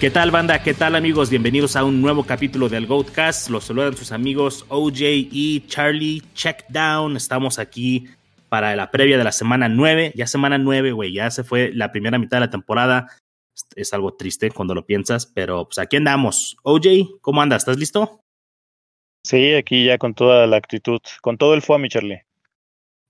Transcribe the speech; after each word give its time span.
¿Qué 0.00 0.12
tal 0.12 0.30
banda? 0.30 0.62
¿Qué 0.62 0.74
tal 0.74 0.94
amigos? 0.94 1.28
Bienvenidos 1.28 1.74
a 1.74 1.82
un 1.82 2.00
nuevo 2.00 2.22
capítulo 2.22 2.68
del 2.68 2.86
Goatcast. 2.86 3.50
Los 3.50 3.64
saludan 3.64 3.96
sus 3.96 4.12
amigos 4.12 4.64
OJ 4.68 5.00
y 5.00 5.66
Charlie 5.66 6.22
Checkdown. 6.34 7.16
Estamos 7.16 7.58
aquí 7.58 8.06
para 8.48 8.76
la 8.76 8.92
previa 8.92 9.18
de 9.18 9.24
la 9.24 9.32
semana 9.32 9.68
9. 9.68 10.12
Ya 10.14 10.28
semana 10.28 10.56
9, 10.56 10.92
güey. 10.92 11.12
Ya 11.12 11.32
se 11.32 11.42
fue 11.42 11.72
la 11.74 11.90
primera 11.90 12.16
mitad 12.16 12.36
de 12.36 12.42
la 12.42 12.50
temporada. 12.50 13.08
Es 13.74 13.92
algo 13.92 14.14
triste 14.14 14.52
cuando 14.52 14.72
lo 14.72 14.86
piensas, 14.86 15.26
pero 15.26 15.64
pues 15.64 15.78
aquí 15.78 15.96
andamos. 15.96 16.56
OJ, 16.62 17.18
¿cómo 17.20 17.42
andas? 17.42 17.62
¿Estás 17.62 17.78
listo? 17.78 18.20
Sí, 19.24 19.52
aquí 19.54 19.86
ya 19.86 19.98
con 19.98 20.14
toda 20.14 20.46
la 20.46 20.58
actitud, 20.58 21.00
con 21.22 21.36
todo 21.36 21.54
el 21.54 21.62
fuá, 21.62 21.76
mi 21.76 21.88
Charlie. 21.88 22.22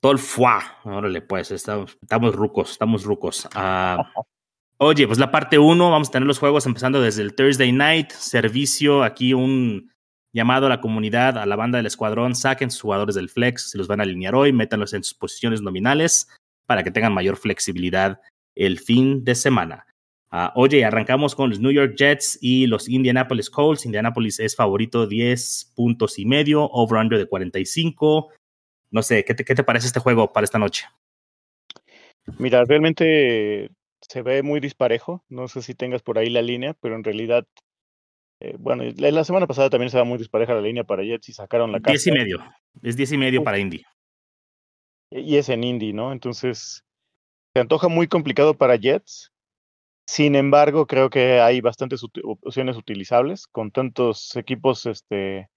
Todo 0.00 0.12
el 0.12 0.18
fuá. 0.18 0.78
Órale, 0.84 1.20
pues, 1.20 1.50
estamos, 1.50 1.98
estamos 2.00 2.34
rucos, 2.34 2.70
estamos 2.70 3.04
rucos. 3.04 3.46
Ah, 3.54 4.10
Oye, 4.80 5.08
pues 5.08 5.18
la 5.18 5.32
parte 5.32 5.58
1, 5.58 5.90
vamos 5.90 6.08
a 6.08 6.12
tener 6.12 6.26
los 6.28 6.38
juegos 6.38 6.64
empezando 6.64 7.00
desde 7.00 7.22
el 7.22 7.34
Thursday 7.34 7.72
Night, 7.72 8.12
servicio, 8.12 9.02
aquí 9.02 9.34
un 9.34 9.90
llamado 10.32 10.66
a 10.66 10.68
la 10.68 10.80
comunidad, 10.80 11.36
a 11.36 11.46
la 11.46 11.56
banda 11.56 11.78
del 11.78 11.86
escuadrón, 11.86 12.36
saquen 12.36 12.70
sus 12.70 12.82
jugadores 12.82 13.16
del 13.16 13.28
flex, 13.28 13.70
se 13.70 13.78
los 13.78 13.88
van 13.88 13.98
a 13.98 14.04
alinear 14.04 14.36
hoy, 14.36 14.52
métanlos 14.52 14.94
en 14.94 15.02
sus 15.02 15.14
posiciones 15.14 15.62
nominales 15.62 16.28
para 16.66 16.84
que 16.84 16.92
tengan 16.92 17.12
mayor 17.12 17.36
flexibilidad 17.36 18.20
el 18.54 18.78
fin 18.78 19.24
de 19.24 19.34
semana. 19.34 19.84
Uh, 20.30 20.50
oye, 20.54 20.84
arrancamos 20.84 21.34
con 21.34 21.50
los 21.50 21.58
New 21.58 21.72
York 21.72 21.96
Jets 21.96 22.38
y 22.40 22.68
los 22.68 22.88
Indianapolis 22.88 23.50
Colts. 23.50 23.84
Indianapolis 23.84 24.38
es 24.38 24.54
favorito 24.54 25.08
10 25.08 25.72
puntos 25.74 26.20
y 26.20 26.24
medio, 26.24 26.64
over-under 26.70 27.18
de 27.18 27.26
45. 27.26 28.30
No 28.92 29.02
sé, 29.02 29.24
¿qué 29.24 29.34
te, 29.34 29.44
¿qué 29.44 29.56
te 29.56 29.64
parece 29.64 29.88
este 29.88 29.98
juego 29.98 30.32
para 30.32 30.44
esta 30.44 30.58
noche? 30.58 30.84
Mira, 32.38 32.62
realmente 32.64 33.70
se 34.00 34.22
ve 34.22 34.42
muy 34.42 34.60
disparejo. 34.60 35.24
No 35.28 35.48
sé 35.48 35.62
si 35.62 35.74
tengas 35.74 36.02
por 36.02 36.18
ahí 36.18 36.30
la 36.30 36.42
línea, 36.42 36.74
pero 36.74 36.94
en 36.94 37.04
realidad, 37.04 37.46
eh, 38.40 38.56
bueno, 38.58 38.84
la, 38.96 39.24
semana 39.24 39.46
pasada 39.46 39.70
también 39.70 39.88
estaba 39.88 40.04
muy 40.04 40.18
dispareja 40.18 40.54
la 40.54 40.60
línea 40.60 40.84
para 40.84 41.02
Jets 41.02 41.28
y 41.28 41.32
sacaron 41.32 41.72
la 41.72 41.80
casa. 41.80 41.92
Diez 41.92 42.06
y 42.06 42.12
medio. 42.12 42.38
Es 42.82 42.96
diez 42.96 43.12
y 43.12 43.18
medio 43.18 43.42
para 43.42 43.58
Indy. 43.58 43.84
Y 45.10 45.36
es 45.36 45.48
en 45.48 45.64
Indy, 45.64 45.92
¿no? 45.92 46.12
Entonces, 46.12 46.84
se 47.54 47.60
antoja 47.60 47.88
muy 47.88 48.08
complicado 48.08 48.54
para 48.54 48.76
Jets. 48.76 49.32
Sin 50.06 50.36
embargo, 50.36 50.86
creo 50.86 51.10
que 51.10 51.40
hay 51.40 51.60
bastantes 51.60 52.02
opciones 52.22 52.76
utilizables 52.76 53.46
con 53.46 53.70
tantos 53.70 54.34
equipos, 54.36 54.86
este, 54.86 55.50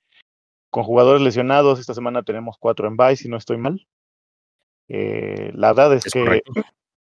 con 0.69 0.83
jugadores 0.83 1.21
lesionados. 1.21 1.79
Esta 1.79 1.93
semana 1.93 2.23
tenemos 2.23 2.57
cuatro 2.59 2.87
en 2.87 2.97
bye, 2.97 3.15
si 3.15 3.29
no 3.29 3.37
estoy 3.37 3.57
mal. 3.57 3.87
Eh, 4.89 5.51
la 5.53 5.69
verdad 5.73 5.93
es, 5.93 6.03
que 6.03 6.41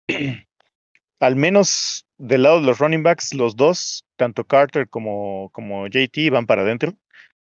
al 1.23 1.35
menos 1.35 2.05
del 2.17 2.43
lado 2.43 2.59
de 2.59 2.67
los 2.67 2.79
running 2.79 3.03
backs, 3.03 3.33
los 3.33 3.55
dos, 3.55 4.05
tanto 4.17 4.45
Carter 4.45 4.89
como, 4.89 5.49
como 5.51 5.87
JT, 5.87 6.29
van 6.29 6.45
para 6.45 6.63
adentro. 6.63 6.93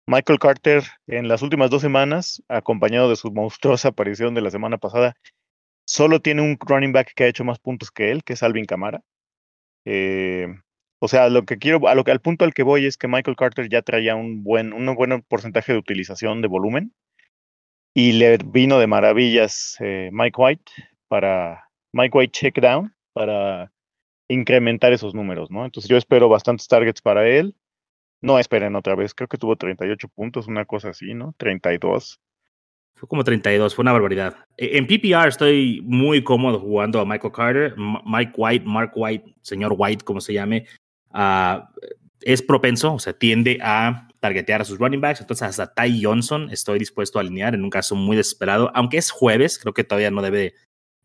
Michael 0.07 0.39
Carter 0.39 0.85
en 1.07 1.29
las 1.29 1.43
últimas 1.43 1.69
dos 1.69 1.83
semanas, 1.83 2.43
acompañado 2.49 3.11
de 3.11 3.17
su 3.17 3.31
monstruosa 3.33 3.89
aparición 3.89 4.35
de 4.35 4.41
la 4.41 4.51
semana 4.51 4.79
pasada, 4.79 5.17
solo 5.85 6.21
tiene 6.21 6.43
un 6.43 6.57
running 6.61 6.93
back 6.93 7.13
que 7.15 7.25
ha 7.25 7.29
hecho 7.29 7.45
más 7.45 7.59
puntos 7.59 7.91
que 7.91 8.11
él, 8.11 8.25
que 8.25 8.35
es 8.35 8.43
Alvin 8.43 8.65
Camara. 8.65 9.03
Eh, 9.85 10.47
o 10.99 11.09
sea, 11.09 11.29
lo 11.29 11.45
que 11.45 11.59
quiero, 11.59 11.87
al 11.87 12.21
punto 12.21 12.45
al 12.45 12.55
que 12.55 12.63
voy 12.63 12.87
es 12.87 12.97
que 12.97 13.09
Michael 13.09 13.37
Carter 13.37 13.69
ya 13.69 13.83
traía 13.83 14.15
un 14.15 14.43
buen, 14.43 14.73
un 14.73 14.95
buen 14.95 15.23
porcentaje 15.23 15.73
de 15.73 15.79
utilización 15.79 16.41
de 16.41 16.49
volumen 16.49 16.95
y 17.95 18.13
le 18.13 18.39
vino 18.39 18.79
de 18.79 18.87
maravillas 18.87 19.77
eh, 19.81 20.11
Mike 20.13 20.41
White 20.41 20.73
para 21.09 21.69
Mike 21.93 22.17
White 22.17 22.33
check 22.33 22.61
down 22.61 22.95
para 23.13 23.73
incrementar 24.29 24.93
esos 24.93 25.15
números, 25.15 25.51
¿no? 25.51 25.65
Entonces 25.65 25.89
yo 25.89 25.97
espero 25.97 26.29
bastantes 26.29 26.69
targets 26.69 27.01
para 27.01 27.29
él. 27.29 27.55
No 28.23 28.39
esperen 28.39 28.77
otra 28.77 28.95
vez, 28.95 29.15
creo 29.15 29.29
que 29.29 29.39
tuvo 29.39 29.57
38 29.57 30.09
puntos, 30.09 30.47
una 30.47 30.65
cosa 30.65 30.91
así, 30.91 31.15
¿no? 31.15 31.35
32. 31.37 32.21
Fue 32.97 33.09
como 33.09 33.25
32, 33.25 33.75
fue 33.75 33.83
una 33.83 33.93
barbaridad. 33.93 34.37
E, 34.57 34.79
en 34.79 34.87
PPR 34.87 35.29
estoy 35.29 35.83
muy 35.85 36.25
cómodo 36.25 36.59
jugando 36.59 36.99
a 37.01 37.05
Michael 37.05 37.33
Carter, 37.33 37.75
Mike 37.77 38.33
White, 38.37 38.65
Mark 38.65 38.93
White, 38.95 39.35
señor 39.43 39.75
White, 39.77 40.05
como 40.05 40.21
se 40.21 40.33
llame. 40.33 40.67
Uh, 41.11 41.61
es 42.23 42.43
propenso, 42.43 42.95
o 42.95 42.99
sea, 42.99 43.13
tiende 43.13 43.59
a 43.63 44.09
targetear 44.21 44.63
a 44.63 44.65
sus 44.65 44.79
running 44.79 45.01
backs. 45.01 45.21
Entonces, 45.21 45.47
hasta 45.47 45.73
Ty 45.73 46.03
Johnson 46.03 46.49
estoy 46.51 46.79
dispuesto 46.79 47.19
a 47.19 47.21
alinear 47.21 47.55
en 47.55 47.65
un 47.65 47.71
caso 47.71 47.95
muy 47.95 48.17
desesperado. 48.17 48.71
Aunque 48.75 48.97
es 48.97 49.11
jueves, 49.11 49.59
creo 49.59 49.75
que 49.75 49.85
todavía 49.85 50.11
no 50.11 50.23
debe 50.23 50.55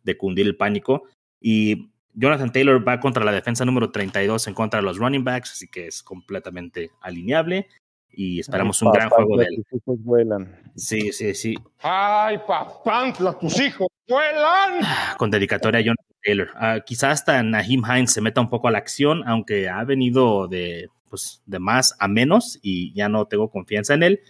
de 0.04 0.18
cundir 0.18 0.48
el 0.48 0.56
pánico. 0.56 1.04
Y 1.42 1.91
Jonathan 2.14 2.52
Taylor 2.52 2.88
va 2.88 3.00
contra 3.00 3.24
la 3.24 3.32
defensa 3.32 3.66
número 3.66 3.92
32 3.92 4.48
en 4.48 4.54
contra 4.54 4.80
de 4.80 4.86
los 4.86 4.98
running 4.98 5.24
backs, 5.24 5.52
así 5.52 5.68
que 5.68 5.88
es 5.88 6.04
completamente 6.04 6.92
alineable 7.02 7.68
y 8.14 8.40
esperamos 8.40 8.82
un 8.82 8.92
gran 8.92 9.10
juego 9.10 9.38
de 9.38 9.46
él. 9.46 9.66
vuelan. 9.86 10.72
Sí, 10.76 11.12
sí, 11.12 11.34
sí. 11.34 11.58
¡Ay, 11.80 12.40
papantla, 12.46 13.38
tus 13.38 13.60
hijos 13.60 13.88
vuelan! 14.08 14.82
Con 15.18 15.32
dedicatoria 15.32 15.80
a 15.80 15.84
Jonathan 15.84 16.16
Taylor. 16.24 16.50
Uh, 16.56 16.82
quizás 16.86 17.12
hasta 17.14 17.42
Naheem 17.42 17.84
Hines 17.86 18.12
se 18.12 18.22
meta 18.22 18.42
un 18.42 18.50
poco 18.50 18.68
a 18.68 18.72
la 18.72 18.78
acción, 18.78 19.24
aunque 19.28 19.70
ha 19.70 19.84
venido 19.84 20.48
de, 20.48 20.90
pues, 21.10 21.42
de 21.46 21.60
más 21.60 21.96
a 22.00 22.08
menos 22.08 22.60
y 22.62 22.94
ya 22.94 23.10
no 23.10 23.26
tengo 23.26 23.50
confianza 23.50 23.94
en 23.94 24.04
él. 24.04 24.22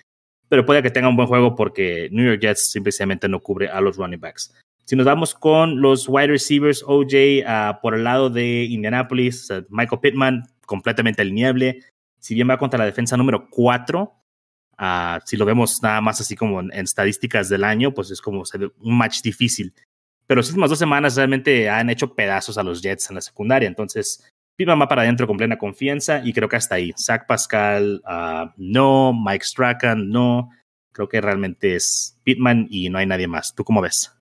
Pero 0.48 0.66
puede 0.66 0.84
que 0.84 0.92
tenga 0.92 1.08
un 1.08 1.16
buen 1.16 1.28
juego 1.28 1.56
porque 1.56 2.10
New 2.12 2.26
York 2.26 2.42
Jets 2.42 2.72
simplemente 2.72 3.28
no 3.30 3.40
cubre 3.40 3.70
a 3.70 3.82
los 3.82 3.98
running 3.98 4.20
backs. 4.20 4.54
Si 4.86 4.96
nos 4.96 5.06
vamos 5.06 5.34
con 5.34 5.82
los 5.82 6.08
wide 6.10 6.28
receivers, 6.28 6.84
OJ 6.86 7.44
ah, 7.46 7.80
por 7.82 7.96
el 7.96 8.04
lado 8.04 8.30
de 8.30 8.64
Indianapolis, 8.66 9.50
Michael 9.70 10.02
Pittman, 10.02 10.44
completamente 10.66 11.22
alineable. 11.22 11.80
Si 12.20 12.36
bien 12.36 12.50
va 12.50 12.58
contra 12.58 12.80
la 12.80 12.86
defensa 12.86 13.18
número 13.18 13.50
4, 13.50 14.14
ah, 14.78 15.20
si 15.26 15.38
lo 15.38 15.46
vemos 15.46 15.82
nada 15.82 16.02
más 16.02 16.22
así 16.22 16.36
como 16.36 16.60
en, 16.60 16.72
estadísticas 16.74 17.50
del 17.50 17.64
año, 17.64 17.94
pues 17.94 18.12
es 18.12 18.22
como 18.22 18.44
un 18.80 18.98
match 18.98 19.22
difícil. 19.22 19.74
Pero 20.28 20.40
las 20.40 20.48
últimas 20.50 20.70
dos 20.70 20.80
semanas 20.80 21.16
realmente 21.16 21.70
han 21.70 21.90
hecho 21.90 22.16
pedazos 22.16 22.58
a 22.58 22.64
los 22.64 22.82
Jets 22.82 23.10
en 23.10 23.16
la 23.16 23.22
secundaria. 23.22 23.68
Entonces, 23.68 24.32
Pittman 24.56 24.80
va 24.80 24.88
para 24.88 25.02
adentro 25.02 25.28
con 25.28 25.38
plena 25.38 25.58
confianza 25.58 26.22
y 26.24 26.34
creo 26.34 26.48
que 26.48 26.56
hasta 26.56 26.76
ahí. 26.76 26.94
Zach 26.98 27.26
Pascal, 27.28 28.02
ah, 28.06 28.54
no. 28.58 29.14
Mike 29.14 29.46
Strachan, 29.46 30.10
no. 30.10 30.50
Creo 30.94 31.10
que 31.10 31.20
realmente 31.22 31.76
es 31.76 32.20
Pittman 32.24 32.68
y 32.70 32.90
no 32.90 32.98
hay 32.98 33.06
nadie 33.06 33.28
más. 33.28 33.56
¿Tú 33.56 33.64
cómo 33.64 33.82
ves? 33.82 34.21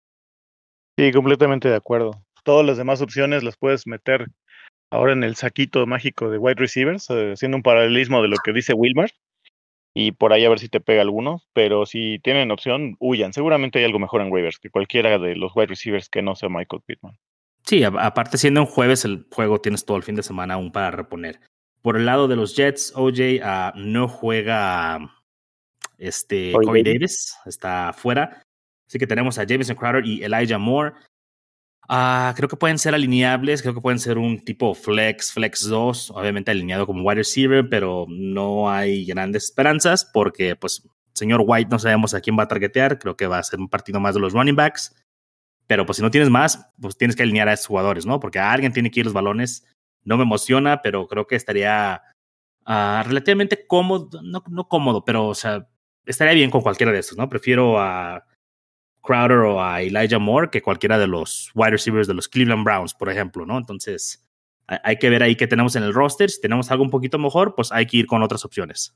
Sí, 1.00 1.12
completamente 1.12 1.66
de 1.66 1.76
acuerdo. 1.76 2.22
Todas 2.44 2.66
las 2.66 2.76
demás 2.76 3.00
opciones 3.00 3.42
las 3.42 3.56
puedes 3.56 3.86
meter 3.86 4.26
ahora 4.90 5.14
en 5.14 5.24
el 5.24 5.34
saquito 5.34 5.86
mágico 5.86 6.28
de 6.28 6.36
wide 6.36 6.56
receivers, 6.56 7.08
eh, 7.08 7.32
haciendo 7.32 7.56
un 7.56 7.62
paralelismo 7.62 8.20
de 8.20 8.28
lo 8.28 8.36
que 8.44 8.52
dice 8.52 8.74
Wilmar. 8.74 9.10
Y 9.94 10.12
por 10.12 10.34
ahí 10.34 10.44
a 10.44 10.50
ver 10.50 10.58
si 10.58 10.68
te 10.68 10.78
pega 10.78 11.00
alguno. 11.00 11.40
Pero 11.54 11.86
si 11.86 12.18
tienen 12.18 12.50
opción, 12.50 12.96
huyan. 12.98 13.32
Seguramente 13.32 13.78
hay 13.78 13.86
algo 13.86 13.98
mejor 13.98 14.20
en 14.20 14.30
waivers 14.30 14.58
que 14.58 14.68
cualquiera 14.68 15.18
de 15.18 15.36
los 15.36 15.52
wide 15.56 15.68
receivers 15.68 16.10
que 16.10 16.20
no 16.20 16.36
sea 16.36 16.50
Michael 16.50 16.82
Pittman. 16.84 17.16
Sí, 17.64 17.82
aparte 17.82 18.36
siendo 18.36 18.60
un 18.60 18.66
jueves, 18.66 19.06
el 19.06 19.26
juego 19.30 19.58
tienes 19.58 19.86
todo 19.86 19.96
el 19.96 20.02
fin 20.02 20.16
de 20.16 20.22
semana 20.22 20.54
aún 20.54 20.70
para 20.70 20.90
reponer. 20.90 21.40
Por 21.80 21.96
el 21.96 22.04
lado 22.04 22.28
de 22.28 22.36
los 22.36 22.54
Jets, 22.54 22.92
OJ 22.94 23.40
ah, 23.42 23.72
no 23.74 24.06
juega 24.06 25.16
este 25.96 26.52
Corey 26.52 26.82
Davis, 26.82 27.34
está 27.46 27.94
fuera. 27.94 28.42
Así 28.90 28.98
que 28.98 29.06
tenemos 29.06 29.38
a 29.38 29.44
Jameson 29.44 29.76
Crowder 29.76 30.04
y 30.04 30.24
Elijah 30.24 30.58
Moore. 30.58 30.94
Uh, 31.88 32.34
creo 32.34 32.48
que 32.48 32.56
pueden 32.56 32.76
ser 32.76 32.92
alineables, 32.92 33.62
creo 33.62 33.72
que 33.72 33.80
pueden 33.80 34.00
ser 34.00 34.18
un 34.18 34.44
tipo 34.44 34.74
flex, 34.74 35.32
flex 35.32 35.68
2, 35.68 36.10
obviamente 36.10 36.50
alineado 36.50 36.86
como 36.86 37.04
wide 37.04 37.18
receiver, 37.18 37.68
pero 37.68 38.06
no 38.08 38.68
hay 38.68 39.04
grandes 39.06 39.44
esperanzas 39.44 40.04
porque, 40.12 40.56
pues, 40.56 40.88
señor 41.12 41.44
White 41.46 41.70
no 41.70 41.78
sabemos 41.78 42.14
a 42.14 42.20
quién 42.20 42.36
va 42.36 42.42
a 42.44 42.48
targetear, 42.48 42.98
creo 42.98 43.16
que 43.16 43.28
va 43.28 43.38
a 43.38 43.44
ser 43.44 43.60
un 43.60 43.68
partido 43.68 44.00
más 44.00 44.16
de 44.16 44.20
los 44.22 44.32
running 44.32 44.56
backs, 44.56 44.92
pero 45.68 45.86
pues 45.86 45.98
si 45.98 46.02
no 46.02 46.10
tienes 46.10 46.30
más, 46.30 46.66
pues 46.80 46.96
tienes 46.96 47.14
que 47.14 47.22
alinear 47.22 47.48
a 47.48 47.52
esos 47.52 47.68
jugadores, 47.68 48.06
¿no? 48.06 48.18
Porque 48.18 48.40
alguien 48.40 48.72
tiene 48.72 48.90
que 48.90 48.98
ir 48.98 49.06
los 49.06 49.14
balones, 49.14 49.64
no 50.02 50.16
me 50.16 50.24
emociona, 50.24 50.82
pero 50.82 51.06
creo 51.06 51.28
que 51.28 51.36
estaría 51.36 52.02
uh, 52.66 53.06
relativamente 53.06 53.68
cómodo, 53.68 54.20
no, 54.20 54.68
cómodo, 54.68 55.04
pero, 55.04 55.28
o 55.28 55.34
sea, 55.36 55.68
estaría 56.04 56.34
bien 56.34 56.50
con 56.50 56.62
cualquiera 56.62 56.90
de 56.90 56.98
estos, 56.98 57.16
¿no? 57.16 57.28
Prefiero 57.28 57.80
a... 57.80 58.26
Crowder 59.02 59.38
o 59.38 59.62
a 59.62 59.82
Elijah 59.82 60.18
Moore 60.18 60.50
que 60.50 60.62
cualquiera 60.62 60.98
de 60.98 61.06
los 61.06 61.50
wide 61.54 61.70
receivers 61.70 62.06
de 62.06 62.14
los 62.14 62.28
Cleveland 62.28 62.64
Browns, 62.64 62.94
por 62.94 63.10
ejemplo, 63.10 63.46
¿no? 63.46 63.58
Entonces, 63.58 64.26
hay 64.66 64.96
que 64.98 65.10
ver 65.10 65.22
ahí 65.22 65.36
qué 65.36 65.46
tenemos 65.46 65.76
en 65.76 65.82
el 65.82 65.94
roster. 65.94 66.30
Si 66.30 66.40
tenemos 66.40 66.70
algo 66.70 66.84
un 66.84 66.90
poquito 66.90 67.18
mejor, 67.18 67.54
pues 67.54 67.72
hay 67.72 67.86
que 67.86 67.98
ir 67.98 68.06
con 68.06 68.22
otras 68.22 68.44
opciones. 68.44 68.94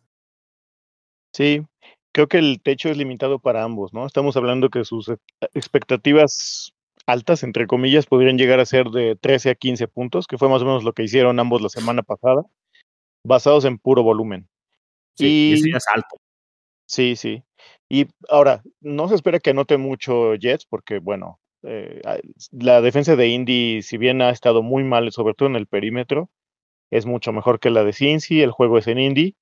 Sí, 1.33 1.67
creo 2.13 2.29
que 2.29 2.39
el 2.39 2.61
techo 2.63 2.91
es 2.91 2.97
limitado 2.97 3.41
para 3.41 3.65
ambos, 3.65 3.93
¿no? 3.93 4.07
Estamos 4.07 4.37
hablando 4.37 4.71
que 4.71 4.85
sus 4.85 5.11
expectativas 5.53 6.73
altas, 7.07 7.43
entre 7.43 7.67
comillas, 7.67 8.07
podrían 8.07 8.39
llegar 8.39 8.61
a 8.61 8.67
ser 8.67 8.87
de 8.91 9.17
13 9.17 9.51
a 9.51 9.55
15 9.57 9.89
puntos, 9.89 10.27
que 10.27 10.39
fue 10.39 10.49
más 10.49 10.63
o 10.63 10.65
menos 10.65 10.85
lo 10.85 10.93
que 10.93 11.03
hicieron 11.03 11.41
ambos 11.41 11.61
la 11.61 11.69
semana 11.69 12.03
pasada, 12.03 12.43
basados 13.27 13.65
en 13.65 13.79
puro 13.79 14.03
volumen. 14.03 14.49
Sí, 15.17 15.51
y 15.51 15.53
eso 15.55 15.77
es 15.77 15.89
alto. 15.89 16.17
Sí, 16.87 17.17
sí. 17.17 17.43
Y 17.89 18.07
ahora, 18.29 18.63
no 18.81 19.09
se 19.09 19.15
espera 19.15 19.41
que 19.41 19.51
anote 19.51 19.77
mucho 19.77 20.35
Jets, 20.35 20.67
porque 20.67 20.99
bueno, 20.99 21.41
eh, 21.63 22.01
la 22.53 22.81
defensa 22.81 23.17
de 23.17 23.29
Indy, 23.29 23.83
si 23.83 23.97
bien 23.97 24.23
ha 24.23 24.31
estado 24.31 24.63
muy 24.63 24.85
mal, 24.85 25.11
sobre 25.13 25.35
todo 25.35 25.49
en 25.49 25.57
el 25.57 25.67
perímetro, 25.67 26.31
es 26.91 27.07
mucho 27.07 27.33
mejor 27.33 27.61
que 27.61 27.71
la 27.71 27.85
de 27.85 27.93
Cincy, 27.93 28.43
el 28.43 28.53
juego 28.53 28.79
es 28.79 28.87
en 28.87 28.99
Indy. 28.99 29.37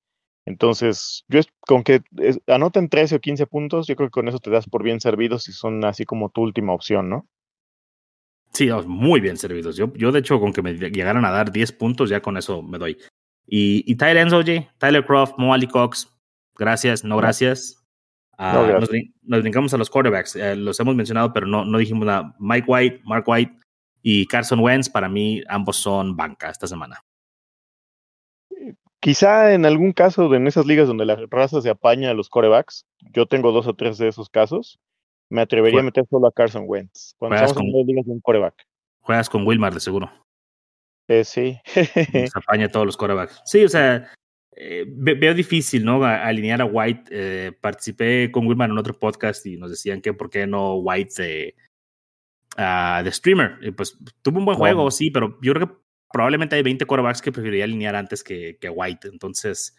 Entonces, 0.45 1.25
yo 1.29 1.39
es, 1.39 1.47
con 1.61 1.85
que 1.85 2.03
anoten 2.47 2.89
13 2.89 3.17
o 3.17 3.21
15 3.21 3.47
puntos, 3.47 3.87
yo 3.87 3.95
creo 3.97 4.09
que 4.09 4.13
con 4.13 4.29
eso 4.29 4.39
te 4.39 4.51
das 4.51 4.69
por 4.69 4.83
bien 4.83 5.01
servidos 5.01 5.45
si 5.45 5.53
son 5.53 5.85
así 5.85 6.05
como 6.05 6.31
tu 6.31 6.43
última 6.43 6.73
opción, 6.73 7.09
¿no? 7.09 7.29
Sí, 8.53 8.69
muy 8.87 9.21
bien 9.21 9.37
servidos. 9.37 9.77
Yo, 9.77 9.93
yo 9.95 10.13
de 10.13 10.19
hecho, 10.19 10.39
con 10.39 10.53
que 10.53 10.63
me 10.63 10.75
llegaran 10.75 11.25
a 11.25 11.31
dar 11.31 11.53
10 11.53 11.73
puntos, 11.73 12.11
ya 12.11 12.21
con 12.21 12.37
eso 12.37 12.63
me 12.63 12.79
doy. 12.79 12.99
Y, 13.47 13.85
y 13.91 13.97
Tyler 13.97 14.33
oye, 14.35 14.69
Tyler 14.79 15.05
Croft, 15.05 15.35
Mo 15.39 15.55
Cox, 15.71 16.09
gracias, 16.57 17.05
no 17.05 17.17
gracias. 17.17 17.82
Ah, 18.45 18.81
nos, 19.23 19.41
brincamos 19.41 19.73
a 19.73 19.79
los 19.79 19.89
quarterbacks, 19.89 20.35
eh, 20.35 20.57
los 20.57 20.81
hemos 20.81 20.97
mencionado, 20.97 21.33
pero 21.33 21.47
no, 21.47 21.65
no 21.65 21.79
dijimos 21.79 22.05
nada. 22.05 22.35
Mike 22.41 22.65
White, 22.67 23.01
Mark 23.05 23.23
White 23.25 23.57
y 24.03 24.27
Carson 24.27 24.59
Wentz, 24.59 24.91
para 24.91 25.09
mí 25.09 25.45
ambos 25.49 25.77
son 25.77 26.17
banca 26.17 26.51
esta 26.51 26.67
semana. 26.67 27.05
Quizá 28.99 29.53
en 29.53 29.65
algún 29.65 29.93
caso 29.93 30.35
en 30.35 30.49
esas 30.49 30.67
ligas 30.67 30.89
donde 30.89 31.05
la 31.05 31.15
raza 31.31 31.61
se 31.63 31.71
apaña 31.71 32.11
a 32.11 32.15
los 32.15 32.29
corebacks, 32.29 32.85
yo 33.13 33.27
tengo 33.27 33.53
dos 33.53 33.69
o 33.69 33.75
tres 33.75 33.97
de 33.99 34.09
esos 34.09 34.29
casos, 34.29 34.81
me 35.31 35.41
atrevería 35.41 35.79
a 35.79 35.85
meter 35.85 36.05
solo 36.11 36.27
a 36.27 36.33
Carson 36.33 36.65
Wentz. 36.67 37.15
Cuando 37.19 37.37
estamos 37.37 37.55
con, 37.55 37.67
en 37.67 37.87
ligas 37.87 38.07
de 38.07 38.11
un 38.11 38.21
coreback. 38.21 38.67
Juegas 39.03 39.31
con 39.31 39.47
Wilmar, 39.47 39.73
de 39.73 39.79
seguro. 39.79 40.11
Eh, 41.07 41.23
sí. 41.23 41.61
se 41.65 42.31
apaña 42.35 42.67
a 42.67 42.69
todos 42.71 42.87
los 42.87 42.97
corebacks. 42.97 43.41
Sí, 43.45 43.65
o 43.65 43.69
sea, 43.69 44.13
eh, 44.55 44.85
veo 44.87 45.35
difícil, 45.35 45.85
¿no? 45.85 46.05
alinear 46.05 46.61
a 46.61 46.65
White. 46.67 47.05
Eh, 47.11 47.53
participé 47.53 48.31
con 48.31 48.47
Wilmar 48.47 48.71
en 48.71 48.79
otro 48.79 48.99
podcast 48.99 49.45
y 49.47 49.57
nos 49.57 49.71
decían 49.71 50.01
que 50.01 50.13
por 50.13 50.31
qué 50.31 50.47
no 50.47 50.77
White 50.77 51.23
de, 51.23 51.55
uh, 52.59 53.03
de 53.03 53.13
streamer. 53.13 53.59
pues 53.75 53.99
tuvo 54.21 54.39
un 54.39 54.45
buen 54.45 54.59
juego, 54.59 54.91
sí, 54.91 55.11
pero 55.11 55.39
yo 55.41 55.55
creo 55.55 55.69
que 55.69 55.75
probablemente 56.13 56.57
hay 56.57 56.63
20 56.63 56.85
quarterbacks 56.85 57.23
que 57.23 57.33
preferiría 57.33 57.65
alinear 57.65 57.97
antes 57.97 58.23
que, 58.23 58.59
que 58.61 58.69
White. 58.69 59.09
Entonces, 59.09 59.75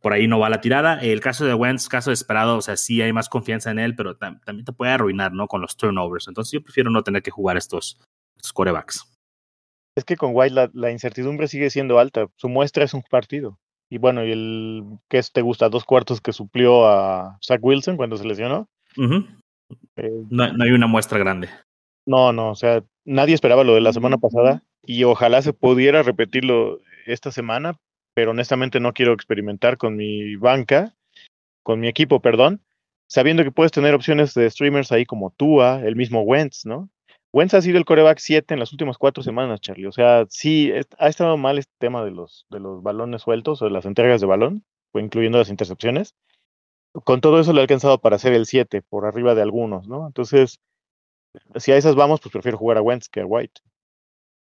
por 0.00 0.12
ahí 0.12 0.26
no 0.26 0.40
va 0.40 0.50
la 0.50 0.60
tirada. 0.60 0.98
El 1.00 1.20
caso 1.20 1.44
de 1.44 1.54
Wentz, 1.54 1.88
caso 1.88 2.10
desesperado, 2.10 2.56
o 2.56 2.62
sea, 2.62 2.76
sí 2.76 3.00
hay 3.02 3.12
más 3.12 3.28
confianza 3.28 3.70
en 3.70 3.78
él, 3.78 3.94
pero 3.94 4.16
también 4.16 4.64
te 4.64 4.72
puede 4.72 4.92
arruinar, 4.92 5.32
¿no? 5.32 5.46
Con 5.46 5.60
los 5.60 5.76
turnovers. 5.76 6.26
Entonces, 6.26 6.52
yo 6.52 6.62
prefiero 6.62 6.90
no 6.90 7.04
tener 7.04 7.22
que 7.22 7.30
jugar 7.30 7.56
estos, 7.56 8.00
estos 8.36 8.52
quarterbacks. 8.52 9.06
Es 9.96 10.04
que 10.04 10.16
con 10.16 10.30
White 10.34 10.54
la, 10.54 10.70
la, 10.72 10.90
incertidumbre 10.90 11.46
sigue 11.48 11.68
siendo 11.70 11.98
alta. 11.98 12.28
Su 12.36 12.48
muestra 12.48 12.84
es 12.84 12.94
un 12.94 13.02
partido. 13.02 13.58
Y 13.90 13.98
bueno, 13.98 14.24
y 14.24 14.30
el 14.30 14.84
que 15.08 15.20
te 15.32 15.42
gusta, 15.42 15.68
dos 15.68 15.84
cuartos 15.84 16.20
que 16.20 16.32
suplió 16.32 16.86
a 16.86 17.38
Zach 17.44 17.60
Wilson 17.60 17.96
cuando 17.96 18.16
se 18.16 18.24
lesionó. 18.26 18.68
Eh, 19.96 20.24
no, 20.30 20.52
no 20.52 20.64
hay 20.64 20.70
una 20.70 20.86
muestra 20.86 21.18
grande. 21.18 21.48
No, 22.06 22.32
no, 22.32 22.50
o 22.50 22.54
sea, 22.54 22.82
nadie 23.04 23.34
esperaba 23.34 23.64
lo 23.64 23.74
de 23.74 23.80
la 23.80 23.92
semana 23.92 24.16
pasada 24.16 24.62
y 24.82 25.04
ojalá 25.04 25.42
se 25.42 25.52
pudiera 25.52 26.02
repetirlo 26.02 26.80
esta 27.06 27.32
semana, 27.32 27.76
pero 28.14 28.30
honestamente 28.30 28.80
no 28.80 28.92
quiero 28.92 29.12
experimentar 29.12 29.76
con 29.76 29.96
mi 29.96 30.36
banca, 30.36 30.94
con 31.62 31.80
mi 31.80 31.88
equipo, 31.88 32.20
perdón, 32.20 32.62
sabiendo 33.08 33.42
que 33.42 33.52
puedes 33.52 33.72
tener 33.72 33.94
opciones 33.94 34.34
de 34.34 34.48
streamers 34.48 34.92
ahí 34.92 35.04
como 35.04 35.30
Tua, 35.30 35.80
el 35.84 35.96
mismo 35.96 36.22
Wentz, 36.22 36.64
¿no? 36.64 36.88
Wentz 37.32 37.54
ha 37.54 37.62
sido 37.62 37.78
el 37.78 37.84
coreback 37.84 38.18
7 38.18 38.54
en 38.54 38.60
las 38.60 38.72
últimas 38.72 38.98
cuatro 38.98 39.22
semanas, 39.22 39.60
Charlie. 39.60 39.86
O 39.86 39.92
sea, 39.92 40.26
sí, 40.28 40.72
ha 40.98 41.08
estado 41.08 41.36
mal 41.36 41.58
este 41.58 41.72
tema 41.78 42.04
de 42.04 42.10
los, 42.10 42.46
de 42.50 42.58
los 42.58 42.82
balones 42.82 43.22
sueltos 43.22 43.62
o 43.62 43.66
de 43.66 43.70
las 43.70 43.86
entregas 43.86 44.20
de 44.20 44.26
balón, 44.26 44.64
incluyendo 44.94 45.38
las 45.38 45.48
intercepciones. 45.48 46.14
Con 47.04 47.20
todo 47.20 47.38
eso 47.38 47.52
le 47.52 47.60
ha 47.60 47.62
alcanzado 47.62 48.00
para 48.00 48.18
ser 48.18 48.32
el 48.32 48.46
7, 48.46 48.82
por 48.82 49.06
arriba 49.06 49.36
de 49.36 49.42
algunos, 49.42 49.86
¿no? 49.86 50.08
Entonces, 50.08 50.58
si 51.56 51.70
a 51.70 51.76
esas 51.76 51.94
vamos, 51.94 52.20
pues 52.20 52.32
prefiero 52.32 52.58
jugar 52.58 52.78
a 52.78 52.82
Wentz 52.82 53.08
que 53.08 53.20
a 53.20 53.26
White. 53.26 53.60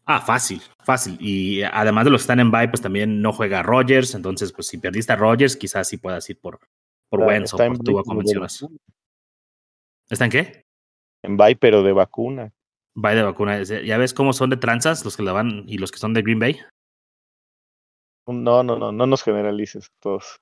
Ah, 0.06 0.22
fácil, 0.22 0.62
fácil. 0.84 1.18
Y 1.20 1.64
además 1.64 2.06
de 2.06 2.12
los 2.12 2.22
que 2.22 2.26
están 2.26 2.40
en 2.40 2.52
bye, 2.52 2.68
pues 2.70 2.82
también 2.82 3.24
no 3.24 3.34
juega 3.34 3.64
Rogers. 3.64 4.14
Entonces, 4.14 4.54
pues 4.54 4.68
si 4.68 4.78
perdiste 4.78 5.12
a 5.12 5.16
Rogers, 5.16 5.58
quizás 5.58 5.88
sí 5.88 5.98
puedas 5.98 6.30
ir 6.30 6.40
por, 6.40 6.60
por 7.10 7.22
Wentz 7.22 7.54
o 7.56 7.58
por 7.58 7.80
Tua, 7.80 8.04
como 8.04 8.20
mencionas. 8.20 8.64
¿Está 10.08 10.26
en 10.26 10.32
qué? 10.32 10.66
En 11.24 11.38
bye, 11.38 11.56
pero 11.56 11.82
de 11.82 11.92
vacuna. 11.92 12.54
Bye 12.96 13.16
de 13.16 13.24
vacuna. 13.24 13.62
¿Ya 13.62 13.98
ves 13.98 14.14
cómo 14.14 14.32
son 14.32 14.50
de 14.50 14.58
tranzas 14.58 15.04
los 15.04 15.18
que 15.18 15.24
la 15.24 15.34
van 15.34 15.64
y 15.68 15.78
los 15.78 15.92
que 15.92 16.00
son 16.00 16.14
de 16.14 16.22
Green 16.22 16.40
Bay? 16.40 16.58
No, 18.28 18.64
no, 18.64 18.78
no, 18.78 18.92
no 18.92 19.06
nos 19.06 19.22
generalices 19.22 19.90
todos. 20.02 20.38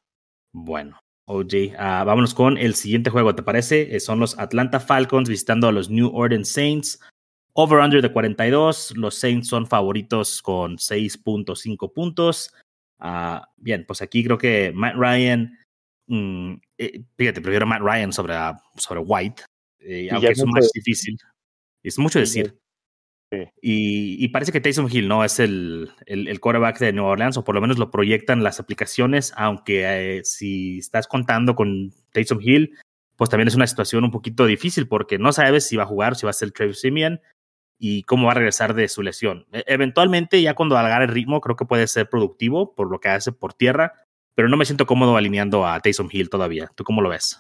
Bueno, 0.54 1.00
OJ, 1.26 1.74
ah, 1.78 2.04
vámonos 2.06 2.34
con 2.34 2.58
el 2.58 2.76
siguiente 2.76 3.10
juego, 3.10 3.34
¿te 3.34 3.44
parece? 3.44 3.96
Eh, 3.96 4.00
son 4.00 4.20
los 4.20 4.38
Atlanta 4.38 4.80
Falcons 4.80 5.30
visitando 5.30 5.68
a 5.68 5.72
los 5.72 5.90
New 5.90 6.12
Orleans 6.14 6.50
Saints. 6.50 7.00
Over-under 7.54 8.02
de 8.02 8.12
42. 8.12 8.98
Los 8.98 9.16
Saints 9.16 9.48
son 9.48 9.68
favoritos 9.68 10.42
con 10.42 10.78
6.5 10.78 11.94
puntos. 11.94 12.54
Uh, 13.00 13.40
bien, 13.58 13.86
pues 13.86 14.02
aquí 14.02 14.24
creo 14.24 14.38
que 14.38 14.72
Matt 14.74 14.96
Ryan. 14.96 15.58
Mm, 16.08 16.54
eh, 16.78 17.04
fíjate, 17.16 17.42
prefiero 17.42 17.66
Matt 17.66 17.82
Ryan 17.82 18.12
sobre, 18.12 18.34
sobre 18.78 19.02
White. 19.02 19.44
Eh, 19.80 20.10
aunque 20.12 20.30
es 20.30 20.46
más 20.46 20.72
difícil. 20.74 21.18
Es 21.84 22.00
mucho 22.00 22.20
decir. 22.20 22.58
Y, 23.62 24.24
y, 24.24 24.28
parece 24.28 24.52
que 24.52 24.62
Taysom 24.62 24.88
Hill 24.92 25.08
no 25.08 25.24
es 25.24 25.40
el, 25.40 25.92
el, 26.06 26.28
el, 26.28 26.40
quarterback 26.40 26.78
de 26.78 26.94
New 26.94 27.04
Orleans, 27.04 27.36
o 27.36 27.44
por 27.44 27.56
lo 27.56 27.62
menos 27.62 27.80
lo 27.80 27.90
proyectan 27.90 28.44
las 28.44 28.60
aplicaciones, 28.60 29.34
aunque 29.36 30.18
eh, 30.20 30.24
si 30.24 30.78
estás 30.78 31.08
contando 31.08 31.56
con 31.56 31.92
Taysom 32.12 32.40
Hill, 32.42 32.78
pues 33.16 33.30
también 33.30 33.48
es 33.48 33.56
una 33.56 33.68
situación 33.68 34.04
un 34.04 34.12
poquito 34.12 34.46
difícil 34.46 34.88
porque 34.88 35.18
no 35.18 35.34
sabes 35.34 35.68
si 35.68 35.78
va 35.78 35.84
a 35.84 35.88
jugar, 35.88 36.16
si 36.16 36.26
va 36.26 36.30
a 36.30 36.34
ser 36.34 36.52
Travis 36.52 36.82
Simeon 36.82 37.22
y 37.80 38.04
cómo 38.04 38.28
va 38.28 38.34
a 38.34 38.36
regresar 38.36 38.76
de 38.76 38.88
su 38.88 39.02
lesión. 39.02 39.46
E, 39.52 39.64
eventualmente, 39.68 40.42
ya 40.42 40.54
cuando 40.54 40.78
agarre 40.78 41.06
el 41.06 41.12
ritmo, 41.12 41.42
creo 41.42 41.56
que 41.56 41.66
puede 41.66 41.88
ser 41.88 42.10
productivo 42.10 42.76
por 42.76 42.92
lo 42.92 43.00
que 43.00 43.10
hace 43.10 43.32
por 43.32 43.54
tierra, 43.54 43.94
pero 44.36 44.48
no 44.48 44.58
me 44.58 44.66
siento 44.66 44.86
cómodo 44.86 45.18
alineando 45.18 45.66
a 45.66 45.80
Taysom 45.80 46.10
Hill 46.12 46.30
todavía. 46.30 46.72
¿Tú 46.76 46.84
cómo 46.84 47.02
lo 47.02 47.10
ves? 47.10 47.40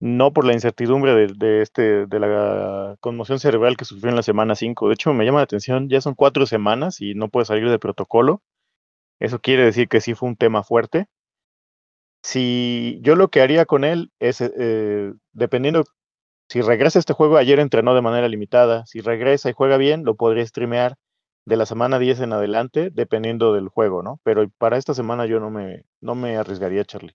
No 0.00 0.32
por 0.32 0.44
la 0.46 0.54
incertidumbre 0.54 1.14
de, 1.14 1.26
de, 1.36 1.62
este, 1.62 2.06
de 2.06 2.20
la 2.20 2.96
conmoción 3.00 3.38
cerebral 3.38 3.76
que 3.76 3.84
sufrió 3.84 4.10
en 4.10 4.16
la 4.16 4.22
semana 4.22 4.54
5. 4.54 4.88
De 4.88 4.94
hecho, 4.94 5.12
me 5.12 5.24
llama 5.24 5.38
la 5.40 5.44
atención, 5.44 5.88
ya 5.88 6.00
son 6.00 6.14
cuatro 6.14 6.46
semanas 6.46 7.00
y 7.00 7.14
no 7.14 7.28
puede 7.28 7.46
salir 7.46 7.68
de 7.70 7.78
protocolo. 7.78 8.42
Eso 9.20 9.40
quiere 9.40 9.64
decir 9.64 9.88
que 9.88 10.00
sí 10.00 10.14
fue 10.14 10.28
un 10.30 10.36
tema 10.36 10.64
fuerte. 10.64 11.08
Si 12.22 12.98
yo 13.02 13.16
lo 13.16 13.28
que 13.28 13.40
haría 13.40 13.64
con 13.66 13.84
él 13.84 14.10
es, 14.20 14.40
eh, 14.40 15.12
dependiendo, 15.32 15.84
si 16.48 16.62
regresa 16.62 16.98
este 16.98 17.14
juego, 17.14 17.38
ayer 17.38 17.60
entrenó 17.60 17.94
de 17.94 18.02
manera 18.02 18.28
limitada, 18.28 18.86
si 18.86 19.00
regresa 19.00 19.50
y 19.50 19.54
juega 19.54 19.78
bien, 19.78 20.04
lo 20.04 20.16
podría 20.16 20.46
streamear 20.46 20.96
de 21.46 21.56
la 21.56 21.66
semana 21.66 21.98
10 22.00 22.20
en 22.20 22.32
adelante, 22.34 22.90
dependiendo 22.92 23.54
del 23.54 23.68
juego, 23.68 24.02
¿no? 24.02 24.20
Pero 24.24 24.48
para 24.58 24.78
esta 24.78 24.94
semana 24.94 25.26
yo 25.26 25.40
no 25.40 25.50
me, 25.50 25.84
no 26.00 26.14
me 26.16 26.36
arriesgaría, 26.38 26.84
Charlie. 26.86 27.14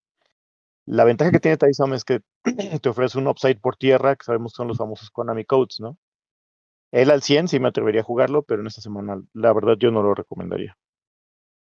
La 0.86 1.04
ventaja 1.04 1.32
que 1.32 1.40
tiene 1.40 1.58
Tyson 1.58 1.94
es 1.94 2.04
que 2.04 2.22
te 2.82 2.90
ofrece 2.90 3.18
un 3.18 3.28
upside 3.28 3.60
por 3.60 3.76
tierra, 3.76 4.16
que 4.16 4.24
sabemos 4.24 4.54
que 4.54 4.58
son 4.58 4.68
los 4.68 4.78
famosos 4.78 5.10
Konami 5.10 5.46
Codes, 5.46 5.80
¿no? 5.80 5.98
Él 6.92 7.12
al 7.12 7.22
100 7.22 7.48
sí 7.48 7.60
me 7.60 7.68
atrevería 7.68 8.02
a 8.02 8.06
jugarlo, 8.06 8.44
pero 8.44 8.62
en 8.62 8.68
esta 8.68 8.82
semana 8.82 9.22
la 9.34 9.52
verdad 9.54 9.76
yo 9.78 9.92
no 9.92 10.02
lo 10.02 10.14
recomendaría. 10.14 10.78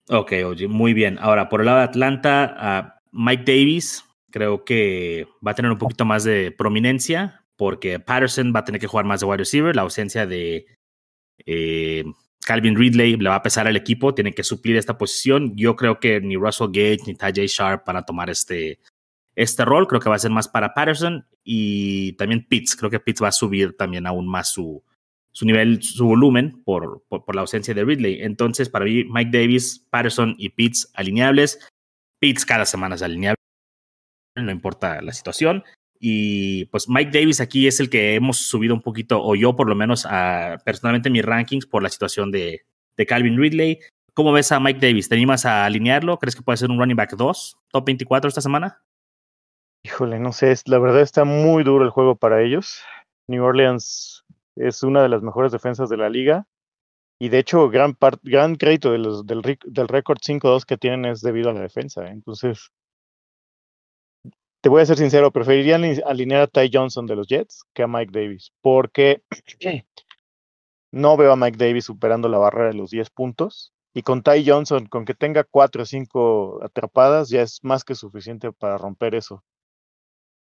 Ok, 0.09 0.33
oye, 0.45 0.67
muy 0.67 0.95
bien. 0.95 1.19
Ahora, 1.21 1.49
por 1.49 1.61
el 1.61 1.67
lado 1.67 1.79
de 1.79 1.85
Atlanta, 1.85 3.01
Mike 3.13 3.45
Davis 3.47 4.05
creo 4.31 4.65
que 4.65 5.29
va 5.47 5.53
a 5.53 5.55
tener 5.55 5.71
un 5.71 5.79
poquito 5.79 6.05
más 6.05 6.25
de 6.25 6.51
prominencia 6.51 7.45
porque 7.57 8.01
Patterson 8.01 8.53
va 8.55 8.61
a 8.61 8.65
tener 8.65 8.81
que 8.81 8.89
jugar 8.89 9.05
más 9.05 9.21
de 9.21 9.27
wide 9.27 9.39
receiver. 9.39 9.77
La 9.77 9.83
ausencia 9.83 10.27
de 10.27 10.67
eh, 11.47 12.05
Calvin 12.45 12.77
Ridley 12.77 13.17
le 13.17 13.29
va 13.29 13.37
a 13.37 13.43
pesar 13.43 13.69
al 13.69 13.77
equipo, 13.77 14.15
tiene 14.15 14.33
que 14.33 14.43
suplir 14.43 14.77
esta 14.77 14.99
posición. 14.99 15.55
Yo 15.55 15.77
creo 15.77 16.01
que 16.01 16.21
ni 16.21 16.37
Russell 16.37 16.73
Gage 16.73 17.03
ni 17.07 17.15
Tajay 17.15 17.47
Sharp 17.47 17.87
van 17.87 17.99
a 17.99 18.05
tomar 18.05 18.31
este, 18.31 18.81
este 19.37 19.65
rol. 19.65 19.87
Creo 19.87 20.01
que 20.01 20.09
va 20.09 20.17
a 20.17 20.21
ser 20.21 20.31
más 20.31 20.49
para 20.49 20.75
Patterson 20.75 21.27
y 21.45 22.13
también 22.15 22.47
Pitts. 22.47 22.77
Creo 22.77 22.91
que 22.91 23.01
Pitts 23.01 23.23
va 23.23 23.29
a 23.29 23.33
subir 23.33 23.77
también 23.77 24.07
aún 24.07 24.29
más 24.29 24.53
su, 24.53 24.83
su 25.33 25.47
nivel, 25.47 25.83
su 25.83 26.07
volumen 26.07 26.63
por, 26.63 27.03
por, 27.09 27.35
la 27.35 27.41
ausencia 27.41 27.75
de 27.75 27.85
Ridley. 27.85 28.23
Entonces, 28.23 28.69
para 28.69 28.85
mí, 28.85 29.05
Mike 29.05 29.37
Davis, 29.37 29.87
Patterson 29.91 30.35
y 30.39 30.51
Pitts 30.51 30.91
alineables. 30.95 31.59
Pitts 32.21 32.47
cada 32.47 32.67
semana 32.67 32.95
es 32.95 33.03
alineable, 33.03 33.41
no 34.37 34.53
importa 34.53 35.03
la 35.03 35.13
situación. 35.13 35.65
Y 35.99 36.67
pues 36.67 36.89
Mike 36.89 37.11
Davis 37.17 37.41
aquí 37.41 37.67
es 37.67 37.81
el 37.81 37.89
que 37.89 38.15
hemos 38.15 38.39
subido 38.39 38.75
un 38.75 38.83
poquito, 38.83 39.23
o 39.23 39.35
yo 39.35 39.57
por 39.57 39.69
lo 39.69 39.75
menos, 39.75 40.05
a, 40.05 40.59
personalmente 40.65 41.11
mis 41.11 41.25
rankings 41.25 41.67
por 41.67 41.83
la 41.83 41.89
situación 41.89 42.31
de, 42.31 42.63
Calvin 43.09 43.37
Ridley. 43.37 43.81
¿Cómo 44.15 44.31
ves 44.31 44.53
a 44.53 44.61
Mike 44.61 44.79
Davis? 44.79 45.09
¿Te 45.09 45.17
animas 45.17 45.45
a 45.45 45.65
alinearlo? 45.65 46.19
¿Crees 46.19 46.37
que 46.37 46.43
puede 46.43 46.57
ser 46.57 46.71
un 46.71 46.79
running 46.79 46.97
back 46.97 47.17
2, 47.17 47.57
top 47.69 47.85
24 47.87 48.29
esta 48.29 48.41
semana? 48.41 48.81
Híjole, 49.85 50.19
no 50.21 50.33
sé, 50.33 50.55
la 50.67 50.79
verdad 50.79 51.01
está 51.03 51.25
muy 51.25 51.65
duro 51.65 51.85
el 51.85 51.91
juego 51.91 52.17
para 52.17 52.43
ellos. 52.43 52.83
New 53.29 53.45
Orleans 53.45 54.25
es 54.57 54.83
una 54.83 55.03
de 55.03 55.09
las 55.09 55.23
mejores 55.23 55.53
defensas 55.53 55.89
de 55.89 55.97
la 55.97 56.09
liga 56.09 56.47
y 57.19 57.31
de 57.31 57.39
hecho 57.39 57.69
gran, 57.71 57.97
gran 58.23 58.57
crédito 58.57 58.93
de 58.93 58.99
los, 58.99 59.27
del, 59.27 59.43
del 59.43 59.89
récord 59.89 60.19
5-2 60.21 60.67
que 60.67 60.79
tienen 60.79 61.07
es 61.07 61.21
debido 61.23 61.51
a 61.51 61.55
la 61.55 61.61
defensa. 61.63 62.07
¿eh? 62.07 62.11
Entonces, 62.11 62.71
te 64.61 64.69
voy 64.69 64.83
a 64.83 64.87
ser 64.87 64.97
sincero, 64.97 65.33
preferiría 65.33 65.77
alinear 66.07 66.43
a 66.43 66.47
Ty 66.47 66.71
Johnson 66.73 67.07
de 67.07 67.17
los 67.17 67.27
Jets 67.27 67.65
que 67.75 67.83
a 67.83 67.89
Mike 67.89 68.13
Davis, 68.13 68.53
porque 68.61 69.23
no 70.93 71.17
veo 71.17 71.33
a 71.33 71.37
Mike 71.37 71.57
Davis 71.59 71.87
superando 71.87 72.29
la 72.29 72.39
barrera 72.39 72.69
de 72.69 72.75
los 72.75 72.91
10 72.91 73.11
puntos 73.11 73.73
Y 73.95 74.03
con 74.03 74.23
Ty 74.23 74.45
Johnson, 74.49 74.87
con 74.87 75.05
que 75.05 75.15
tenga 75.15 75.45
cuatro 75.45 75.83
o 75.83 75.87
cinco 75.87 76.63
atrapadas, 76.63 77.29
ya 77.31 77.43
es 77.43 77.63
más 77.65 77.85
que 77.85 77.95
suficiente 77.95 78.53
para 78.53 78.79
romper 78.79 79.15
eso. 79.15 79.45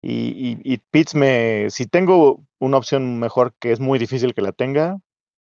Y, 0.02 0.58
y, 0.64 0.78
Pitts 0.92 1.16
me, 1.16 1.70
si 1.70 1.86
tengo 1.86 2.46
una 2.60 2.78
opción 2.78 3.20
mejor 3.20 3.54
que 3.60 3.72
es 3.72 3.80
muy 3.80 4.00
difícil 4.00 4.34
que 4.34 4.42
la 4.42 4.54
tenga, 4.54 5.00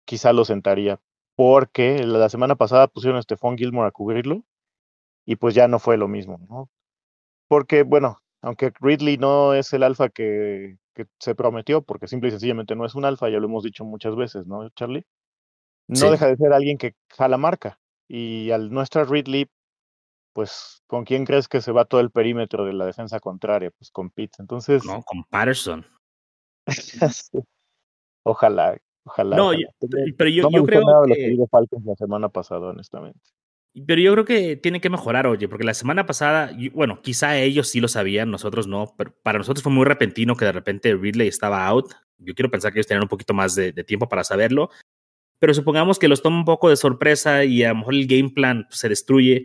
quizá 0.05 0.33
lo 0.33 0.45
sentaría. 0.45 1.01
Porque 1.37 2.05
la 2.05 2.29
semana 2.29 2.55
pasada 2.55 2.87
pusieron 2.89 3.19
a 3.19 3.23
Stephon 3.23 3.57
Gilmore 3.57 3.89
a 3.89 3.93
cubrirlo 3.93 4.45
y 5.27 5.37
pues 5.37 5.55
ya 5.55 5.69
no 5.69 5.79
fue 5.79 5.97
lo 5.97 6.09
mismo, 6.09 6.39
¿no? 6.49 6.71
Porque, 7.49 7.83
bueno, 7.83 8.19
aunque 8.43 8.73
Ridley 8.81 9.17
no 9.17 9.55
es 9.55 9.73
el 9.73 9.83
alfa 9.83 10.11
que, 10.11 10.79
que 10.95 11.07
se 11.19 11.35
prometió, 11.35 11.83
porque 11.83 12.09
simple 12.09 12.29
y 12.29 12.33
sencillamente 12.33 12.77
no 12.77 12.85
es 12.87 12.95
un 12.95 13.05
alfa, 13.05 13.29
ya 13.29 13.39
lo 13.39 13.47
hemos 13.47 13.65
dicho 13.65 13.85
muchas 13.85 14.17
veces, 14.17 14.47
¿no, 14.47 14.69
Charlie? 14.71 15.05
No 15.89 16.11
deja 16.11 16.27
de 16.27 16.37
ser 16.37 16.53
alguien 16.53 16.79
que 16.79 16.95
jala 17.11 17.37
marca. 17.37 17.79
Y 18.09 18.51
al 18.51 18.71
nuestra 18.71 19.05
Ridley, 19.05 19.51
pues, 20.35 20.83
¿con 20.87 21.05
quién 21.05 21.25
crees 21.25 21.49
que 21.49 21.63
se 21.63 21.73
va 21.73 21.87
todo 21.87 22.01
el 22.01 22.11
perímetro 22.11 22.67
de 22.67 22.75
la 22.75 22.85
defensa 22.85 23.21
contraria? 23.21 23.71
Pues 23.71 23.91
con 23.91 24.11
Pitts. 24.11 24.41
Entonces. 24.41 24.85
No, 24.85 25.03
con 25.03 25.25
Patterson. 25.25 25.87
ojalá, 28.25 28.77
ojalá. 29.05 29.37
No, 29.37 29.53
pero 30.19 30.31
yo, 30.31 30.51
yo 30.51 30.65
creo 30.65 30.83
nada 30.83 31.03
que... 31.05 31.09
lo 31.09 31.15
que 31.15 31.29
dijo 31.29 31.47
Falcons 31.47 31.87
la 31.87 31.95
semana 31.95 32.29
pasada, 32.29 32.69
honestamente. 32.69 33.21
Pero 33.87 34.01
yo 34.01 34.13
creo 34.13 34.25
que 34.25 34.57
tiene 34.57 34.81
que 34.81 34.91
mejorar, 34.91 35.27
oye, 35.27 35.49
porque 35.49 35.65
la 35.65 35.75
semana 35.75 36.07
pasada, 36.07 36.57
bueno, 36.73 37.01
quizá 37.03 37.37
ellos 37.39 37.69
sí 37.69 37.81
lo 37.81 37.89
sabían, 37.89 38.31
nosotros 38.31 38.69
no, 38.69 38.95
pero 38.97 39.13
para 39.23 39.39
nosotros 39.39 39.65
fue 39.65 39.73
muy 39.73 39.85
repentino 39.85 40.37
que 40.37 40.45
de 40.45 40.53
repente 40.53 40.95
Ridley 40.95 41.27
estaba 41.27 41.67
out. 41.67 41.93
Yo 42.19 42.35
quiero 42.35 42.51
pensar 42.51 42.73
que 42.73 42.79
ellos 42.79 42.87
tenían 42.87 43.03
un 43.03 43.09
poquito 43.09 43.35
más 43.35 43.57
de, 43.57 43.73
de 43.73 43.83
tiempo 43.83 44.09
para 44.09 44.23
saberlo, 44.23 44.71
pero 45.41 45.55
supongamos 45.55 45.99
que 45.99 46.09
los 46.09 46.23
toma 46.23 46.39
un 46.39 46.45
poco 46.45 46.71
de 46.71 46.77
sorpresa 46.77 47.45
y 47.45 47.65
a 47.65 47.71
lo 47.71 47.77
mejor 47.77 47.95
el 47.95 48.07
game 48.07 48.31
plan 48.31 48.67
se 48.71 48.89
destruye. 48.89 49.45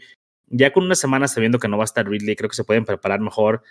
Ya 0.50 0.72
con 0.74 0.84
una 0.84 0.96
semana 0.96 1.28
sabiendo 1.28 1.60
que 1.60 1.68
no 1.68 1.78
va 1.78 1.84
a 1.84 1.86
estar 1.86 2.08
Ridley, 2.08 2.36
creo 2.36 2.50
que 2.50 2.56
se 2.56 2.64
pueden 2.64 2.86
preparar 2.86 3.20
mejor. 3.20 3.64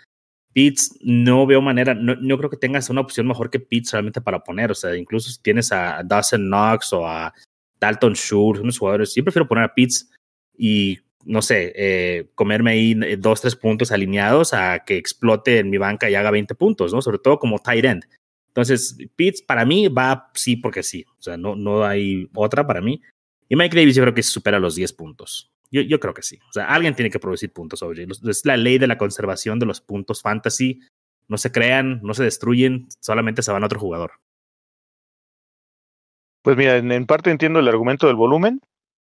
Pitts, 0.53 0.97
no 1.01 1.45
veo 1.45 1.61
manera, 1.61 1.93
no, 1.93 2.37
creo 2.37 2.49
que 2.49 2.57
tengas 2.57 2.89
una 2.89 3.01
opción 3.01 3.27
mejor 3.27 3.49
que 3.49 3.59
Pitts 3.59 3.91
realmente 3.91 4.21
para 4.21 4.43
poner. 4.43 4.71
O 4.71 4.75
sea, 4.75 4.95
incluso 4.95 5.29
si 5.29 5.41
tienes 5.41 5.71
a 5.71 6.01
Dawson 6.03 6.47
Knox 6.47 6.93
o 6.93 7.07
a 7.07 7.33
Dalton 7.79 8.13
Schultz, 8.13 8.61
unos 8.61 8.79
jugadores, 8.79 9.13
yo 9.13 9.23
prefiero 9.23 9.47
poner 9.47 9.65
a 9.65 9.73
Pitts 9.73 10.09
y, 10.57 10.99
no 11.23 11.41
sé, 11.41 11.71
eh, 11.75 12.29
comerme 12.33 12.71
ahí 12.71 12.93
dos, 13.17 13.41
tres 13.41 13.55
puntos 13.55 13.91
alineados 13.91 14.53
a 14.53 14.79
que 14.79 14.97
explote 14.97 15.59
en 15.59 15.69
mi 15.69 15.77
banca 15.77 16.09
y 16.09 16.15
haga 16.15 16.31
20 16.31 16.55
puntos, 16.55 16.93
¿no? 16.93 17.01
Sobre 17.01 17.19
todo 17.19 17.37
como 17.37 17.59
tight 17.59 17.85
end. 17.85 18.05
Entonces, 18.47 18.97
Pitts 19.15 19.41
para 19.43 19.65
mí 19.65 19.87
va 19.87 20.31
sí 20.33 20.55
porque 20.55 20.81
sí. 20.81 21.05
O 21.17 21.21
sea, 21.21 21.37
no, 21.37 21.55
no 21.55 21.85
hay 21.85 22.27
otra 22.33 22.65
para 22.65 22.81
mí. 22.81 23.01
Y 23.47 23.55
Mike 23.55 23.77
Davis 23.77 23.95
yo 23.95 24.03
creo 24.03 24.13
que 24.13 24.23
supera 24.23 24.59
los 24.59 24.75
10 24.75 24.93
puntos. 24.93 25.51
Yo, 25.71 25.99
creo 25.99 26.13
que 26.13 26.23
sí. 26.23 26.39
O 26.49 26.53
sea, 26.53 26.65
alguien 26.65 26.95
tiene 26.95 27.11
que 27.11 27.19
producir 27.19 27.53
puntos, 27.53 27.83
OJ. 27.83 27.99
Es 28.29 28.45
la 28.45 28.57
ley 28.57 28.77
de 28.77 28.87
la 28.87 28.97
conservación 28.97 29.59
de 29.59 29.67
los 29.67 29.81
puntos 29.81 30.21
fantasy. 30.21 30.81
No 31.27 31.37
se 31.37 31.51
crean, 31.51 32.01
no 32.01 32.13
se 32.13 32.23
destruyen, 32.23 32.87
solamente 33.01 33.43
se 33.43 33.51
van 33.51 33.61
a 33.63 33.67
otro 33.67 33.79
jugador. 33.79 34.13
Pues 36.41 36.57
mira, 36.57 36.77
en, 36.77 37.05
parte 37.05 37.29
entiendo 37.29 37.59
el 37.59 37.67
argumento 37.67 38.07
del 38.07 38.15
volumen. 38.15 38.61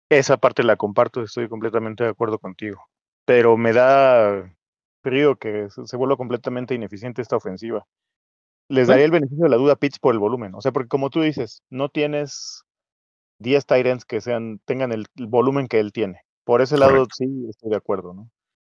Esa 0.09 0.37
parte 0.37 0.63
la 0.63 0.75
comparto, 0.75 1.23
estoy 1.23 1.47
completamente 1.49 2.03
de 2.03 2.11
acuerdo 2.11 2.37
contigo. 2.37 2.85
Pero 3.25 3.57
me 3.57 3.73
da 3.73 4.53
frío 5.01 5.37
que 5.37 5.67
se 5.69 5.97
vuelva 5.97 6.17
completamente 6.17 6.75
ineficiente 6.75 7.21
esta 7.21 7.37
ofensiva 7.37 7.87
les 8.71 8.87
daría 8.87 9.05
el 9.05 9.11
beneficio 9.11 9.43
de 9.43 9.49
la 9.49 9.57
duda 9.57 9.73
a 9.73 9.75
Pitts 9.75 9.99
por 9.99 10.13
el 10.13 10.19
volumen. 10.19 10.55
O 10.55 10.61
sea, 10.61 10.71
porque 10.71 10.87
como 10.87 11.09
tú 11.09 11.21
dices, 11.21 11.61
no 11.69 11.89
tienes 11.89 12.63
10 13.39 13.65
Tyrants 13.65 14.05
que 14.05 14.21
sean, 14.21 14.59
tengan 14.65 14.91
el, 14.91 15.07
volumen 15.15 15.67
que 15.67 15.79
él 15.79 15.91
tiene. 15.91 16.21
Por 16.51 16.61
ese 16.61 16.77
lado 16.77 17.07
sí 17.15 17.45
estoy 17.47 17.69
de 17.69 17.77
acuerdo, 17.77 18.13
¿no? 18.13 18.29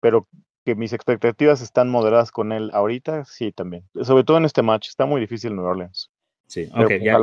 Pero 0.02 0.28
que 0.66 0.76
mis 0.76 0.92
expectativas 0.92 1.62
están 1.62 1.90
moderadas 1.90 2.30
con 2.30 2.52
él 2.52 2.70
ahorita, 2.74 3.24
sí 3.24 3.54
también. 3.54 3.88
Sobre 4.02 4.26
todo 4.26 4.36
en 4.36 4.44
este 4.44 4.62
match, 4.62 4.90
está 4.90 5.06
muy 5.06 5.22
difícil 5.22 5.56
New 5.56 5.64
Orleans. 5.64 6.12
Sí, 6.48 6.70
ok, 6.76 6.92
ya. 7.02 7.18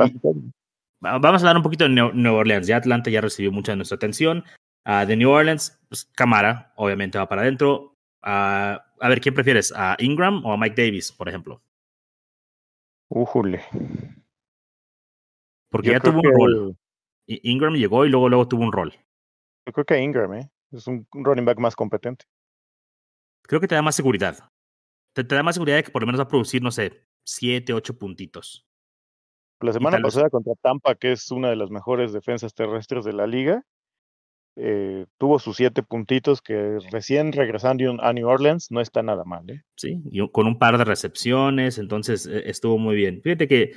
Vamos 1.01 1.23
a 1.23 1.45
hablar 1.45 1.57
un 1.57 1.61
poquito 1.61 1.83
de 1.83 1.91
New 1.91 2.33
Orleans. 2.33 2.65
Ya 2.65 2.77
Atlanta 2.77 3.11
ya 3.11 3.21
recibió 3.21 3.51
mucha 3.51 3.73
de 3.73 3.75
nuestra 3.75 3.97
atención. 3.97 4.43
Uh, 4.87 5.05
de 5.05 5.17
New 5.17 5.29
Orleans, 5.29 5.79
pues 5.87 6.05
Camara, 6.15 6.73
obviamente 6.77 7.19
va 7.19 7.29
para 7.29 7.43
adentro. 7.43 7.93
Uh, 8.23 8.81
a 9.01 9.07
ver, 9.07 9.21
¿quién 9.21 9.35
prefieres? 9.35 9.71
¿A 9.75 9.97
Ingram 9.99 10.43
o 10.47 10.53
a 10.53 10.57
Mike 10.57 10.83
Davis, 10.83 11.11
por 11.11 11.29
ejemplo? 11.29 11.61
Újule. 13.09 13.61
Porque 15.69 15.91
ya 15.91 15.99
tuvo 15.99 16.21
un 16.21 16.23
rol. 16.23 16.77
Ingram 17.27 17.75
llegó 17.75 18.03
y 18.07 18.09
luego, 18.09 18.29
luego 18.29 18.47
tuvo 18.47 18.63
un 18.63 18.71
rol. 18.71 18.95
Yo 19.69 19.73
creo 19.73 19.85
que 19.85 20.01
Ingram, 20.01 20.33
¿eh? 20.33 20.49
Es 20.71 20.87
un 20.87 21.05
running 21.11 21.45
back 21.45 21.59
más 21.59 21.75
competente. 21.75 22.25
Creo 23.43 23.61
que 23.61 23.67
te 23.67 23.75
da 23.75 23.83
más 23.83 23.95
seguridad. 23.95 24.49
Te, 25.13 25.23
da 25.23 25.43
más 25.43 25.53
seguridad 25.53 25.77
de 25.77 25.83
que 25.83 25.91
por 25.91 26.01
lo 26.01 26.07
menos 26.07 26.19
va 26.19 26.23
a 26.23 26.27
producir, 26.27 26.63
no 26.63 26.71
sé, 26.71 27.05
siete, 27.23 27.71
ocho 27.71 27.99
puntitos. 27.99 28.65
La 29.61 29.71
semana 29.71 29.99
pasada 29.99 30.31
contra 30.31 30.55
Tampa, 30.59 30.95
que 30.95 31.11
es 31.11 31.29
una 31.29 31.51
de 31.51 31.55
las 31.55 31.69
mejores 31.69 32.11
defensas 32.13 32.55
terrestres 32.55 33.05
de 33.05 33.13
la 33.13 33.27
liga, 33.27 33.63
eh, 34.55 35.05
tuvo 35.19 35.37
sus 35.37 35.57
siete 35.57 35.83
puntitos 35.83 36.41
que 36.41 36.79
recién 36.91 37.31
regresando 37.31 37.95
a 38.01 38.11
New 38.11 38.27
Orleans 38.27 38.71
no 38.71 38.81
está 38.81 39.03
nada 39.03 39.23
mal. 39.23 39.47
¿eh? 39.51 39.61
Sí, 39.75 40.01
y 40.09 40.27
con 40.29 40.47
un 40.47 40.57
par 40.57 40.79
de 40.79 40.83
recepciones, 40.83 41.77
entonces 41.77 42.25
e, 42.25 42.49
estuvo 42.49 42.79
muy 42.79 42.95
bien. 42.95 43.21
Fíjate 43.21 43.47
que 43.47 43.73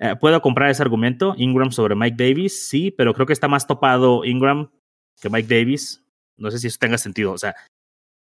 eh, 0.00 0.16
puedo 0.20 0.42
comprar 0.42 0.70
ese 0.70 0.82
argumento, 0.82 1.34
Ingram 1.36 1.70
sobre 1.70 1.94
Mike 1.94 2.16
Davis, 2.18 2.66
sí, 2.68 2.90
pero 2.90 3.14
creo 3.14 3.26
que 3.26 3.32
está 3.32 3.46
más 3.46 3.68
topado 3.68 4.24
Ingram 4.24 4.70
que 5.20 5.30
Mike 5.30 5.54
Davis. 5.54 6.04
No 6.36 6.50
sé 6.50 6.58
si 6.58 6.66
eso 6.66 6.78
tenga 6.80 6.98
sentido. 6.98 7.32
O 7.32 7.38
sea, 7.38 7.54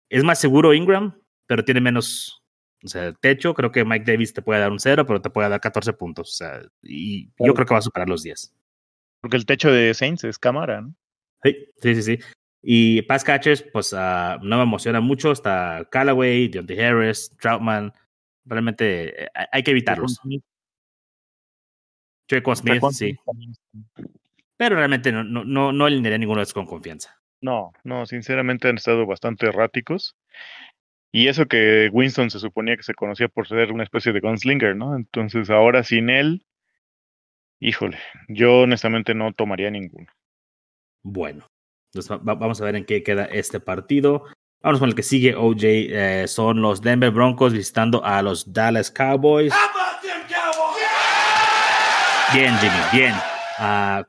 es 0.09 0.25
más 0.25 0.41
seguro 0.41 0.75
Ingram, 0.75 1.15
pero 1.47 1.65
tiene 1.65 1.81
menos 1.81 2.41
o 2.85 2.89
sea, 2.89 3.13
techo. 3.13 3.55
Creo 3.55 3.73
que 3.73 3.85
Mike 3.85 4.11
Davis 4.11 4.33
te 4.33 4.43
puede 4.43 4.61
dar 4.61 4.73
un 4.73 4.81
cero, 4.81 5.05
pero 5.07 5.21
te 5.21 5.31
puede 5.31 5.49
dar 5.49 5.61
14 5.61 5.93
puntos. 5.93 6.31
O 6.31 6.33
sea, 6.33 6.63
y 6.83 7.27
yo 7.39 7.55
creo 7.55 7.67
que 7.67 7.75
va 7.75 7.79
a 7.79 7.83
superar 7.83 8.09
los 8.09 8.23
10. 8.23 8.55
Porque 9.21 9.37
el 9.37 9.47
techo 9.47 9.71
de 9.71 9.93
Saints 9.93 10.25
es 10.25 10.39
cámara, 10.39 10.81
¿no? 10.81 10.95
Sí, 11.43 11.57
sí, 11.83 12.03
sí. 12.03 12.19
Y 12.63 13.03
pass 13.03 13.25
catchers, 13.25 13.63
pues 13.73 13.93
uh, 13.93 14.39
no 14.43 14.57
me 14.57 14.63
emociona 14.63 15.01
mucho. 15.01 15.33
Está 15.33 15.87
Callaway, 15.91 16.49
Deontay 16.49 16.81
Harris, 16.81 17.31
Troutman. 17.41 17.93
Realmente 18.45 19.25
eh, 19.25 19.29
hay 19.53 19.63
que 19.63 19.71
evitarlos. 19.71 20.21
Checo 22.29 22.55
Smith, 22.55 22.83
sí. 22.93 23.17
Pero 24.61 24.77
realmente 24.77 25.11
no, 25.11 25.25
no, 25.25 25.43
no, 25.43 25.73
no 25.73 25.87
alinearía 25.87 26.19
ninguno 26.19 26.41
de 26.41 26.43
ellos 26.43 26.53
con 26.53 26.67
confianza. 26.67 27.19
No, 27.41 27.73
no, 27.83 28.05
sinceramente 28.05 28.69
han 28.69 28.77
estado 28.77 29.07
bastante 29.07 29.47
erráticos. 29.47 30.19
Y 31.11 31.29
eso 31.29 31.47
que 31.47 31.89
Winston 31.91 32.29
se 32.29 32.41
suponía 32.41 32.77
que 32.77 32.83
se 32.83 32.93
conocía 32.93 33.29
por 33.29 33.49
ser 33.49 33.73
una 33.73 33.85
especie 33.85 34.13
de 34.13 34.21
gunslinger, 34.21 34.77
¿no? 34.77 34.97
Entonces 34.97 35.49
ahora 35.49 35.83
sin 35.83 36.11
él, 36.11 36.45
híjole, 37.59 37.99
yo 38.29 38.61
honestamente 38.61 39.15
no 39.15 39.33
tomaría 39.33 39.71
ninguno. 39.71 40.09
Bueno, 41.03 41.47
vamos 42.21 42.61
a 42.61 42.65
ver 42.67 42.77
en 42.77 42.85
qué 42.85 43.03
queda 43.03 43.25
este 43.25 43.61
partido. 43.61 44.27
Vamos 44.63 44.79
con 44.79 44.91
el 44.91 44.95
que 44.95 45.03
sigue, 45.03 45.37
OJ. 45.37 45.57
Eh, 45.63 46.25
son 46.29 46.61
los 46.61 46.83
Denver 46.83 47.11
Broncos 47.11 47.55
visitando 47.55 48.05
a 48.05 48.21
los 48.21 48.53
Dallas 48.53 48.91
Cowboys. 48.91 49.55
Bien, 52.35 52.55
Jimmy, 52.59 52.77
bien. 52.93 53.15
Uh, 53.59 54.05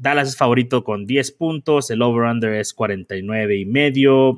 Dallas 0.00 0.28
es 0.28 0.36
favorito 0.36 0.82
con 0.82 1.06
10 1.06 1.32
puntos. 1.32 1.90
El 1.90 2.00
over-under 2.00 2.54
es 2.54 2.72
49 2.72 3.58
y 3.58 3.66
medio. 3.66 4.30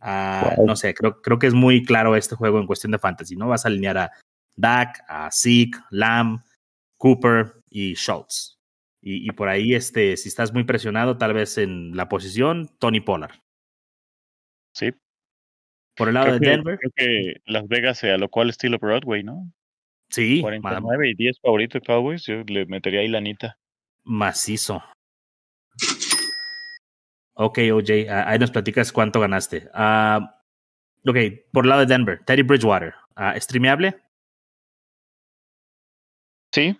Uh, 0.00 0.66
No 0.66 0.74
sé, 0.76 0.94
creo, 0.94 1.22
creo 1.22 1.38
que 1.38 1.46
es 1.46 1.54
muy 1.54 1.84
claro 1.84 2.16
este 2.16 2.34
juego 2.34 2.58
en 2.58 2.66
cuestión 2.66 2.90
de 2.90 2.98
fantasy. 2.98 3.36
¿no? 3.36 3.48
Vas 3.48 3.64
a 3.64 3.68
alinear 3.68 3.98
a 3.98 4.12
Dak, 4.56 5.04
a 5.08 5.30
Zeke, 5.30 5.78
Lamb, 5.90 6.40
Cooper 6.98 7.54
y 7.70 7.94
Schultz. 7.94 8.58
Y, 9.06 9.30
por 9.32 9.50
ahí, 9.50 9.74
este, 9.74 10.16
si 10.16 10.30
estás 10.30 10.54
muy 10.54 10.64
presionado, 10.64 11.18
tal 11.18 11.34
vez 11.34 11.58
en 11.58 11.94
la 11.94 12.08
posición, 12.08 12.70
Tony 12.78 13.00
Pollard. 13.00 13.34
Sí. 14.72 14.94
Por 15.94 16.08
el 16.08 16.14
lado 16.14 16.32
de 16.32 16.38
Denver. 16.38 16.78
Creo 16.78 16.92
que 16.96 17.34
Las 17.44 17.68
Vegas 17.68 18.02
a 18.02 18.16
lo 18.16 18.30
cual 18.30 18.48
estilo 18.48 18.78
Broadway, 18.78 19.22
¿no? 19.22 19.52
Sí. 20.08 20.40
49 20.40 21.10
y 21.10 21.14
10 21.16 21.38
favoritos 21.38 21.82
Cowboys, 21.86 22.24
yo 22.24 22.42
le 22.46 22.64
metería 22.64 23.00
ahí 23.00 23.08
la 23.08 23.18
anita. 23.18 23.58
Macizo. 24.04 24.82
Ok, 27.34 27.58
OJ, 27.72 28.08
ahí 28.08 28.38
nos 28.38 28.50
platicas 28.50 28.92
cuánto 28.92 29.20
ganaste. 29.20 29.68
Uh, 29.74 30.24
ok, 31.08 31.16
por 31.52 31.64
el 31.64 31.70
lado 31.70 31.80
de 31.80 31.86
Denver, 31.86 32.20
Teddy 32.24 32.42
Bridgewater, 32.42 32.94
uh, 33.16 33.38
¿streameable? 33.40 34.00
Sí, 36.52 36.78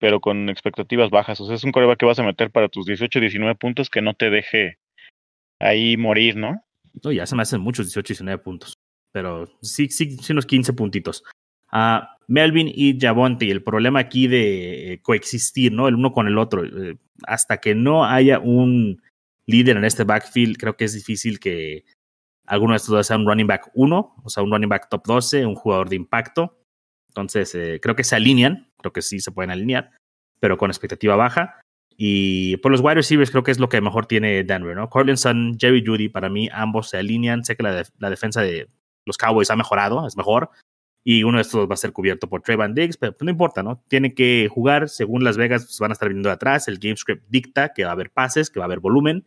pero 0.00 0.20
con 0.20 0.48
expectativas 0.48 1.10
bajas. 1.10 1.40
O 1.40 1.46
sea, 1.46 1.54
es 1.54 1.62
un 1.62 1.72
coreback 1.72 1.98
que 1.98 2.06
vas 2.06 2.18
a 2.18 2.24
meter 2.24 2.50
para 2.50 2.68
tus 2.68 2.86
18, 2.86 3.20
19 3.20 3.54
puntos 3.54 3.90
que 3.90 4.02
no 4.02 4.14
te 4.14 4.30
deje 4.30 4.78
ahí 5.60 5.96
morir, 5.96 6.36
¿no? 6.36 6.64
No, 7.04 7.12
ya 7.12 7.26
se 7.26 7.36
me 7.36 7.42
hacen 7.42 7.60
muchos 7.60 7.86
18, 7.86 8.14
19 8.14 8.42
puntos. 8.42 8.74
Pero 9.12 9.46
sí, 9.60 9.88
sí, 9.88 10.16
sí 10.16 10.32
unos 10.32 10.46
15 10.46 10.72
puntitos. 10.72 11.22
Melvin 12.30 12.70
y 12.72 12.98
Javonte. 12.98 13.50
El 13.50 13.64
problema 13.64 13.98
aquí 13.98 14.28
de 14.28 14.92
eh, 14.92 15.02
coexistir, 15.02 15.72
¿no? 15.72 15.88
El 15.88 15.96
uno 15.96 16.12
con 16.12 16.28
el 16.28 16.38
otro. 16.38 16.64
Eh, 16.64 16.96
hasta 17.26 17.58
que 17.58 17.74
no 17.74 18.04
haya 18.06 18.38
un 18.38 19.02
líder 19.46 19.76
en 19.76 19.84
este 19.84 20.04
backfield, 20.04 20.56
creo 20.56 20.76
que 20.76 20.84
es 20.84 20.94
difícil 20.94 21.40
que 21.40 21.84
alguno 22.46 22.72
de 22.72 22.76
estos 22.76 22.94
dos 22.94 23.06
sea 23.06 23.16
un 23.16 23.26
running 23.26 23.48
back 23.48 23.70
1, 23.74 24.14
o 24.22 24.30
sea, 24.30 24.44
un 24.44 24.52
running 24.52 24.68
back 24.68 24.88
top 24.88 25.04
12, 25.06 25.44
un 25.44 25.56
jugador 25.56 25.88
de 25.88 25.96
impacto. 25.96 26.56
Entonces, 27.08 27.52
eh, 27.56 27.80
creo 27.82 27.96
que 27.96 28.04
se 28.04 28.14
alinean, 28.14 28.70
creo 28.78 28.92
que 28.92 29.02
sí 29.02 29.18
se 29.18 29.32
pueden 29.32 29.50
alinear, 29.50 29.90
pero 30.38 30.56
con 30.56 30.70
expectativa 30.70 31.16
baja. 31.16 31.60
Y 31.96 32.58
por 32.58 32.70
los 32.70 32.80
wide 32.80 32.94
receivers 32.94 33.32
creo 33.32 33.42
que 33.42 33.50
es 33.50 33.58
lo 33.58 33.68
que 33.68 33.80
mejor 33.80 34.06
tiene 34.06 34.44
Denver, 34.44 34.76
¿no? 34.76 34.88
Corlinson, 34.88 35.56
Jerry 35.58 35.84
Judy, 35.84 36.08
para 36.08 36.28
mí 36.28 36.48
ambos 36.52 36.90
se 36.90 36.98
alinean. 36.98 37.44
Sé 37.44 37.56
que 37.56 37.64
la 37.64 38.10
defensa 38.10 38.40
de 38.40 38.68
los 39.04 39.18
Cowboys 39.18 39.50
ha 39.50 39.56
mejorado, 39.56 40.06
es 40.06 40.16
mejor, 40.16 40.50
y 41.02 41.22
uno 41.22 41.38
de 41.38 41.42
estos 41.42 41.68
va 41.68 41.74
a 41.74 41.78
ser 41.78 41.92
cubierto 41.92 42.28
por 42.28 42.42
Trayvon 42.42 42.74
Diggs, 42.74 42.96
pero 42.96 43.12
pues, 43.12 43.24
no 43.24 43.30
importa, 43.30 43.62
¿no? 43.62 43.82
Tiene 43.88 44.14
que 44.14 44.48
jugar, 44.50 44.88
según 44.88 45.24
Las 45.24 45.36
Vegas, 45.36 45.64
pues 45.64 45.78
van 45.78 45.90
a 45.90 45.94
estar 45.94 46.08
viniendo 46.08 46.28
de 46.28 46.34
atrás, 46.34 46.68
el 46.68 46.78
game 46.78 46.96
script 46.96 47.24
dicta 47.28 47.72
que 47.72 47.84
va 47.84 47.90
a 47.90 47.92
haber 47.94 48.10
pases, 48.10 48.50
que 48.50 48.58
va 48.58 48.64
a 48.64 48.66
haber 48.66 48.80
volumen, 48.80 49.26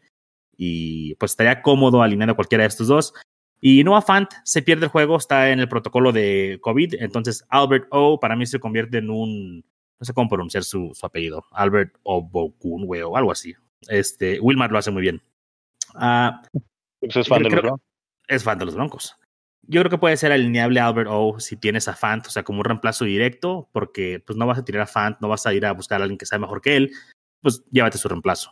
y 0.55 1.15
pues 1.15 1.31
estaría 1.31 1.61
cómodo 1.61 2.03
alineando 2.03 2.35
cualquiera 2.35 2.63
de 2.63 2.67
estos 2.67 2.87
dos. 2.87 3.13
Y 3.59 3.83
Noah 3.83 4.01
Fant 4.01 4.29
se 4.43 4.61
pierde 4.61 4.85
el 4.85 4.91
juego, 4.91 5.17
está 5.17 5.49
en 5.49 5.59
el 5.59 5.69
protocolo 5.69 6.11
de 6.11 6.59
COVID, 6.61 6.95
entonces 6.99 7.45
Albert 7.49 7.87
O 7.91 8.19
para 8.19 8.35
mí 8.35 8.45
se 8.45 8.59
convierte 8.59 8.97
en 8.97 9.09
un, 9.09 9.59
no 9.59 10.05
sé 10.05 10.13
cómo 10.13 10.29
pronunciar 10.29 10.63
su, 10.63 10.91
su 10.93 11.05
apellido, 11.05 11.45
Albert 11.51 11.95
Obokun, 12.03 12.85
o 12.87 13.17
algo 13.17 13.31
así. 13.31 13.55
Este, 13.87 14.39
Wilmar 14.39 14.71
lo 14.71 14.77
hace 14.77 14.91
muy 14.91 15.01
bien. 15.01 15.21
Uh, 15.95 16.31
es 17.01 17.27
fan 17.27 17.43
de 17.43 17.49
los 17.49 17.61
Broncos. 17.61 17.81
Es 18.27 18.43
fan 18.43 18.59
de 18.59 18.65
los 18.65 18.75
Broncos. 18.75 19.15
Yo 19.65 19.81
creo 19.81 19.89
que 19.89 19.97
puede 19.97 20.17
ser 20.17 20.31
alineable 20.31 20.79
Albert 20.79 21.09
O 21.11 21.39
si 21.39 21.55
tienes 21.55 21.87
a 21.87 21.95
Fant, 21.95 22.27
o 22.27 22.29
sea, 22.29 22.43
como 22.43 22.59
un 22.59 22.65
reemplazo 22.65 23.05
directo, 23.05 23.69
porque 23.71 24.21
pues 24.25 24.37
no 24.37 24.45
vas 24.45 24.59
a 24.59 24.65
tirar 24.65 24.81
a 24.81 24.87
Fant, 24.87 25.17
no 25.21 25.29
vas 25.29 25.45
a 25.45 25.53
ir 25.53 25.65
a 25.65 25.71
buscar 25.71 26.01
a 26.01 26.03
alguien 26.03 26.17
que 26.17 26.25
sea 26.25 26.37
mejor 26.37 26.61
que 26.61 26.75
él, 26.75 26.91
pues 27.41 27.63
llévate 27.71 27.97
su 27.97 28.09
reemplazo. 28.09 28.51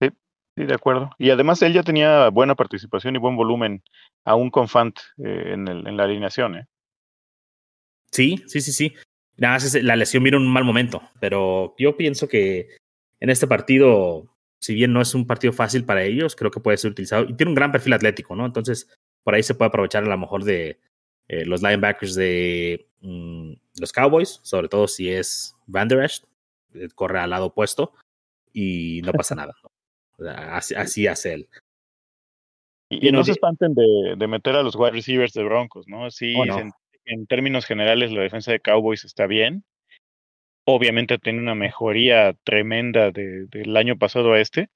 Sí, 0.00 0.10
sí, 0.56 0.64
de 0.64 0.74
acuerdo. 0.74 1.10
Y 1.18 1.30
además 1.30 1.62
él 1.62 1.72
ya 1.72 1.82
tenía 1.82 2.28
buena 2.28 2.54
participación 2.54 3.16
y 3.16 3.18
buen 3.18 3.36
volumen, 3.36 3.82
aún 4.24 4.50
con 4.50 4.68
Fant 4.68 4.98
eh, 5.18 5.52
en, 5.54 5.68
el, 5.68 5.86
en, 5.86 5.96
la 5.96 6.04
alineación, 6.04 6.56
¿eh? 6.56 6.66
Sí, 8.12 8.42
sí, 8.46 8.60
sí, 8.60 8.72
sí. 8.72 8.94
Nada 9.36 9.54
más 9.54 9.74
la 9.82 9.96
lesión 9.96 10.22
vino 10.22 10.36
en 10.36 10.42
un 10.42 10.52
mal 10.52 10.64
momento, 10.64 11.02
pero 11.18 11.74
yo 11.78 11.96
pienso 11.96 12.28
que 12.28 12.76
en 13.20 13.30
este 13.30 13.46
partido, 13.46 14.36
si 14.60 14.74
bien 14.74 14.92
no 14.92 15.00
es 15.00 15.14
un 15.14 15.26
partido 15.26 15.52
fácil 15.52 15.84
para 15.84 16.02
ellos, 16.02 16.36
creo 16.36 16.50
que 16.50 16.60
puede 16.60 16.76
ser 16.76 16.90
utilizado 16.90 17.24
y 17.24 17.34
tiene 17.34 17.50
un 17.50 17.54
gran 17.54 17.72
perfil 17.72 17.94
atlético, 17.94 18.36
¿no? 18.36 18.44
Entonces, 18.44 18.88
por 19.22 19.34
ahí 19.34 19.42
se 19.42 19.54
puede 19.54 19.68
aprovechar 19.68 20.04
a 20.04 20.08
lo 20.08 20.18
mejor 20.18 20.44
de 20.44 20.78
eh, 21.28 21.44
los 21.44 21.62
linebackers 21.62 22.14
de 22.14 22.88
mm, 23.00 23.52
los 23.78 23.92
Cowboys, 23.92 24.40
sobre 24.42 24.68
todo 24.68 24.88
si 24.88 25.10
es 25.10 25.54
Van 25.66 25.88
Der 25.88 26.02
Esch, 26.02 26.24
eh, 26.74 26.88
corre 26.94 27.20
al 27.20 27.30
lado 27.30 27.46
opuesto 27.46 27.92
y 28.52 29.00
no 29.04 29.12
pasa 29.12 29.34
nada. 29.36 29.54
Así, 30.50 30.74
así, 30.74 31.06
hace 31.06 31.34
él. 31.34 31.48
Y, 32.90 33.08
y 33.08 33.12
no 33.12 33.22
se 33.22 33.32
espanten 33.32 33.74
de, 33.74 34.16
de, 34.16 34.26
meter 34.26 34.56
a 34.56 34.62
los 34.62 34.74
wide 34.74 34.90
receivers 34.90 35.32
de 35.32 35.44
Broncos, 35.44 35.86
¿no? 35.86 36.10
Sí, 36.10 36.34
oh, 36.36 36.44
no. 36.44 36.58
En, 36.58 36.72
en, 37.04 37.26
términos 37.26 37.64
generales 37.64 38.10
la 38.10 38.22
defensa 38.22 38.50
de 38.50 38.60
Cowboys 38.60 39.04
está 39.04 39.26
bien. 39.26 39.64
Obviamente 40.64 41.18
tiene 41.18 41.38
una 41.38 41.54
mejoría 41.54 42.34
tremenda 42.44 43.12
de, 43.12 43.46
del 43.46 43.76
año 43.76 43.96
pasado 43.96 44.32
a 44.32 44.40
este, 44.40 44.68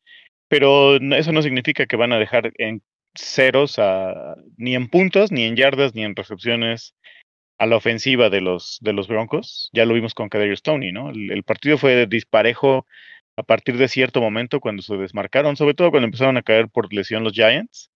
pero 0.49 0.97
eso 0.97 1.33
no 1.33 1.43
significa 1.43 1.87
que 1.87 1.97
van 1.97 2.13
a 2.13 2.19
dejar 2.19 2.53
en 2.59 2.83
ceros 3.15 3.79
a, 3.79 4.37
ni 4.57 4.75
en 4.75 4.89
puntos, 4.89 5.33
ni 5.33 5.45
en 5.45 5.57
yardas, 5.57 5.95
ni 5.95 6.05
en 6.05 6.17
recepciones 6.17 6.95
a 7.59 7.67
la 7.67 7.77
ofensiva 7.77 8.31
de 8.31 8.41
los, 8.41 8.79
de 8.81 8.93
los 8.93 9.09
Broncos. 9.09 9.71
Ya 9.73 9.85
lo 9.85 9.95
vimos 9.95 10.15
con 10.15 10.29
Kadarius 10.29 10.61
Stoney, 10.61 10.93
¿no? 10.93 11.11
El, 11.11 11.43
partido 11.45 11.79
fue 11.79 12.07
disparejo 12.07 12.87
a 13.37 13.43
partir 13.43 13.77
de 13.77 13.89
cierto 13.89 14.21
momento 14.21 14.61
cuando 14.61 14.83
se 14.83 14.97
desmarcaron, 14.97 15.57
sobre 15.57 15.75
todo 15.75 15.91
cuando 15.91 16.07
empezaron 16.07 16.37
a 16.37 16.43
caer 16.43 16.69
por 16.69 16.93
lesión 16.93 17.25
los 17.25 17.33
Giants. 17.33 17.91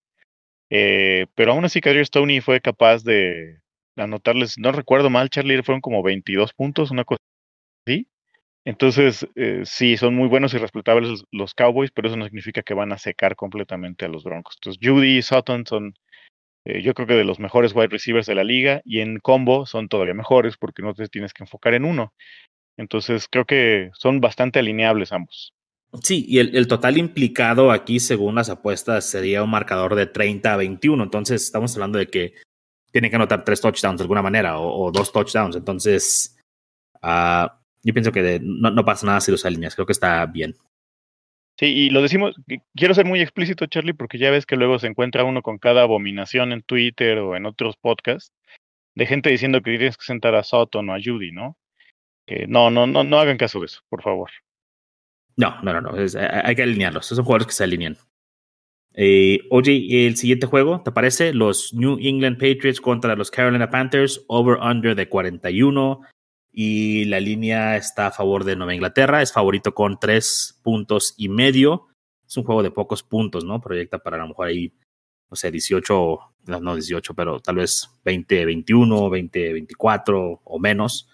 Eh, 0.71 1.27
pero 1.35 1.53
aún 1.53 1.65
así, 1.65 1.81
Kadarius 1.81 2.09
Stoney 2.09 2.41
fue 2.41 2.61
capaz 2.61 3.03
de 3.05 3.61
anotarles, 3.97 4.59
no 4.59 4.73
recuerdo 4.73 5.11
mal, 5.11 5.31
Charlie, 5.31 5.63
fueron 5.63 5.81
como 5.81 6.03
22 6.03 6.53
puntos, 6.55 6.91
una 6.91 7.05
cosa 7.05 7.21
así. 7.87 8.07
Entonces, 8.69 9.27
eh, 9.35 9.63
sí, 9.65 9.97
son 9.97 10.15
muy 10.15 10.29
buenos 10.29 10.53
y 10.53 10.59
respetables 10.59 11.25
los 11.33 11.55
Cowboys, 11.55 11.91
pero 11.91 12.09
eso 12.09 12.19
no 12.19 12.27
significa 12.27 12.61
que 12.61 12.75
van 12.75 12.93
a 12.93 12.99
secar 12.99 13.35
completamente 13.35 14.05
a 14.05 14.09
los 14.09 14.25
Broncos. 14.25 14.57
Entonces, 14.59 14.79
Judy 14.87 15.17
y 15.17 15.23
Sutton 15.23 15.65
son, 15.65 15.95
eh, 16.67 16.83
yo 16.83 16.93
creo 16.93 17.07
que 17.07 17.15
de 17.15 17.25
los 17.25 17.41
mejores 17.41 17.75
wide 17.75 17.89
receivers 17.89 18.27
de 18.27 18.35
la 18.35 18.45
liga, 18.45 18.83
y 18.85 19.01
en 19.01 19.21
combo 19.21 19.65
son 19.65 19.89
todavía 19.89 20.13
mejores 20.13 20.59
porque 20.59 20.83
no 20.83 20.93
te 20.93 21.09
tienes 21.09 21.33
que 21.33 21.45
enfocar 21.45 21.73
en 21.73 21.87
uno. 21.87 22.13
Entonces, 22.77 23.27
creo 23.31 23.47
que 23.47 23.89
son 23.95 24.21
bastante 24.21 24.59
alineables 24.59 25.13
ambos. 25.13 25.55
Sí, 26.03 26.27
y 26.29 26.39
el, 26.39 26.69
total 26.69 26.99
implicado 26.99 27.73
aquí, 27.73 28.01
según 28.01 28.35
las 28.35 28.51
apuestas, 28.51 29.09
sería 29.09 29.43
un 29.43 29.49
marcador 29.49 29.95
de 29.95 30.05
30 30.05 30.53
a 30.53 30.57
21. 30.59 31.05
Entonces, 31.05 31.43
estamos 31.43 31.75
hablando 31.75 31.99
de 31.99 32.09
que 32.09 32.35
tienen 32.93 33.09
que 33.09 33.17
anotar 33.17 33.45
tres 33.45 33.63
touchdowns 33.63 33.97
de 33.97 34.05
alguna 34.05 34.21
manera 34.21 34.59
o, 34.59 34.89
o 34.89 34.93
dos 34.93 35.11
touchdowns. 35.11 35.57
Entonces, 35.57 36.37
uh, 37.03 37.49
yo 37.83 37.95
pienso 37.95 38.12
que 38.12 38.23
de, 38.23 38.41
no, 38.43 38.71
no, 38.71 38.85
pasa 38.85 39.07
nada 39.07 39.21
si 39.21 39.31
los 39.31 39.45
alineas, 39.45 39.75
creo 39.75 39.87
que 39.87 39.93
está 39.93 40.25
bien. 40.27 40.55
Sí, 41.59 41.67
y 41.67 41.91
lo 41.91 42.03
decimos, 42.03 42.37
quiero 42.77 42.95
ser 42.95 43.05
muy 43.05 43.21
explícito, 43.21 43.67
Charlie, 43.67 43.93
porque 43.93 44.19
ya 44.19 44.31
ves 44.31 44.47
que 44.47 44.57
luego 44.57 44.79
se 44.79 44.87
encuentra 44.87 45.25
uno 45.25 45.43
con 45.43 45.59
cada 45.59 45.83
abominación 45.83 46.53
en 46.53 46.62
Twitter 46.62 47.19
o 47.19 47.37
en 47.37 47.47
otros 47.47 47.77
podcasts 47.77 48.33
de 48.95 49.07
gente 49.07 49.31
diciendo 49.31 49.61
que 49.61 49.77
tienes 49.77 49.97
que 49.97 50.05
sentar 50.05 50.35
a 50.35 50.45
Sutton 50.45 50.88
o 50.88 50.95
a 50.95 50.99
Judy, 51.03 51.33
¿no? 51.33 51.57
Que 52.27 52.47
no, 52.47 52.71
no, 52.71 52.87
no, 52.87 53.05
no 53.05 53.19
hagan 53.19 53.38
caso 53.38 53.61
de 53.61 53.67
eso, 53.67 53.81
por 53.88 54.03
favor. 54.03 54.31
No, 55.37 55.61
no, 55.62 55.73
no, 55.73 55.81
no. 55.81 55.97
Es, 55.97 56.17
hay 56.17 56.55
que 56.57 56.64
alinearlos. 56.64 57.07
Esos 57.07 57.17
son 57.17 57.25
jugadores 57.25 57.47
que 57.47 57.53
se 57.53 57.64
alinean. 57.64 57.97
Eh, 58.95 59.38
oye, 59.51 60.07
el 60.09 60.17
siguiente 60.17 60.49
juego, 60.49 60.83
¿te 60.85 60.91
parece? 60.91 61.33
Los 61.33 61.73
New 61.73 61.99
England 62.01 62.38
Patriots 62.38 62.81
contra 62.81 63.14
los 63.14 63.31
Carolina 63.31 63.71
Panthers, 63.71 64.25
over-under 64.27 64.97
de 64.97 65.09
41 65.09 66.01
y 66.61 67.05
la 67.05 67.21
línea 67.21 67.77
está 67.77 68.09
a 68.09 68.11
favor 68.11 68.42
de 68.42 68.57
Nueva 68.57 68.75
Inglaterra, 68.75 69.23
es 69.23 69.33
favorito 69.33 69.75
con 69.75 70.01
tres 70.01 70.59
puntos 70.64 71.14
y 71.16 71.29
medio. 71.29 71.87
Es 72.27 72.37
un 72.37 72.42
juego 72.42 72.64
de 72.64 72.73
pocos 72.73 73.05
puntos, 73.05 73.44
¿no? 73.44 73.61
Proyecta 73.61 74.01
para 74.01 74.16
a 74.16 74.21
lo 74.23 74.27
mejor 74.27 74.49
ahí, 74.49 74.73
no 75.31 75.37
sé, 75.37 75.53
18, 75.53 76.18
no 76.61 76.75
18, 76.75 77.14
pero 77.14 77.38
tal 77.38 77.55
vez 77.55 77.88
20, 78.05 78.44
21, 78.44 79.09
20, 79.09 79.53
24 79.53 80.40
o 80.42 80.59
menos. 80.59 81.09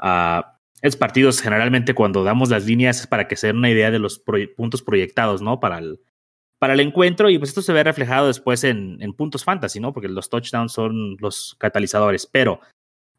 Uh, 0.00 0.42
es 0.82 0.96
partidos 0.96 1.40
generalmente 1.42 1.94
cuando 1.94 2.24
damos 2.24 2.50
las 2.50 2.66
líneas 2.66 2.98
es 2.98 3.06
para 3.06 3.28
que 3.28 3.36
se 3.36 3.46
den 3.46 3.58
una 3.58 3.70
idea 3.70 3.92
de 3.92 4.00
los 4.00 4.20
puntos 4.56 4.82
proyectados, 4.82 5.40
¿no? 5.40 5.60
Para 5.60 5.78
el, 5.78 6.00
para 6.58 6.74
el 6.74 6.80
encuentro 6.80 7.30
y 7.30 7.38
pues 7.38 7.50
esto 7.50 7.62
se 7.62 7.72
ve 7.72 7.84
reflejado 7.84 8.26
después 8.26 8.64
en, 8.64 9.00
en 9.00 9.12
puntos 9.12 9.44
fantasy, 9.44 9.78
¿no? 9.78 9.92
Porque 9.92 10.08
los 10.08 10.28
touchdowns 10.28 10.72
son 10.72 11.16
los 11.20 11.54
catalizadores, 11.60 12.26
pero 12.26 12.60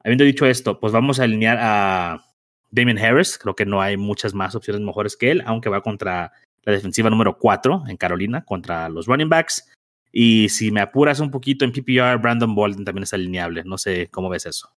Habiendo 0.03 0.23
dicho 0.23 0.45
esto, 0.45 0.79
pues 0.79 0.93
vamos 0.93 1.19
a 1.19 1.23
alinear 1.23 1.57
a 1.59 2.25
Damien 2.71 2.97
Harris. 2.97 3.37
Creo 3.37 3.55
que 3.55 3.65
no 3.65 3.81
hay 3.81 3.97
muchas 3.97 4.33
más 4.33 4.55
opciones 4.55 4.81
mejores 4.81 5.17
que 5.17 5.31
él, 5.31 5.43
aunque 5.45 5.69
va 5.69 5.81
contra 5.81 6.31
la 6.63 6.73
defensiva 6.73 7.09
número 7.09 7.37
4 7.37 7.83
en 7.87 7.97
Carolina, 7.97 8.43
contra 8.45 8.89
los 8.89 9.07
running 9.07 9.29
backs. 9.29 9.69
Y 10.11 10.49
si 10.49 10.71
me 10.71 10.81
apuras 10.81 11.19
un 11.19 11.31
poquito 11.31 11.65
en 11.65 11.71
PPR, 11.71 12.17
Brandon 12.17 12.55
Bolden 12.55 12.85
también 12.85 13.03
es 13.03 13.13
alineable. 13.13 13.63
No 13.63 13.77
sé 13.77 14.07
cómo 14.09 14.29
ves 14.29 14.45
eso. 14.45 14.69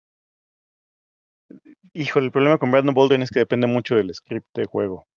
Híjole, 1.94 2.28
el 2.28 2.32
problema 2.32 2.58
con 2.58 2.72
Brandon 2.72 2.94
Bolden 2.94 3.22
es 3.22 3.30
que 3.30 3.40
depende 3.40 3.68
mucho 3.68 3.96
del 3.96 4.14
script 4.14 4.48
de 4.56 4.66
juego. 4.66 5.08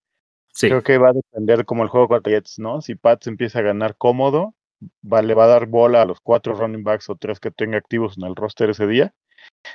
Sí. 0.53 0.67
Creo 0.67 0.83
que 0.83 0.97
va 0.97 1.09
a 1.09 1.13
depender 1.13 1.65
como 1.65 1.83
el 1.83 1.89
juego 1.89 2.07
contra 2.07 2.31
Jets, 2.31 2.59
¿no? 2.59 2.81
Si 2.81 2.95
Pats 2.95 3.27
empieza 3.27 3.59
a 3.59 3.63
ganar 3.63 3.97
cómodo, 3.97 4.55
va, 5.03 5.21
le 5.21 5.33
va 5.33 5.45
a 5.45 5.47
dar 5.47 5.65
bola 5.67 6.01
a 6.01 6.05
los 6.05 6.21
cuatro 6.21 6.53
running 6.53 6.83
backs 6.83 7.09
o 7.09 7.15
tres 7.15 7.39
que 7.39 7.51
tenga 7.51 7.77
activos 7.77 8.17
en 8.17 8.25
el 8.25 8.35
roster 8.35 8.69
ese 8.69 8.87
día. 8.87 9.13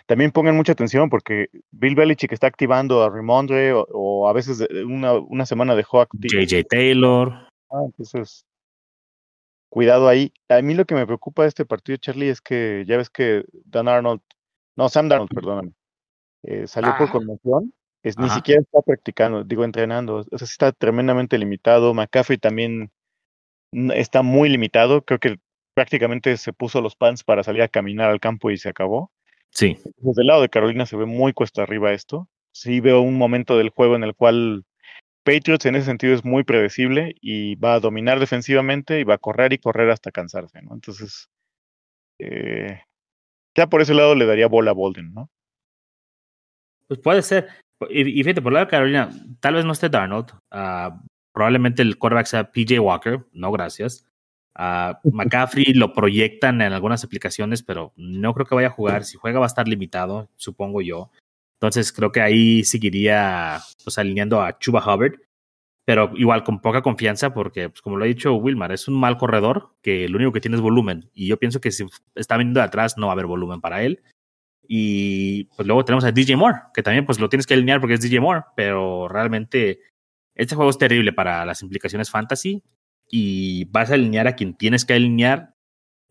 También 0.07 0.31
pongan 0.31 0.57
mucha 0.57 0.73
atención 0.73 1.11
porque 1.11 1.49
Bill 1.71 1.95
Belichick 1.95 2.33
está 2.33 2.47
activando 2.47 3.03
a 3.03 3.11
Ramondre 3.11 3.73
o, 3.73 3.87
o 3.91 4.29
a 4.29 4.33
veces 4.33 4.67
una, 4.87 5.15
una, 5.15 5.47
semana 5.47 5.75
dejó 5.75 6.01
activo. 6.01 6.41
JJ 6.41 6.65
Taylor. 6.69 7.49
Ah, 7.71 7.83
entonces, 7.85 8.45
cuidado 9.69 10.09
ahí. 10.09 10.33
A 10.49 10.61
mí 10.63 10.75
lo 10.75 10.85
que 10.85 10.95
me 10.95 11.07
preocupa 11.07 11.43
de 11.43 11.49
este 11.49 11.65
partido, 11.65 11.97
Charlie, 11.97 12.29
es 12.29 12.41
que 12.41 12.85
ya 12.87 12.97
ves 12.97 13.11
que 13.11 13.45
Dan 13.65 13.89
Arnold, 13.89 14.21
no, 14.77 14.89
Sam 14.89 15.09
Darnold, 15.09 15.31
perdóname, 15.35 15.73
eh, 16.43 16.67
salió 16.67 16.91
ah. 16.91 16.99
por 16.99 17.11
conmoción. 17.11 17.73
Es, 18.03 18.19
ni 18.19 18.31
siquiera 18.31 18.63
está 18.63 18.81
practicando, 18.81 19.45
digo, 19.45 19.63
entrenando. 19.63 20.25
O 20.31 20.39
sea, 20.39 20.47
está 20.47 20.73
tremendamente 20.73 21.37
limitado. 21.37 21.93
McCaffrey 21.93 22.39
también 22.39 22.91
está 23.73 24.23
muy 24.23 24.49
limitado. 24.49 25.03
Creo 25.03 25.19
que 25.19 25.39
prácticamente 25.75 26.37
se 26.39 26.53
puso 26.55 26.81
los 26.81 26.97
pants 26.97 27.23
para 27.25 27.43
salir 27.43 27.63
a 27.63 27.69
caminar 27.69 28.11
al 28.11 28.21
campo 28.21 28.51
y 28.51 28.57
se 28.57 28.71
acabó. 28.71 29.11
Sí. 29.51 29.79
Desde 29.97 30.23
el 30.23 30.27
lado 30.27 30.43
de 30.43 30.49
Carolina 30.49 30.87
se 30.87 30.97
ve 30.97 31.07
muy 31.07 31.33
cuesta 31.33 31.63
arriba 31.63 31.93
esto. 31.93 32.29
Sí 32.53 32.81
veo 32.81 33.01
un 33.01 33.19
momento 33.19 33.57
del 33.57 33.71
juego 33.71 33.97
en 33.97 34.05
el 34.05 34.15
cual 34.15 34.65
Patriots 35.25 35.67
en 35.67 35.77
ese 35.77 35.87
sentido 35.87 36.15
es 36.15 36.25
muy 36.25 36.45
predecible 36.45 37.15
y 37.21 37.57
va 37.57 37.75
a 37.75 37.81
dominar 37.81 38.21
defensivamente 38.21 39.01
y 39.01 39.05
va 39.05 39.15
a 39.15 39.19
correr 39.19 39.53
y 39.53 39.59
correr 39.59 39.91
hasta 39.91 40.11
cansarse, 40.11 40.63
¿no? 40.63 40.75
Entonces, 40.75 41.29
eh, 42.19 42.81
ya 43.57 43.69
por 43.69 43.83
ese 43.83 43.95
lado 43.95 44.15
le 44.15 44.27
daría 44.27 44.47
bola 44.47 44.71
a 44.71 44.75
Bolden, 44.75 45.13
¿no? 45.13 45.31
Pues 46.89 47.01
puede 47.01 47.23
ser. 47.23 47.49
Y, 47.89 48.23
fíjate, 48.23 48.43
por 48.43 48.53
lado 48.53 48.67
de 48.67 48.71
Carolina, 48.71 49.11
tal 49.41 49.55
vez 49.55 49.65
no 49.65 49.73
esté 49.73 49.89
Darnold. 49.89 50.33
Uh, 50.53 50.99
probablemente 51.33 51.83
el 51.83 51.97
quarterback 51.97 52.27
sea 52.27 52.51
PJ 52.51 52.81
Walker. 52.81 53.25
No, 53.33 53.53
gracias. 53.53 54.10
Uh, 54.59 54.95
McCaffrey 55.13 55.73
lo 55.75 55.93
proyectan 55.93 56.61
en 56.61 56.73
algunas 56.73 57.05
aplicaciones, 57.05 57.63
pero 57.63 57.93
no 57.97 58.35
creo 58.35 58.47
que 58.47 58.55
vaya 58.55 58.69
a 58.69 58.73
jugar. 58.73 59.05
Si 59.05 59.17
juega 59.17 59.39
va 59.39 59.47
a 59.47 59.49
estar 59.49 59.69
limitado, 59.69 60.29
supongo 60.37 60.83
yo. 60.83 61.11
Entonces 61.61 61.93
creo 61.93 62.11
que 62.11 62.21
ahí 62.21 62.65
seguiría 62.65 63.61
pues, 63.85 63.99
alineando 63.99 64.43
a 64.43 64.59
Chuba 64.59 64.83
Hubbard, 64.83 65.21
pero 65.85 66.13
igual 66.17 66.43
con 66.45 66.61
poca 66.61 66.83
confianza 66.83 67.33
porque, 67.33 67.69
pues, 67.69 67.83
como 67.83 67.97
lo 67.97 68.05
ha 68.05 68.09
dicho 68.09 68.35
Wilmar, 68.35 68.73
es 68.73 68.89
un 68.89 68.99
mal 68.99 69.19
corredor 69.19 69.75
que 69.83 70.09
lo 70.09 70.17
único 70.17 70.33
que 70.33 70.41
tiene 70.41 70.57
es 70.57 70.63
volumen. 70.63 71.11
Y 71.15 71.27
yo 71.27 71.39
pienso 71.39 71.61
que 71.61 71.71
si 71.71 71.87
está 72.15 72.37
viniendo 72.37 72.61
de 72.61 72.67
atrás 72.67 72.97
no 72.97 73.07
va 73.07 73.13
a 73.13 73.15
haber 73.15 73.27
volumen 73.27 73.61
para 73.61 73.83
él. 73.83 74.03
Y 74.67 75.45
pues 75.57 75.67
luego 75.67 75.85
tenemos 75.85 76.05
a 76.05 76.13
DJ 76.13 76.37
Moore, 76.37 76.61
que 76.75 76.83
también 76.83 77.05
pues 77.05 77.19
lo 77.19 77.29
tienes 77.29 77.47
que 77.47 77.55
alinear 77.55 77.81
porque 77.81 77.95
es 77.95 78.01
DJ 78.01 78.21
Moore, 78.21 78.43
pero 78.57 79.09
realmente 79.09 79.81
este 80.35 80.55
juego 80.55 80.71
es 80.71 80.79
terrible 80.79 81.13
para 81.13 81.45
las 81.45 81.63
implicaciones 81.63 82.11
fantasy 82.11 82.63
y 83.11 83.65
vas 83.67 83.91
a 83.91 83.95
alinear 83.95 84.27
a 84.29 84.37
quien 84.37 84.55
tienes 84.55 84.85
que 84.85 84.95
alinear 84.95 85.55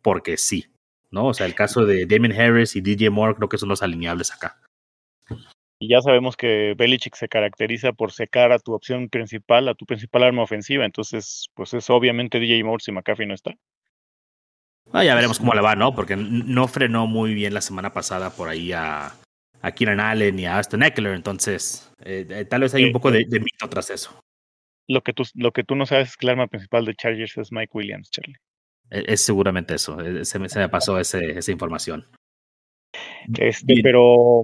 porque 0.01 0.37
sí, 0.37 0.65
¿no? 1.11 1.27
O 1.27 1.33
sea, 1.33 1.45
el 1.45 1.55
caso 1.55 1.85
de 1.85 2.05
Damon 2.05 2.33
Harris 2.33 2.75
y 2.75 2.81
DJ 2.81 3.09
Moore 3.09 3.35
creo 3.35 3.49
que 3.49 3.57
son 3.57 3.69
los 3.69 3.81
alineables 3.81 4.31
acá. 4.33 4.59
Y 5.81 5.87
ya 5.87 6.01
sabemos 6.01 6.35
que 6.35 6.73
Belichick 6.77 7.15
se 7.15 7.29
caracteriza 7.29 7.93
por 7.93 8.11
secar 8.11 8.51
a 8.51 8.59
tu 8.59 8.73
opción 8.73 9.07
principal, 9.07 9.69
a 9.69 9.75
tu 9.75 9.85
principal 9.85 10.23
arma 10.23 10.43
ofensiva. 10.43 10.83
Entonces, 10.83 11.47
pues 11.53 11.73
es 11.73 11.89
obviamente 11.89 12.39
DJ 12.39 12.65
Moore 12.65 12.83
si 12.83 12.91
McCaffrey 12.91 13.27
no 13.27 13.33
está. 13.33 13.55
Ah, 14.91 15.05
ya 15.05 15.15
veremos 15.15 15.39
cómo 15.39 15.53
le 15.53 15.61
va, 15.61 15.75
¿no? 15.75 15.95
Porque 15.95 16.17
no 16.17 16.67
frenó 16.67 17.07
muy 17.07 17.33
bien 17.33 17.53
la 17.53 17.61
semana 17.61 17.93
pasada 17.93 18.31
por 18.31 18.49
ahí 18.49 18.73
a, 18.73 19.13
a 19.61 19.71
Kieran 19.71 19.99
Allen 19.99 20.37
y 20.37 20.45
a 20.45 20.57
Aston 20.57 20.83
Eckler. 20.83 21.13
Entonces, 21.13 21.89
eh, 22.03 22.25
eh, 22.29 22.45
tal 22.45 22.61
vez 22.61 22.73
hay 22.73 22.85
un 22.85 22.91
poco 22.91 23.11
de, 23.11 23.25
mito 23.25 23.69
tras 23.69 23.89
eso. 23.89 24.19
Lo 24.89 25.01
que, 25.01 25.13
tú, 25.13 25.23
lo 25.35 25.51
que 25.51 25.63
tú 25.63 25.75
no 25.75 25.85
sabes 25.85 26.09
es 26.09 26.17
que 26.17 26.25
el 26.25 26.31
arma 26.31 26.47
principal 26.47 26.83
de 26.83 26.95
Chargers 26.95 27.37
es 27.37 27.51
Mike 27.51 27.71
Williams, 27.73 28.09
Charlie. 28.09 28.37
E, 28.89 29.03
es, 29.07 29.21
seguramente 29.21 29.75
eso. 29.75 29.97
Se 30.25 30.39
me, 30.39 30.49
se 30.49 30.59
me 30.59 30.69
pasó 30.69 30.99
ese, 30.99 31.37
esa 31.37 31.51
información. 31.51 32.07
Este, 33.37 33.75
pero 33.83 34.43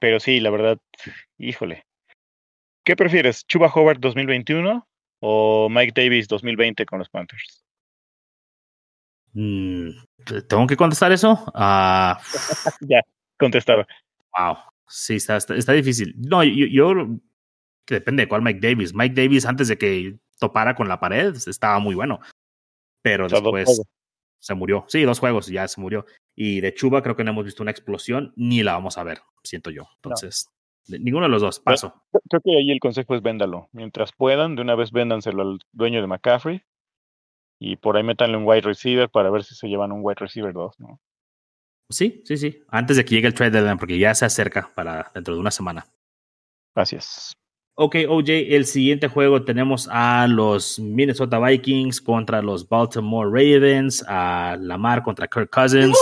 pero 0.00 0.20
sí, 0.20 0.40
la 0.40 0.50
verdad, 0.50 0.78
híjole. 1.38 1.84
¿Qué 2.84 2.96
prefieres, 2.96 3.46
Chuba 3.46 3.70
Howard 3.74 4.00
2021 4.00 4.86
o 5.20 5.68
Mike 5.68 5.92
Davis 5.94 6.28
2020 6.28 6.86
con 6.86 6.98
los 6.98 7.08
Panthers? 7.08 7.64
Mm, 9.32 9.90
¿Tengo 10.48 10.66
que 10.66 10.76
contestar 10.76 11.12
eso? 11.12 11.44
Ah, 11.54 12.20
ya, 12.80 13.02
contestado. 13.38 13.86
Wow, 14.36 14.56
sí, 14.86 15.16
está, 15.16 15.36
está, 15.36 15.72
difícil. 15.72 16.14
No, 16.16 16.44
yo, 16.44 16.66
yo, 16.66 16.94
depende 17.94 18.22
de 18.22 18.28
cuál 18.28 18.42
Mike 18.42 18.60
Davis. 18.60 18.94
Mike 18.94 19.20
Davis 19.20 19.46
antes 19.46 19.68
de 19.68 19.78
que 19.78 20.18
topara 20.38 20.74
con 20.74 20.88
la 20.88 21.00
pared 21.00 21.34
estaba 21.34 21.78
muy 21.78 21.94
bueno, 21.94 22.20
pero 23.02 23.28
después 23.28 23.82
se 24.40 24.54
murió. 24.54 24.84
Sí, 24.88 25.02
dos 25.02 25.18
juegos, 25.18 25.46
ya 25.48 25.66
se 25.68 25.80
murió. 25.80 26.06
Y 26.36 26.60
de 26.60 26.72
Chuba 26.74 27.02
creo 27.02 27.16
que 27.16 27.24
no 27.24 27.30
hemos 27.30 27.44
visto 27.44 27.62
una 27.62 27.72
explosión, 27.72 28.32
ni 28.36 28.62
la 28.62 28.74
vamos 28.74 28.98
a 28.98 29.02
ver, 29.02 29.20
siento 29.42 29.70
yo. 29.70 29.88
Entonces, 29.96 30.48
ninguno 30.86 31.24
de 31.26 31.30
los 31.30 31.42
dos, 31.42 31.60
paso. 31.60 32.02
Creo 32.28 32.40
que 32.40 32.56
ahí 32.56 32.70
el 32.70 32.80
consejo 32.80 33.14
es 33.14 33.22
véndalo. 33.22 33.68
Mientras 33.72 34.12
puedan, 34.12 34.54
de 34.54 34.62
una 34.62 34.74
vez 34.74 34.92
véndanselo 34.92 35.42
al 35.42 35.58
dueño 35.72 36.00
de 36.00 36.06
McCaffrey. 36.06 36.62
Y 37.60 37.74
por 37.76 37.96
ahí 37.96 38.04
métanle 38.04 38.36
un 38.36 38.44
wide 38.46 38.60
receiver 38.60 39.10
para 39.10 39.30
ver 39.30 39.42
si 39.42 39.56
se 39.56 39.66
llevan 39.66 39.90
un 39.90 40.00
wide 40.02 40.20
receiver 40.20 40.52
2, 40.52 40.78
¿no? 40.78 41.00
Sí, 41.90 42.22
sí, 42.24 42.36
sí. 42.36 42.62
Antes 42.68 42.96
de 42.96 43.04
que 43.04 43.16
llegue 43.16 43.26
el 43.26 43.34
trade 43.34 43.50
deadline, 43.50 43.78
porque 43.78 43.98
ya 43.98 44.14
se 44.14 44.24
acerca 44.24 44.70
para 44.76 45.10
dentro 45.14 45.34
de 45.34 45.40
una 45.40 45.50
semana. 45.50 45.86
Gracias. 46.76 47.32
Ok, 47.80 47.94
OJ, 48.08 48.28
el 48.28 48.66
siguiente 48.66 49.06
juego 49.06 49.44
tenemos 49.44 49.88
a 49.92 50.26
los 50.26 50.80
Minnesota 50.80 51.38
Vikings 51.38 52.00
contra 52.00 52.42
los 52.42 52.68
Baltimore 52.68 53.30
Ravens, 53.30 54.04
a 54.08 54.56
Lamar 54.58 55.04
contra 55.04 55.28
Kirk 55.28 55.48
Cousins. 55.48 55.96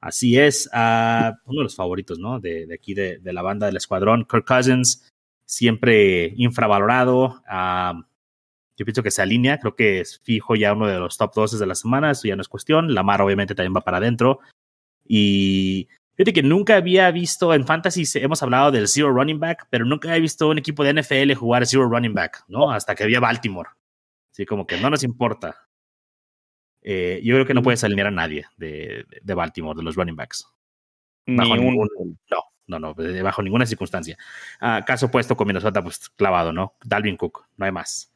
Así 0.00 0.38
es, 0.38 0.70
uno 0.72 1.58
de 1.58 1.62
los 1.64 1.74
favoritos, 1.74 2.20
¿no? 2.20 2.38
De, 2.38 2.68
aquí 2.72 2.94
de, 2.94 3.20
la 3.24 3.42
banda 3.42 3.66
del 3.66 3.76
escuadrón, 3.76 4.24
Kirk 4.30 4.46
Cousins, 4.46 5.08
siempre 5.44 6.34
infravalorado. 6.36 7.42
yo 8.76 8.84
pienso 8.84 9.02
que 9.02 9.10
se 9.10 9.22
alinea, 9.22 9.58
creo 9.58 9.74
que 9.74 9.98
es 9.98 10.20
fijo 10.22 10.54
ya 10.54 10.72
uno 10.72 10.86
de 10.86 11.00
los 11.00 11.16
top 11.16 11.34
12 11.34 11.58
de 11.58 11.66
la 11.66 11.74
semana, 11.74 12.12
eso 12.12 12.28
ya 12.28 12.36
no 12.36 12.42
es 12.42 12.48
cuestión. 12.48 12.94
Lamar 12.94 13.22
obviamente 13.22 13.56
también 13.56 13.74
va 13.74 13.80
para 13.80 13.96
adentro. 13.96 14.38
Y 15.04 15.88
Fíjate 16.18 16.32
que 16.32 16.42
nunca 16.42 16.74
había 16.74 17.08
visto 17.12 17.54
en 17.54 17.64
Fantasy, 17.64 18.02
hemos 18.18 18.42
hablado 18.42 18.72
del 18.72 18.88
Zero 18.88 19.12
Running 19.12 19.38
Back, 19.38 19.68
pero 19.70 19.84
nunca 19.84 20.08
había 20.08 20.20
visto 20.20 20.48
un 20.48 20.58
equipo 20.58 20.82
de 20.82 20.92
NFL 21.00 21.32
jugar 21.34 21.64
Zero 21.64 21.88
Running 21.88 22.12
Back, 22.12 22.44
¿no? 22.48 22.72
Hasta 22.72 22.96
que 22.96 23.04
había 23.04 23.20
Baltimore. 23.20 23.70
Así 24.32 24.44
como 24.44 24.66
que 24.66 24.80
no 24.80 24.90
nos 24.90 25.04
importa. 25.04 25.68
Eh, 26.82 27.20
yo 27.22 27.34
creo 27.34 27.46
que 27.46 27.54
no 27.54 27.62
puedes 27.62 27.84
alinear 27.84 28.08
a 28.08 28.10
nadie 28.10 28.46
de, 28.56 29.06
de 29.22 29.34
Baltimore, 29.34 29.76
de 29.76 29.84
los 29.84 29.94
running 29.94 30.16
backs. 30.16 30.44
Bajo 31.24 31.56
ningún, 31.56 31.88
no, 32.28 32.42
no, 32.66 32.78
no, 32.80 32.94
bajo 33.22 33.42
ninguna 33.42 33.64
circunstancia. 33.64 34.18
Ah, 34.60 34.82
caso 34.84 35.06
opuesto 35.06 35.36
con 35.36 35.46
Minnesota, 35.46 35.82
pues 35.84 36.08
clavado, 36.10 36.52
¿no? 36.52 36.74
Dalvin 36.84 37.16
Cook, 37.16 37.46
no 37.56 37.64
hay 37.64 37.70
más. 37.70 38.12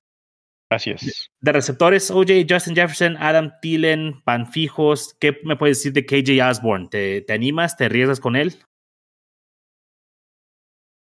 Gracias. 0.73 1.31
De 1.43 1.53
receptores, 1.53 2.11
OJ, 2.11 2.47
Justin 2.49 2.75
Jefferson, 2.75 3.19
Adam 3.19 3.53
Thielen, 3.61 4.23
Panfijos. 4.25 5.15
¿Qué 5.21 5.39
me 5.45 5.55
puedes 5.55 5.79
decir 5.79 5.93
de 5.93 6.07
KJ 6.07 6.43
Osborne? 6.49 6.89
¿Te, 6.91 7.27
animas? 7.29 7.77
¿Te 7.77 7.85
arriesgas 7.85 8.21
con 8.21 8.37
él? 8.37 8.55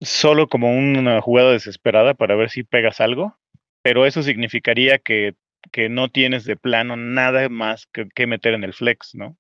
Solo 0.01 0.49
como 0.49 0.75
una 0.75 1.21
jugada 1.21 1.53
desesperada 1.53 2.15
para 2.15 2.35
ver 2.35 2.49
si 2.49 2.65
pegas 2.65 3.03
algo, 3.03 3.39
pero 3.83 4.07
eso 4.07 4.23
significaría 4.23 4.99
que, 4.99 5.35
que 5.71 5.91
no 5.91 6.09
tienes 6.09 6.45
de 6.45 6.57
plano 6.57 6.97
nada 6.97 7.51
más 7.51 7.87
que, 7.87 8.27
meter 8.27 8.55
en 8.55 8.65
el 8.65 8.73
flex, 8.73 9.15
¿no? 9.15 9.37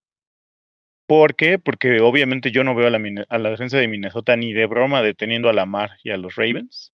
¿Por 1.06 1.36
qué? 1.36 1.58
Porque 1.58 2.00
obviamente 2.02 2.50
yo 2.50 2.64
no 2.64 2.74
veo 2.74 2.88
a 2.88 2.90
la, 2.90 3.00
a 3.30 3.38
la 3.38 3.50
defensa 3.50 3.78
de 3.78 3.88
Minnesota 3.88 4.36
ni 4.36 4.52
de 4.52 4.66
broma 4.66 5.00
deteniendo 5.00 5.48
a 5.48 5.54
Lamar 5.54 5.92
y 6.04 6.10
a 6.10 6.18
los 6.18 6.36
Ravens. 6.36 6.91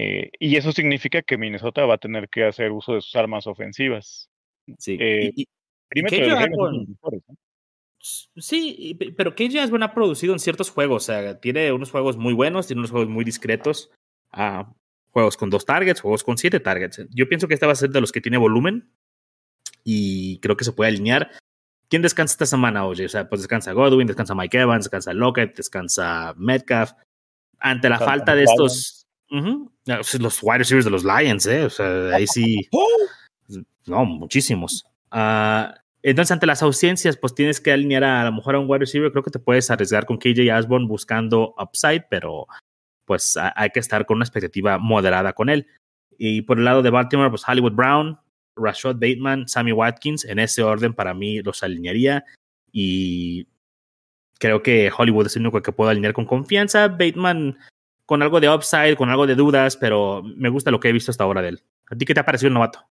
Eh, 0.00 0.30
y 0.38 0.54
eso 0.54 0.70
significa 0.70 1.22
que 1.22 1.36
Minnesota 1.36 1.84
va 1.84 1.94
a 1.94 1.98
tener 1.98 2.28
que 2.28 2.44
hacer 2.44 2.70
uso 2.70 2.94
de 2.94 3.00
sus 3.00 3.16
armas 3.16 3.48
ofensivas. 3.48 4.30
Sí. 4.78 4.96
Eh, 5.00 5.32
Sí, 8.36 8.96
pero 9.16 9.34
KJ 9.34 9.64
Osborne 9.64 9.86
ha 9.86 9.94
producido 9.94 10.32
en 10.32 10.38
ciertos 10.38 10.70
juegos. 10.70 11.02
O 11.02 11.06
sea, 11.06 11.40
tiene 11.40 11.72
unos 11.72 11.90
juegos 11.90 12.16
muy 12.16 12.32
buenos, 12.32 12.68
tiene 12.68 12.78
unos 12.78 12.92
juegos 12.92 13.08
muy 13.08 13.24
discretos. 13.24 13.90
Ah, 14.30 14.72
juegos 15.10 15.36
con 15.36 15.50
dos 15.50 15.66
targets, 15.66 16.00
juegos 16.00 16.22
con 16.22 16.38
siete 16.38 16.60
targets. 16.60 17.04
Yo 17.10 17.28
pienso 17.28 17.48
que 17.48 17.54
este 17.54 17.66
va 17.66 17.72
a 17.72 17.76
ser 17.76 17.90
de 17.90 18.00
los 18.00 18.12
que 18.12 18.20
tiene 18.20 18.38
volumen 18.38 18.92
y 19.82 20.38
creo 20.38 20.56
que 20.56 20.64
se 20.64 20.72
puede 20.72 20.90
alinear. 20.90 21.32
¿Quién 21.88 22.02
descansa 22.02 22.34
esta 22.34 22.46
semana, 22.46 22.86
oye? 22.86 23.06
O 23.06 23.08
sea, 23.08 23.28
pues 23.28 23.40
descansa 23.40 23.72
Godwin, 23.72 24.06
descansa 24.06 24.36
Mike 24.36 24.60
Evans, 24.60 24.84
descansa 24.84 25.12
Lockett, 25.12 25.56
descansa 25.56 26.34
Metcalf. 26.36 26.92
Ante 27.58 27.88
la 27.88 27.98
falta 27.98 28.36
de 28.36 28.44
estos 28.44 29.07
los 29.30 30.42
wide 30.42 30.58
receivers 30.58 30.84
de 30.84 30.90
los 30.90 31.04
Lions, 31.04 31.46
¿eh? 31.46 31.64
O 31.64 31.70
sea, 31.70 32.14
ahí 32.14 32.26
sí. 32.26 32.68
No, 33.86 34.04
muchísimos. 34.04 34.84
Uh, 35.10 35.72
entonces, 36.02 36.30
ante 36.32 36.44
las 36.44 36.62
ausencias, 36.62 37.16
pues 37.16 37.34
tienes 37.34 37.58
que 37.58 37.72
alinear 37.72 38.04
a, 38.04 38.20
a, 38.20 38.24
lo 38.26 38.32
mejor 38.32 38.54
a 38.54 38.58
un 38.58 38.68
wide 38.68 38.80
receiver. 38.80 39.10
Creo 39.10 39.22
que 39.22 39.30
te 39.30 39.38
puedes 39.38 39.70
arriesgar 39.70 40.04
con 40.04 40.18
KJ 40.18 40.52
Osborne 40.52 40.86
buscando 40.86 41.54
upside, 41.58 42.04
pero 42.10 42.46
pues 43.06 43.38
hay 43.38 43.70
que 43.70 43.80
estar 43.80 44.04
con 44.04 44.16
una 44.16 44.24
expectativa 44.24 44.76
moderada 44.76 45.32
con 45.32 45.48
él. 45.48 45.66
Y 46.18 46.42
por 46.42 46.58
el 46.58 46.66
lado 46.66 46.82
de 46.82 46.90
Baltimore, 46.90 47.30
pues 47.30 47.48
Hollywood 47.48 47.72
Brown, 47.72 48.18
Rashad 48.54 48.96
Bateman, 48.96 49.48
Sammy 49.48 49.72
Watkins, 49.72 50.26
en 50.26 50.38
ese 50.38 50.62
orden 50.62 50.92
para 50.92 51.14
mí 51.14 51.40
los 51.40 51.62
alinearía. 51.62 52.24
Y 52.70 53.48
creo 54.38 54.62
que 54.62 54.92
Hollywood 54.96 55.26
es 55.26 55.36
el 55.36 55.42
único 55.42 55.62
que 55.62 55.72
puedo 55.72 55.90
alinear 55.90 56.12
con 56.12 56.26
confianza. 56.26 56.88
Bateman 56.88 57.56
con 58.08 58.22
algo 58.22 58.40
de 58.40 58.48
upside, 58.48 58.96
con 58.96 59.10
algo 59.10 59.26
de 59.26 59.34
dudas, 59.34 59.76
pero 59.76 60.22
me 60.24 60.48
gusta 60.48 60.70
lo 60.70 60.80
que 60.80 60.88
he 60.88 60.92
visto 60.92 61.10
hasta 61.10 61.24
ahora 61.24 61.42
de 61.42 61.50
él. 61.50 61.60
¿A 61.90 61.94
ti 61.94 62.06
qué 62.06 62.14
te 62.14 62.20
ha 62.20 62.24
parecido 62.24 62.48
el 62.48 62.54
novato? 62.54 62.88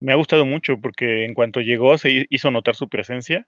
Me 0.00 0.12
ha 0.12 0.14
gustado 0.14 0.46
mucho 0.46 0.80
porque 0.80 1.26
en 1.26 1.34
cuanto 1.34 1.60
llegó 1.60 1.98
se 1.98 2.26
hizo 2.30 2.50
notar 2.50 2.74
su 2.74 2.88
presencia 2.88 3.46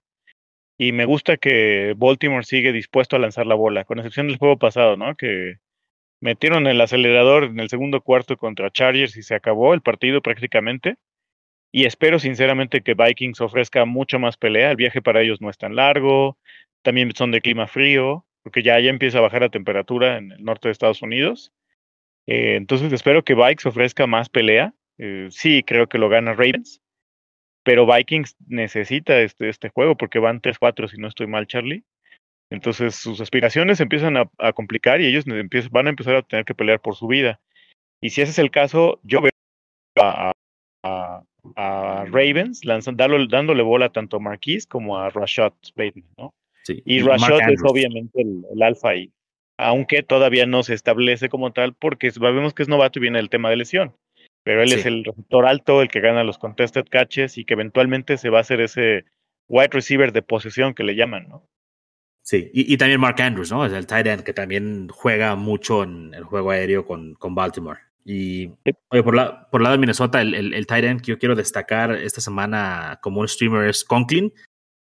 y 0.77 0.93
me 0.93 1.07
gusta 1.07 1.39
que 1.39 1.95
Baltimore 1.97 2.45
sigue 2.45 2.73
dispuesto 2.73 3.17
a 3.17 3.21
lanzar 3.21 3.47
la 3.47 3.55
bola, 3.55 3.85
con 3.85 3.99
excepción 3.99 4.27
del 4.27 4.37
juego 4.37 4.59
pasado, 4.59 4.99
¿no? 4.99 5.17
Que 5.17 5.61
metieron 6.21 6.67
el 6.67 6.79
acelerador 6.79 7.45
en 7.45 7.59
el 7.59 7.71
segundo 7.71 8.03
cuarto 8.03 8.37
contra 8.37 8.71
Chargers 8.71 9.17
y 9.17 9.23
se 9.23 9.35
acabó 9.35 9.73
el 9.73 9.81
partido 9.81 10.21
prácticamente. 10.21 10.97
Y 11.73 11.87
espero 11.87 12.19
sinceramente 12.19 12.83
que 12.83 12.93
Vikings 12.93 13.41
ofrezca 13.41 13.87
mucho 13.87 14.19
más 14.19 14.37
pelea. 14.37 14.73
El 14.73 14.77
viaje 14.77 15.01
para 15.01 15.23
ellos 15.23 15.41
no 15.41 15.49
es 15.49 15.57
tan 15.57 15.75
largo. 15.75 16.37
También 16.83 17.15
son 17.15 17.31
de 17.31 17.41
clima 17.41 17.67
frío 17.67 18.27
porque 18.45 18.63
ya, 18.63 18.79
ya 18.79 18.91
empieza 18.91 19.19
a 19.19 19.23
bajar 19.23 19.41
la 19.41 19.49
temperatura 19.49 20.19
en 20.19 20.31
el 20.31 20.45
norte 20.45 20.69
de 20.69 20.73
Estados 20.73 21.03
Unidos. 21.03 21.53
Eh, 22.27 22.57
entonces 22.57 22.93
espero 22.93 23.25
que 23.25 23.35
Vikes 23.35 23.67
ofrezca 23.67 24.07
más 24.07 24.29
pelea. 24.29 24.75
Eh, 24.99 25.29
sí, 25.31 25.63
creo 25.65 25.89
que 25.89 25.99
lo 25.99 26.09
gana 26.09 26.35
Ravens, 26.35 26.81
pero 27.65 27.87
Vikings 27.87 28.37
necesita 28.47 29.19
este, 29.21 29.49
este 29.49 29.71
juego 29.71 29.97
porque 29.97 30.19
van 30.21 30.41
3-4 30.41 30.89
si 30.89 30.99
no 30.99 31.09
estoy 31.09 31.27
mal, 31.27 31.47
Charlie. 31.47 31.85
Entonces 32.51 32.95
sus 32.95 33.21
aspiraciones 33.21 33.81
empiezan 33.81 34.17
a, 34.19 34.53
complicar 34.53 35.01
y 35.01 35.07
ellos 35.07 35.25
van 35.71 35.87
a 35.87 35.91
empezar 35.91 36.15
a 36.15 36.23
tener 36.23 36.45
que 36.45 36.55
pelear 36.55 36.81
por 36.81 36.95
su 36.95 37.07
vida. 37.07 37.41
Y 38.01 38.11
si 38.11 38.21
ese 38.21 38.33
es 38.33 38.39
el 38.39 38.51
caso, 38.51 39.01
yo 39.03 39.23
veo 39.23 39.31
a, 39.97 40.33
Ravens 42.11 42.61
dándole 42.63 43.63
bola 43.63 43.91
tanto 43.91 44.19
a 44.19 44.21
Marquise 44.21 44.69
como 44.69 44.99
a 44.99 45.11
Rashad 45.11 45.53
Bateman, 45.75 46.09
¿no? 46.19 46.35
Y, 46.67 47.01
Rashad 47.03 47.51
es 47.51 47.61
obviamente 47.65 48.23
el, 48.23 48.43
el 48.53 48.63
alfa 48.63 48.91
ahí, 48.91 49.13
aunque 49.59 50.03
todavía 50.03 50.47
no 50.47 50.63
se 50.63 50.75
establece 50.75 51.29
como 51.29 51.53
tal 51.53 51.75
porque 51.75 52.11
sabemos 52.11 52.55
que 52.55 52.63
es 52.63 52.69
novato 52.69 52.99
y 52.99 53.03
viene 53.03 53.19
el 53.19 53.31
tema 53.31 53.51
de 53.51 53.57
lesión. 53.57 53.95
Pero 54.45 54.63
él 54.63 54.73
es 54.73 54.85
el 54.85 55.05
receptor 55.05 55.47
alto, 55.47 55.81
el 55.81 55.89
que 55.89 56.01
gana 56.01 56.23
los 56.23 56.37
contested 56.37 56.85
catches 56.91 57.39
y 57.39 57.47
que 57.47 57.55
eventualmente 57.55 58.19
se 58.19 58.29
va 58.29 58.39
a 58.39 58.41
hacer 58.43 58.61
ese 58.61 59.07
wide 59.49 59.71
receiver 59.73 60.13
de 60.13 60.23
posesión 60.23 60.75
que 60.75 60.85
le 60.85 60.97
llaman, 60.97 61.29
¿no? 61.29 61.47
Sí, 62.23 62.51
y, 62.55 62.77
también 62.79 63.01
Mark 63.01 63.21
Andrews, 63.21 63.53
¿no? 63.53 63.67
Es 63.67 63.73
el 63.75 63.87
tight 63.87 64.07
end 64.07 64.23
que 64.23 64.33
también 64.33 64.89
juega 64.89 65.35
mucho 65.37 65.83
en 65.83 66.15
el 66.15 66.25
juego 66.25 66.51
aéreo 66.53 66.87
con, 66.87 67.15
con 67.15 67.35
Baltimore. 67.35 67.81
Y 68.03 68.51
oye, 68.89 69.03
por, 69.03 69.15
la, 69.15 69.51
por 69.51 69.61
lado 69.61 69.75
de 69.75 69.79
Minnesota, 69.79 70.23
el, 70.23 70.55
el, 70.55 70.67
tight 70.67 70.85
end 70.85 71.03
que 71.03 71.13
yo 71.13 71.19
quiero 71.19 71.35
destacar 71.35 71.93
esta 71.93 72.23
semana 72.23 72.99
como 73.03 73.21
un 73.21 73.29
streamer 73.29 73.69
es 73.69 73.85
Conklin. 73.85 74.33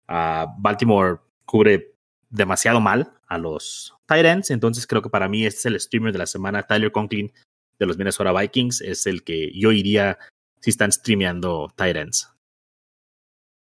Uh, 0.08 0.46
Baltimore 0.58 1.18
cubre 1.44 1.94
demasiado 2.30 2.80
mal 2.80 3.12
a 3.28 3.38
los 3.38 3.94
tight 4.06 4.24
ends, 4.24 4.50
entonces 4.50 4.86
creo 4.86 5.02
que 5.02 5.10
para 5.10 5.28
mí 5.28 5.44
este 5.44 5.60
es 5.60 5.66
el 5.66 5.80
streamer 5.80 6.12
de 6.12 6.18
la 6.18 6.26
semana. 6.26 6.62
Tyler 6.62 6.92
Conklin 6.92 7.32
de 7.78 7.86
los 7.86 7.96
Minnesota 7.96 8.32
Vikings 8.32 8.80
es 8.80 9.06
el 9.06 9.22
que 9.24 9.52
yo 9.54 9.72
iría 9.72 10.18
si 10.60 10.70
están 10.70 10.92
streameando 10.92 11.72
tight 11.76 11.96
ends. 11.96 12.32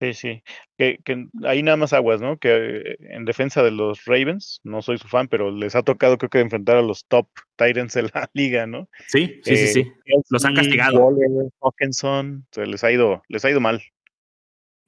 Sí, 0.02 0.14
sí. 0.14 0.44
Que, 0.78 1.00
que 1.06 1.28
ahí 1.46 1.64
nada 1.64 1.78
más 1.78 1.94
aguas, 1.94 2.20
¿no? 2.20 2.38
Que 2.38 2.50
eh, 2.50 2.98
en 3.00 3.24
defensa 3.24 3.64
de 3.64 3.72
los 3.72 4.04
Ravens, 4.06 4.60
no 4.64 4.82
soy 4.82 4.98
su 4.98 5.08
fan, 5.08 5.30
pero 5.30 5.52
les 5.52 5.76
ha 5.76 5.84
tocado 5.84 6.18
creo 6.18 6.30
que 6.30 6.40
enfrentar 6.42 6.76
a 6.78 6.82
los 6.82 7.06
top 7.06 7.28
Titans 7.56 7.94
de 7.94 8.04
la 8.04 8.30
liga, 8.34 8.68
¿no? 8.68 8.90
Sí, 9.08 9.40
sí, 9.44 9.56
sí, 9.56 9.68
sí. 9.68 9.80
Eh, 9.80 10.22
los 10.30 10.44
han 10.44 10.56
castigado. 10.56 11.16
Hawkinson, 11.62 12.46
les 12.56 12.84
ha 12.84 12.92
ido, 12.92 13.24
les 13.30 13.46
ha 13.46 13.50
ido 13.50 13.62
mal. 13.62 13.82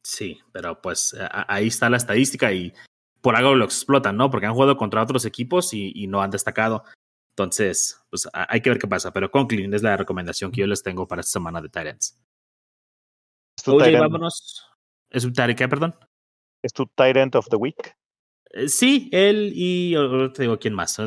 Sí, 0.08 0.40
pero 0.54 0.82
pues 0.82 1.14
ahí 1.50 1.68
está 1.68 1.90
la 1.90 1.98
estadística 1.98 2.54
y 2.54 2.72
por 3.20 3.36
algo 3.36 3.56
lo 3.56 3.66
explotan, 3.66 4.16
¿no? 4.16 4.32
Porque 4.32 4.46
han 4.46 4.54
jugado 4.54 4.78
contra 4.78 5.04
otros 5.04 5.26
equipos 5.26 5.74
y, 5.74 6.08
no 6.08 6.22
han 6.22 6.32
destacado. 6.32 6.86
Entonces, 7.32 8.02
pues 8.10 8.26
hay 8.32 8.62
que 8.62 8.70
ver 8.70 8.80
qué 8.80 8.88
pasa. 8.88 9.12
Pero 9.12 9.30
Conklin 9.30 9.74
es 9.74 9.84
la 9.84 9.98
recomendación 9.98 10.50
que 10.50 10.62
yo 10.62 10.68
les 10.68 10.82
tengo 10.82 11.06
para 11.10 11.20
esta 11.20 11.34
semana 11.34 11.62
de 11.62 11.68
Titans. 11.68 12.18
Oye, 13.66 14.00
vámonos. 14.00 14.66
¿Es 15.10 15.26
un 15.26 15.34
qué, 15.34 15.68
perdón? 15.68 15.94
¿Es 16.64 16.72
tu 16.72 16.86
Tyrant 16.86 17.36
of 17.36 17.50
the 17.50 17.58
Week? 17.58 17.98
Eh, 18.52 18.70
sí, 18.70 19.10
él 19.12 19.52
y 19.54 19.94
te 20.34 20.44
digo 20.44 20.58
quién 20.58 20.74
más. 20.74 20.98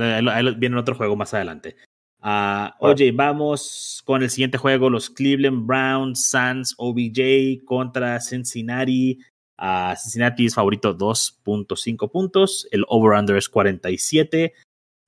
viene 0.59 0.79
otro 0.79 0.95
juego 0.95 1.17
más 1.17 1.33
adelante. 1.33 1.75
Uh, 2.23 2.69
oye, 2.81 3.13
vamos 3.13 4.03
con 4.05 4.23
el 4.23 4.31
siguiente 4.31 4.59
juego: 4.59 4.91
los 4.91 5.09
Cleveland 5.11 5.67
Browns, 5.67 6.31
Suns, 6.31 6.75
OBJ 6.77 7.65
contra 7.65 8.21
Cincinnati. 8.21 9.19
Uh, 9.59 9.95
Cincinnati 9.97 10.47
es 10.47 10.55
favorito 10.55 10.97
2.5 10.97 12.11
puntos. 12.11 12.69
El 12.71 12.85
over-under 12.89 13.37
es 13.37 13.49
47. 13.49 14.53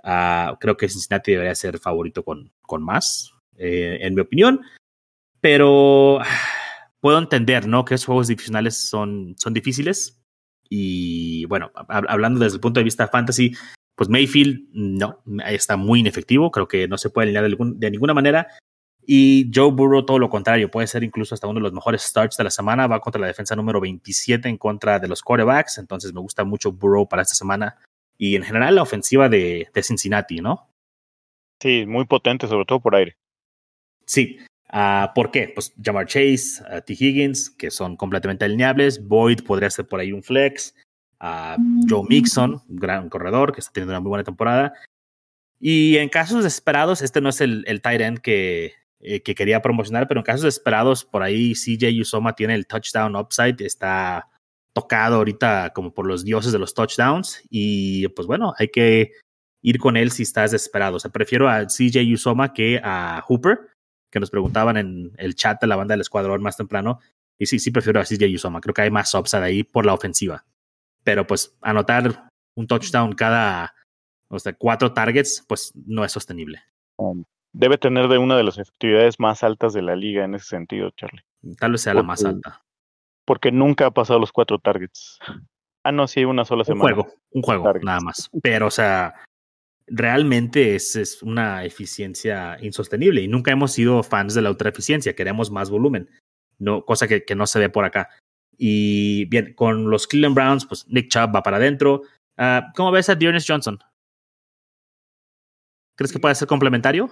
Uh, 0.04 0.56
creo 0.58 0.76
que 0.76 0.88
Cincinnati 0.88 1.32
debería 1.32 1.54
ser 1.54 1.78
favorito 1.78 2.24
con, 2.24 2.50
con 2.62 2.82
más, 2.82 3.32
eh, 3.56 3.98
en 4.00 4.14
mi 4.14 4.20
opinión. 4.20 4.60
Pero 5.40 6.20
puedo 7.00 7.18
entender, 7.18 7.66
¿no? 7.66 7.84
Que 7.84 7.94
esos 7.94 8.06
juegos 8.06 8.28
divisionales 8.28 8.76
son, 8.76 9.34
son 9.38 9.54
difíciles. 9.54 10.18
Y 10.68 11.44
bueno, 11.46 11.70
hablando 11.88 12.40
desde 12.40 12.56
el 12.56 12.60
punto 12.60 12.80
de 12.80 12.84
vista 12.84 13.06
fantasy, 13.08 13.54
pues 14.02 14.08
Mayfield 14.08 14.68
no, 14.72 15.22
está 15.46 15.76
muy 15.76 16.00
inefectivo. 16.00 16.50
Creo 16.50 16.66
que 16.66 16.88
no 16.88 16.98
se 16.98 17.08
puede 17.08 17.26
alinear 17.26 17.48
de, 17.76 17.90
ninguna 17.92 18.14
manera. 18.14 18.48
Y 19.06 19.48
Joe 19.54 19.70
Burrow, 19.70 20.04
todo 20.04 20.18
lo 20.18 20.28
contrario, 20.28 20.72
puede 20.72 20.88
ser 20.88 21.04
incluso 21.04 21.36
hasta 21.36 21.46
uno 21.46 21.60
de 21.60 21.62
los 21.62 21.72
mejores 21.72 22.02
starts 22.02 22.36
de 22.36 22.42
la 22.42 22.50
semana. 22.50 22.88
Va 22.88 22.98
contra 22.98 23.20
la 23.20 23.28
defensa 23.28 23.54
número 23.54 23.80
27 23.80 24.48
en 24.48 24.58
contra 24.58 24.98
de 24.98 25.06
los 25.06 25.22
quarterbacks. 25.22 25.78
Entonces 25.78 26.12
me 26.12 26.18
gusta 26.18 26.42
mucho 26.42 26.72
Burrow 26.72 27.08
para 27.08 27.22
esta 27.22 27.36
semana. 27.36 27.76
Y 28.18 28.34
en 28.34 28.42
general 28.42 28.74
la 28.74 28.82
ofensiva 28.82 29.28
de, 29.28 29.68
de 29.72 29.82
Cincinnati, 29.84 30.40
¿no? 30.40 30.68
Sí, 31.60 31.86
muy 31.86 32.04
potente, 32.06 32.48
sobre 32.48 32.64
todo 32.64 32.80
por 32.80 32.96
aire. 32.96 33.14
Sí, 34.04 34.38
Uh, 34.74 35.12
¿Por 35.14 35.30
qué? 35.30 35.52
Pues 35.54 35.74
Jamar 35.84 36.06
Chase, 36.06 36.62
uh, 36.62 36.80
T. 36.80 36.94
Higgins, 36.94 37.50
que 37.50 37.70
son 37.70 37.94
completamente 37.94 38.46
alineables. 38.46 39.06
Boyd 39.06 39.42
podría 39.44 39.68
ser 39.68 39.86
por 39.86 40.00
ahí 40.00 40.12
un 40.12 40.22
flex. 40.22 40.74
Uh, 41.22 41.56
Joe 41.88 42.04
Mixon, 42.08 42.60
gran 42.68 43.08
corredor 43.08 43.52
que 43.52 43.60
está 43.60 43.70
teniendo 43.72 43.92
una 43.92 44.00
muy 44.00 44.08
buena 44.08 44.24
temporada. 44.24 44.74
Y 45.60 45.96
en 45.98 46.08
casos 46.08 46.42
desesperados, 46.42 47.00
este 47.00 47.20
no 47.20 47.28
es 47.28 47.40
el, 47.40 47.64
el 47.68 47.80
tight 47.80 48.00
end 48.00 48.18
que, 48.18 48.72
eh, 48.98 49.22
que 49.22 49.36
quería 49.36 49.62
promocionar, 49.62 50.08
pero 50.08 50.18
en 50.18 50.24
casos 50.24 50.42
desesperados, 50.42 51.04
por 51.04 51.22
ahí 51.22 51.54
CJ 51.54 52.00
Usoma 52.00 52.34
tiene 52.34 52.56
el 52.56 52.66
touchdown 52.66 53.14
upside, 53.14 53.64
está 53.64 54.28
tocado 54.72 55.16
ahorita 55.16 55.72
como 55.72 55.94
por 55.94 56.06
los 56.06 56.24
dioses 56.24 56.50
de 56.50 56.58
los 56.58 56.74
touchdowns. 56.74 57.42
Y 57.48 58.08
pues 58.08 58.26
bueno, 58.26 58.54
hay 58.58 58.68
que 58.68 59.12
ir 59.62 59.78
con 59.78 59.96
él 59.96 60.10
si 60.10 60.24
estás 60.24 60.50
desesperado. 60.50 60.96
O 60.96 61.00
sea, 61.00 61.12
prefiero 61.12 61.48
a 61.48 61.66
CJ 61.66 62.00
Usoma 62.12 62.52
que 62.52 62.80
a 62.82 63.22
Hooper 63.28 63.60
que 64.10 64.20
nos 64.20 64.30
preguntaban 64.30 64.76
en 64.76 65.12
el 65.16 65.34
chat 65.34 65.60
de 65.60 65.66
la 65.66 65.76
banda 65.76 65.94
del 65.94 66.02
escuadrón 66.02 66.42
más 66.42 66.56
temprano. 66.56 66.98
Y 67.38 67.46
sí, 67.46 67.58
sí 67.58 67.70
prefiero 67.70 68.00
a 68.00 68.04
CJ 68.04 68.24
Usoma. 68.34 68.60
Creo 68.60 68.74
que 68.74 68.82
hay 68.82 68.90
más 68.90 69.14
upside 69.14 69.42
ahí 69.42 69.62
por 69.62 69.86
la 69.86 69.94
ofensiva. 69.94 70.44
Pero 71.04 71.26
pues 71.26 71.56
anotar 71.60 72.28
un 72.54 72.66
touchdown 72.66 73.12
cada 73.14 73.74
o 74.32 74.38
sea, 74.38 74.54
cuatro 74.54 74.94
targets, 74.94 75.44
pues 75.46 75.72
no 75.74 76.06
es 76.06 76.12
sostenible. 76.12 76.62
Um, 76.96 77.24
debe 77.52 77.76
tener 77.76 78.08
de 78.08 78.16
una 78.16 78.34
de 78.34 78.42
las 78.42 78.56
efectividades 78.56 79.20
más 79.20 79.42
altas 79.42 79.74
de 79.74 79.82
la 79.82 79.94
liga 79.94 80.24
en 80.24 80.34
ese 80.34 80.46
sentido, 80.46 80.90
Charlie. 80.96 81.20
Tal 81.58 81.72
vez 81.72 81.82
sea 81.82 81.92
la 81.92 82.02
más 82.02 82.24
alta. 82.24 82.62
Porque 83.26 83.52
nunca 83.52 83.86
ha 83.86 83.90
pasado 83.90 84.18
los 84.18 84.32
cuatro 84.32 84.58
targets. 84.58 85.18
Ah, 85.84 85.92
no, 85.92 86.08
sí, 86.08 86.24
una 86.24 86.46
sola 86.46 86.64
semana. 86.64 86.94
Un 86.94 87.02
juego, 87.02 87.14
un 87.32 87.42
juego, 87.42 87.72
nada 87.82 88.00
más. 88.00 88.30
Pero, 88.42 88.68
o 88.68 88.70
sea, 88.70 89.16
realmente 89.86 90.76
es, 90.76 90.96
es, 90.96 91.22
una 91.22 91.64
eficiencia 91.64 92.56
insostenible 92.62 93.20
y 93.20 93.28
nunca 93.28 93.52
hemos 93.52 93.72
sido 93.72 94.02
fans 94.02 94.32
de 94.32 94.40
la 94.40 94.50
ultra 94.50 94.70
eficiencia, 94.70 95.14
queremos 95.14 95.50
más 95.50 95.68
volumen, 95.68 96.08
no, 96.58 96.86
cosa 96.86 97.06
que, 97.06 97.24
que 97.24 97.34
no 97.34 97.46
se 97.46 97.58
ve 97.58 97.68
por 97.68 97.84
acá. 97.84 98.08
Y 98.64 99.24
bien, 99.24 99.54
con 99.54 99.90
los 99.90 100.06
Cleveland 100.06 100.36
Browns, 100.36 100.64
pues 100.66 100.86
Nick 100.86 101.08
Chubb 101.08 101.34
va 101.34 101.42
para 101.42 101.56
adentro. 101.56 102.02
Uh, 102.38 102.62
¿Cómo 102.76 102.92
ves 102.92 103.08
a 103.08 103.16
Dearness 103.16 103.44
Johnson? 103.44 103.76
¿Crees 105.96 106.12
que 106.12 106.20
puede 106.20 106.36
ser 106.36 106.46
complementario? 106.46 107.10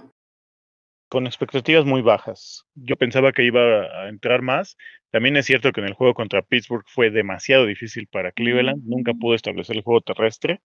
Con 1.09 1.27
expectativas 1.27 1.85
muy 1.85 2.03
bajas. 2.03 2.67
Yo 2.77 2.95
pensaba 2.95 3.33
que 3.33 3.43
iba 3.43 3.61
a 3.61 4.09
entrar 4.09 4.43
más. 4.43 4.77
También 5.11 5.37
es 5.37 5.47
cierto 5.47 5.73
que 5.73 5.81
en 5.81 5.89
el 5.89 5.95
juego 5.95 6.15
contra 6.15 6.43
Pittsburgh 6.43 6.85
fue 6.87 7.11
demasiado 7.11 7.67
difícil 7.67 8.07
para 8.07 8.31
Cleveland. 8.31 8.85
Nunca 8.85 9.13
pudo 9.13 9.35
establecer 9.35 9.75
el 9.75 9.83
juego 9.83 10.03
terrestre. 10.03 10.61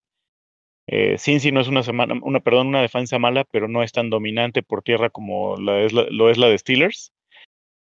Eh, 0.86 1.18
Cincy 1.18 1.52
no 1.52 1.62
es 1.62 1.68
una 1.68 1.82
semana, 1.82 2.14
una, 2.22 2.42
perdón, 2.42 2.68
una 2.68 2.84
defensa 2.84 3.18
mala, 3.18 3.44
pero 3.46 3.68
no 3.68 3.82
es 3.82 3.92
tan 3.92 4.12
dominante 4.12 4.62
por 4.62 4.84
tierra 4.84 5.10
como 5.10 5.58
la 5.58 5.80
es 5.80 5.94
lo 5.94 6.30
es 6.30 6.38
la 6.38 6.48
de 6.48 6.60
Steelers. 6.60 7.12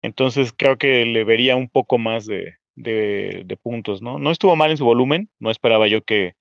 Entonces 0.03 0.55
creo 0.57 0.79
que 0.79 1.05
le 1.05 1.25
vería 1.25 1.57
un 1.57 1.69
poco 1.69 1.99
más 1.99 2.27
de, 2.27 2.62
de, 2.75 3.59
puntos, 3.63 4.03
¿no? 4.03 4.19
No 4.19 4.31
estuvo 4.31 4.57
mal 4.57 4.71
en 4.71 4.77
su 4.77 4.85
volumen, 4.85 5.31
no 5.39 5.51
esperaba 5.51 5.89
yo 5.89 6.03
que 6.03 6.35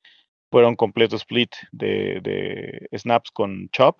fuera 0.52 0.68
un 0.68 0.76
completo 0.76 1.16
split 1.16 1.52
de, 1.72 2.20
de 2.22 2.88
snaps 2.98 3.32
con 3.32 3.70
Chop, 3.70 3.98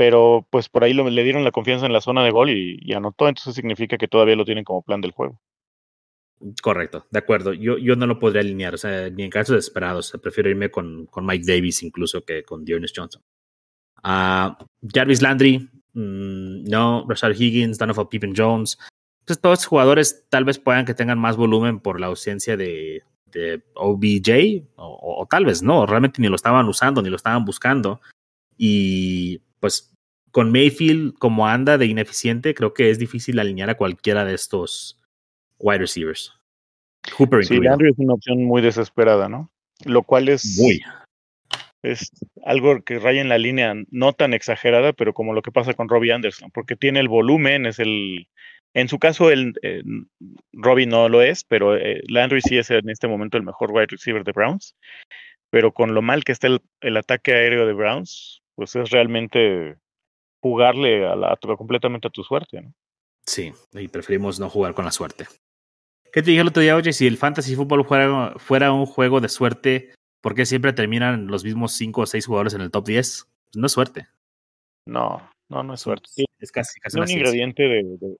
pero 0.00 0.46
pues 0.50 0.70
por 0.70 0.82
ahí 0.82 0.94
le 0.94 1.24
dieron 1.24 1.44
la 1.44 1.52
confianza 1.52 1.84
en 1.84 1.92
la 1.92 2.00
zona 2.00 2.24
de 2.24 2.30
gol 2.30 2.48
y, 2.48 2.90
anotó, 2.94 3.28
entonces 3.28 3.54
significa 3.54 3.98
que 3.98 4.08
todavía 4.08 4.34
lo 4.34 4.46
tienen 4.46 4.64
como 4.64 4.80
plan 4.80 5.02
del 5.02 5.10
juego. 5.10 5.38
Correcto, 6.62 7.06
de 7.10 7.18
acuerdo. 7.18 7.52
Yo, 7.52 7.76
yo 7.76 7.96
no 7.96 8.06
lo 8.06 8.18
podría 8.18 8.40
alinear, 8.40 8.72
o 8.72 8.78
sea, 8.78 9.10
ni 9.10 9.24
en 9.24 9.30
casos 9.30 9.56
desesperados. 9.56 10.18
prefiero 10.22 10.48
irme 10.48 10.70
con, 10.70 11.04
con 11.04 11.26
Mike 11.26 11.44
Davis 11.46 11.82
incluso 11.82 12.24
que 12.24 12.42
con 12.44 12.64
Dearness 12.64 12.94
Johnson. 12.96 13.22
Uh, 14.02 14.54
Jarvis 14.90 15.20
Landry, 15.20 15.68
mm, 15.92 16.64
no. 16.64 17.04
Rashad 17.06 17.32
Higgins, 17.38 17.76
Donovan 17.76 18.08
Pippen 18.08 18.32
Jones. 18.34 18.78
Todos 19.38 19.58
estos 19.58 19.68
jugadores 19.68 20.26
tal 20.28 20.44
vez 20.44 20.58
puedan 20.58 20.84
que 20.84 20.94
tengan 20.94 21.18
más 21.18 21.36
volumen 21.36 21.80
por 21.80 22.00
la 22.00 22.06
ausencia 22.06 22.56
de, 22.56 23.02
de 23.26 23.62
OBJ, 23.74 24.64
o, 24.76 25.20
o, 25.20 25.26
tal 25.26 25.44
vez 25.46 25.62
no, 25.62 25.86
realmente 25.86 26.20
ni 26.20 26.28
lo 26.28 26.36
estaban 26.36 26.66
usando, 26.68 27.02
ni 27.02 27.10
lo 27.10 27.16
estaban 27.16 27.44
buscando. 27.44 28.00
Y 28.56 29.40
pues 29.60 29.94
con 30.30 30.52
Mayfield 30.52 31.14
como 31.18 31.46
anda 31.46 31.78
de 31.78 31.86
ineficiente, 31.86 32.54
creo 32.54 32.74
que 32.74 32.90
es 32.90 32.98
difícil 32.98 33.38
alinear 33.38 33.70
a 33.70 33.76
cualquiera 33.76 34.24
de 34.24 34.34
estos 34.34 35.00
wide 35.58 35.78
receivers. 35.78 36.34
Hooper 37.16 37.44
sí, 37.44 37.58
Landry 37.58 37.90
es 37.90 37.98
una 37.98 38.14
opción 38.14 38.44
muy 38.44 38.62
desesperada, 38.62 39.28
¿no? 39.28 39.50
Lo 39.84 40.02
cual 40.02 40.28
es. 40.28 40.58
Muy. 40.58 40.80
Es 41.82 42.10
algo 42.44 42.82
que 42.82 42.98
raya 42.98 43.22
en 43.22 43.30
la 43.30 43.38
línea 43.38 43.74
no 43.90 44.12
tan 44.12 44.34
exagerada, 44.34 44.92
pero 44.92 45.14
como 45.14 45.32
lo 45.32 45.40
que 45.40 45.50
pasa 45.50 45.72
con 45.72 45.88
Robbie 45.88 46.12
Anderson, 46.12 46.50
porque 46.50 46.76
tiene 46.76 47.00
el 47.00 47.08
volumen, 47.08 47.66
es 47.66 47.78
el. 47.78 48.28
En 48.74 48.88
su 48.88 48.98
caso, 48.98 49.30
el, 49.30 49.54
eh, 49.62 49.82
Robbie 50.52 50.86
no 50.86 51.08
lo 51.08 51.22
es, 51.22 51.44
pero 51.44 51.76
eh, 51.76 52.02
Landry 52.08 52.40
sí 52.40 52.56
es 52.56 52.70
en 52.70 52.88
este 52.88 53.08
momento 53.08 53.36
el 53.36 53.42
mejor 53.42 53.72
wide 53.72 53.88
receiver 53.88 54.24
de 54.24 54.32
Browns. 54.32 54.76
pero 55.50 55.72
con 55.72 55.94
lo 55.94 56.02
mal 56.02 56.22
que 56.22 56.30
está 56.30 56.46
el, 56.46 56.60
el 56.80 56.96
ataque 56.96 57.32
aéreo 57.32 57.66
de 57.66 57.72
Browns, 57.72 58.40
pues 58.54 58.76
es 58.76 58.90
realmente 58.90 59.76
jugarle 60.40 61.06
a 61.06 61.16
la, 61.16 61.36
completamente 61.56 62.08
a 62.08 62.10
tu 62.10 62.22
suerte, 62.22 62.62
¿no? 62.62 62.72
Sí, 63.26 63.52
y 63.72 63.88
preferimos 63.88 64.40
no 64.40 64.48
jugar 64.48 64.74
con 64.74 64.84
la 64.84 64.90
suerte. 64.90 65.26
¿Qué 66.12 66.22
te 66.22 66.30
dije 66.30 66.40
el 66.40 66.48
otro 66.48 66.62
día, 66.62 66.76
oye? 66.76 66.92
Si 66.92 67.06
el 67.06 67.16
fantasy 67.16 67.54
fútbol 67.54 67.84
fuera, 67.84 68.34
fuera 68.38 68.72
un 68.72 68.86
juego 68.86 69.20
de 69.20 69.28
suerte, 69.28 69.94
¿por 70.20 70.34
qué 70.34 70.46
siempre 70.46 70.72
terminan 70.72 71.26
los 71.26 71.44
mismos 71.44 71.72
5 71.72 72.00
o 72.00 72.06
6 72.06 72.26
jugadores 72.26 72.54
en 72.54 72.62
el 72.62 72.70
top 72.70 72.86
10? 72.86 73.28
Pues 73.52 73.56
no 73.56 73.66
es 73.66 73.72
suerte. 73.72 74.08
No, 74.86 75.30
no, 75.48 75.62
no 75.62 75.74
es 75.74 75.80
suerte. 75.80 76.08
Es 76.38 76.50
casi, 76.50 76.80
casi 76.80 76.98
un 76.98 77.08
ingrediente 77.08 77.62
de, 77.62 78.16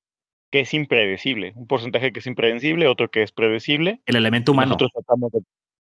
que 0.51 0.61
es 0.61 0.75
impredecible. 0.75 1.53
Un 1.57 1.67
porcentaje 1.67 2.13
que 2.13 2.21
es 2.21 2.27
impredecible, 2.27 2.87
otro 2.87 3.11
que 3.11 3.23
es 3.23 3.33
predecible. 3.33 4.01
El 4.07 4.17
elemento 4.17 4.53
humano. 4.53 4.69
Nosotros 4.69 4.93
tratamos 4.93 5.33
de... 5.33 5.41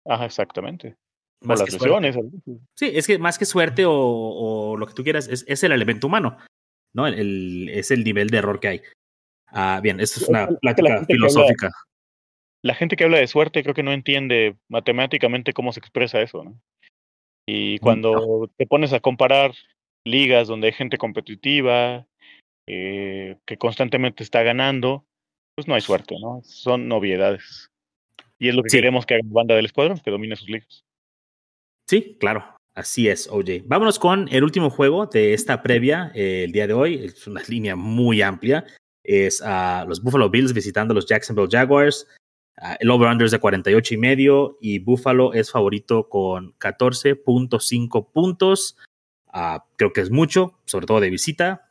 Ajá, 0.07 0.25
exactamente. 0.25 0.97
Más 1.43 1.61
las 1.61 1.73
lesiones. 1.73 2.17
Sí, 2.75 2.91
es 2.93 3.07
que 3.07 3.19
más 3.19 3.39
que 3.39 3.45
suerte 3.45 3.85
o, 3.85 3.93
o 3.95 4.77
lo 4.77 4.87
que 4.87 4.95
tú 4.95 5.05
quieras, 5.05 5.29
es, 5.29 5.45
es, 5.47 5.63
el 5.63 5.73
elemento 5.73 6.09
humano. 6.09 6.39
¿no? 6.95 7.07
El, 7.07 7.69
es 7.69 7.91
el 7.91 8.03
nivel 8.03 8.29
de 8.29 8.39
error 8.39 8.59
que 8.59 8.69
hay. 8.69 8.83
Ah, 9.47 9.81
bien, 9.83 10.01
esto 10.01 10.21
es 10.21 10.29
una 10.29 10.49
plática 10.49 11.05
filosófica 11.07 11.71
la 12.63 12.75
gente 12.75 12.97
que 12.97 13.05
habla 13.05 13.19
de 13.19 13.27
suerte 13.27 13.63
creo 13.63 13.75
que 13.75 13.83
no 13.83 13.93
entiende 13.93 14.57
matemáticamente 14.69 15.53
cómo 15.53 15.73
se 15.73 15.81
expresa 15.81 16.21
eso, 16.21 16.45
¿no? 16.45 16.61
Y 17.47 17.77
mm, 17.77 17.79
cuando 17.79 18.51
te 18.57 18.67
pones 18.67 18.93
a 18.93 19.01
comparar 19.01 19.55
ligas 20.05 20.49
donde 20.49 20.69
hay 20.69 20.73
gente 20.73 20.99
competitiva, 20.99 22.07
eh, 22.69 23.39
que 23.47 23.57
constantemente 23.57 24.23
está 24.23 24.43
ganando, 24.43 25.07
pues 25.55 25.67
no 25.67 25.75
hay 25.75 25.81
suerte, 25.81 26.17
¿no? 26.21 26.41
Son 26.45 26.87
novedades. 26.87 27.71
Y 28.39 28.49
es 28.49 28.55
lo 28.55 28.63
que 28.63 28.71
queremos 28.71 29.07
que 29.07 29.15
haga 29.15 29.25
la 29.25 29.33
banda 29.33 29.55
del 29.57 29.65
escuadrón, 29.65 29.99
que 29.99 30.11
domine 30.11 30.37
sus 30.37 30.49
ligas. 30.49 30.85
Sí, 31.89 32.17
claro. 32.21 32.45
Así 32.75 33.09
es, 33.09 33.27
OJ. 33.29 33.63
Vámonos 33.65 33.99
con 33.99 34.29
el 34.31 34.45
último 34.45 34.71
juego 34.71 35.07
de 35.07 35.35
esta 35.35 35.63
previa 35.63 36.13
eh, 36.15 36.45
el 36.45 36.53
día 36.53 36.69
de 36.69 36.75
hoy. 36.75 37.07
Es 37.07 37.27
una 37.27 37.43
línea 37.49 37.75
muy 37.75 38.23
amplia. 38.23 38.65
Es 39.03 39.43
a 39.43 39.85
los 39.89 40.01
Buffalo 40.01 40.31
Bills 40.31 40.53
visitando 40.53 40.93
a 40.93 40.95
los 40.95 41.07
Jacksonville 41.07 41.49
Jaguars. 41.51 42.07
Ah, 42.57 42.77
el 42.79 42.91
over-under 42.91 43.25
es 43.25 43.33
de 43.33 43.41
48 43.41 43.95
y 43.95 43.97
medio 43.97 44.59
y 44.61 44.79
Buffalo 44.79 45.33
es 45.33 45.51
favorito 45.51 46.09
con 46.09 46.57
14.5 46.59 48.13
puntos. 48.13 48.77
Uh, 49.35 49.59
creo 49.77 49.93
que 49.93 50.03
es 50.03 50.11
mucho, 50.11 50.61
sobre 50.65 50.87
todo 50.87 51.01
de 51.01 51.11
visita. 51.11 51.68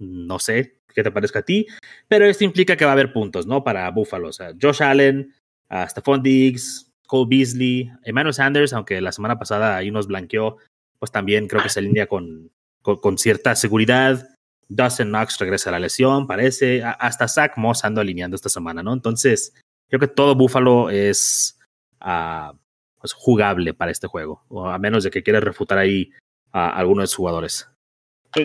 No 0.00 0.38
sé 0.38 0.80
qué 0.94 1.04
te 1.04 1.12
parezca 1.12 1.38
a 1.38 1.42
ti, 1.42 1.66
pero 2.08 2.26
esto 2.26 2.42
implica 2.42 2.76
que 2.76 2.84
va 2.84 2.90
a 2.90 2.94
haber 2.94 3.12
puntos, 3.12 3.46
¿no? 3.46 3.62
Para 3.62 3.88
Buffalo. 3.90 4.28
O 4.28 4.32
sea, 4.32 4.52
Josh 4.60 4.82
Allen, 4.82 5.32
uh, 5.70 5.86
Stephon 5.88 6.22
Diggs, 6.22 6.90
Cole 7.06 7.28
Beasley, 7.28 7.90
Emmanuel 8.04 8.34
Sanders, 8.34 8.72
aunque 8.72 9.00
la 9.00 9.12
semana 9.12 9.38
pasada 9.38 9.76
ahí 9.76 9.90
nos 9.90 10.06
blanqueó, 10.06 10.56
pues 10.98 11.12
también 11.12 11.48
creo 11.48 11.62
que 11.62 11.68
se 11.68 11.80
alinea 11.80 12.06
con, 12.06 12.50
con, 12.82 13.18
cierta 13.18 13.54
seguridad. 13.56 14.28
Dustin 14.68 15.08
Knox 15.08 15.38
regresa 15.38 15.70
a 15.70 15.72
la 15.72 15.80
lesión, 15.80 16.26
parece. 16.26 16.82
Hasta 16.84 17.28
Zach 17.28 17.56
Moss 17.56 17.84
ando 17.84 18.00
alineando 18.00 18.36
esta 18.36 18.48
semana, 18.48 18.82
¿no? 18.82 18.92
Entonces, 18.92 19.54
creo 19.88 20.00
que 20.00 20.06
todo 20.06 20.34
Buffalo 20.34 20.90
es 20.90 21.58
uh, 22.00 22.56
pues, 23.00 23.12
jugable 23.12 23.74
para 23.74 23.90
este 23.90 24.06
juego, 24.06 24.44
a 24.66 24.78
menos 24.78 25.02
de 25.02 25.10
que 25.10 25.22
quieras 25.22 25.42
refutar 25.42 25.78
ahí 25.78 26.12
a 26.52 26.70
alguno 26.70 27.00
de 27.00 27.08
sus 27.08 27.16
jugadores. 27.16 27.68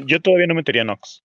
Yo 0.05 0.19
todavía 0.21 0.47
no 0.47 0.55
metería 0.55 0.83
Knox, 0.83 1.23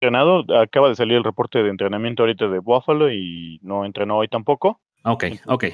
entrenado, 0.00 0.44
acaba 0.58 0.88
de 0.88 0.94
salir 0.94 1.16
el 1.16 1.24
reporte 1.24 1.62
de 1.62 1.70
entrenamiento 1.70 2.22
ahorita 2.22 2.48
de 2.48 2.58
Buffalo 2.58 3.10
y 3.10 3.58
no 3.62 3.84
entrenó 3.84 4.18
hoy 4.18 4.28
tampoco. 4.28 4.80
Ok, 5.04 5.24
ok. 5.46 5.64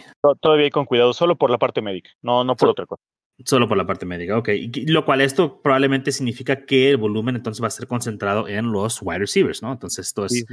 Todavía 0.40 0.66
hay 0.66 0.70
con 0.70 0.84
cuidado, 0.84 1.12
solo 1.12 1.36
por 1.36 1.50
la 1.50 1.58
parte 1.58 1.80
médica, 1.80 2.10
no, 2.22 2.44
no 2.44 2.54
por 2.54 2.68
otra 2.68 2.86
cosa. 2.86 3.02
Solo 3.44 3.66
por 3.66 3.76
la 3.76 3.86
parte 3.86 4.06
médica, 4.06 4.38
ok. 4.38 4.50
Lo 4.86 5.04
cual 5.04 5.20
esto 5.20 5.60
probablemente 5.62 6.12
significa 6.12 6.64
que 6.64 6.90
el 6.90 6.96
volumen 6.96 7.36
entonces 7.36 7.62
va 7.62 7.68
a 7.68 7.70
ser 7.70 7.86
concentrado 7.86 8.46
en 8.46 8.70
los 8.70 9.00
wide 9.02 9.20
receivers, 9.20 9.62
¿no? 9.62 9.72
Entonces 9.72 10.06
esto 10.06 10.26
es, 10.26 10.44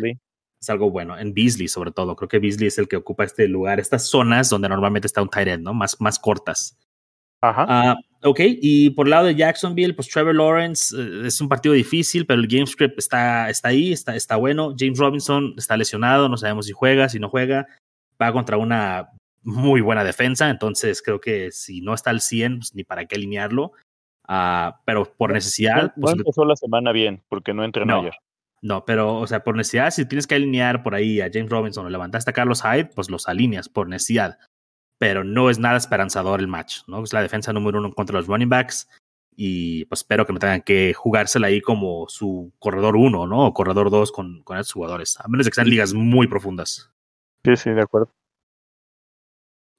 es 0.59 0.69
algo 0.69 0.89
bueno. 0.89 1.17
En 1.17 1.33
Beasley, 1.33 1.67
sobre 1.67 1.91
todo. 1.91 2.15
Creo 2.15 2.29
que 2.29 2.39
Beasley 2.39 2.67
es 2.67 2.79
el 2.79 2.87
que 2.87 2.95
ocupa 2.95 3.25
este 3.25 3.47
lugar, 3.47 3.79
estas 3.79 4.07
zonas 4.07 4.49
donde 4.49 4.69
normalmente 4.69 5.07
está 5.07 5.21
un 5.21 5.29
tight 5.29 5.49
end, 5.49 5.63
¿no? 5.63 5.73
Más, 5.73 5.99
más 5.99 6.17
cortas. 6.17 6.79
Ajá. 7.41 7.93
Uh, 7.93 8.08
ok, 8.23 8.39
y 8.43 8.89
por 8.91 9.07
el 9.07 9.11
lado 9.11 9.27
de 9.27 9.35
Jacksonville, 9.35 9.93
pues 9.93 10.09
Trevor 10.09 10.35
Lawrence 10.35 10.95
uh, 10.95 11.25
es 11.25 11.39
un 11.41 11.49
partido 11.49 11.73
difícil, 11.73 12.25
pero 12.25 12.39
el 12.39 12.47
game 12.47 12.67
script 12.67 12.97
está, 12.97 13.49
está 13.49 13.69
ahí, 13.69 13.91
está, 13.91 14.15
está 14.15 14.35
bueno. 14.35 14.75
James 14.77 14.99
Robinson 14.99 15.53
está 15.57 15.77
lesionado, 15.77 16.29
no 16.29 16.37
sabemos 16.37 16.65
si 16.65 16.73
juega, 16.73 17.09
si 17.09 17.19
no 17.19 17.29
juega. 17.29 17.67
Va 18.21 18.31
contra 18.33 18.57
una 18.57 19.09
muy 19.41 19.81
buena 19.81 20.03
defensa, 20.03 20.49
entonces 20.49 21.01
creo 21.01 21.21
que 21.21 21.51
si 21.51 21.81
no 21.81 21.93
está 21.93 22.09
al 22.09 22.21
100, 22.21 22.59
pues 22.59 22.75
ni 22.75 22.83
para 22.83 23.05
qué 23.05 23.15
alinearlo. 23.15 23.71
Uh, 24.27 24.73
pero 24.85 25.11
por 25.17 25.33
necesidad. 25.33 25.93
No, 25.95 26.01
pues, 26.01 26.15
empezó 26.15 26.45
la 26.45 26.55
semana 26.55 26.91
bien, 26.91 27.23
porque 27.29 27.53
no 27.53 27.63
entrenó 27.63 28.01
ayer. 28.01 28.13
No, 28.61 28.85
pero, 28.85 29.15
o 29.15 29.25
sea, 29.25 29.43
por 29.43 29.55
necesidad, 29.55 29.89
si 29.91 30.05
tienes 30.05 30.27
que 30.27 30.35
alinear 30.35 30.83
por 30.83 30.93
ahí 30.93 31.21
a 31.21 31.29
James 31.33 31.49
Robinson 31.49 31.85
o 31.85 31.89
levantaste 31.89 32.29
a 32.29 32.33
Carlos 32.33 32.61
Hyde, 32.61 32.91
pues 32.93 33.09
los 33.09 33.27
alineas 33.27 33.69
por 33.69 33.87
necesidad. 33.87 34.37
Pero 34.99 35.23
no 35.23 35.49
es 35.49 35.57
nada 35.57 35.77
esperanzador 35.77 36.39
el 36.39 36.47
match, 36.47 36.81
¿no? 36.87 37.03
Es 37.03 37.13
la 37.13 37.23
defensa 37.23 37.51
número 37.51 37.79
uno 37.79 37.91
contra 37.91 38.17
los 38.17 38.27
running 38.27 38.49
backs. 38.49 38.87
Y 39.35 39.85
pues 39.85 40.01
espero 40.01 40.25
que 40.25 40.33
no 40.33 40.39
tengan 40.39 40.61
que 40.61 40.93
jugársela 40.93 41.47
ahí 41.47 41.61
como 41.61 42.07
su 42.09 42.51
corredor 42.59 42.97
uno, 42.97 43.25
¿no? 43.25 43.47
O 43.47 43.53
corredor 43.53 43.89
dos 43.89 44.11
con, 44.11 44.43
con 44.43 44.57
esos 44.57 44.73
jugadores. 44.73 45.17
A 45.19 45.27
menos 45.27 45.45
de 45.45 45.51
que 45.51 45.55
sean 45.55 45.69
ligas 45.69 45.93
muy 45.93 46.27
profundas. 46.27 46.91
Sí, 47.45 47.55
sí, 47.55 47.69
de 47.71 47.81
acuerdo. 47.81 48.13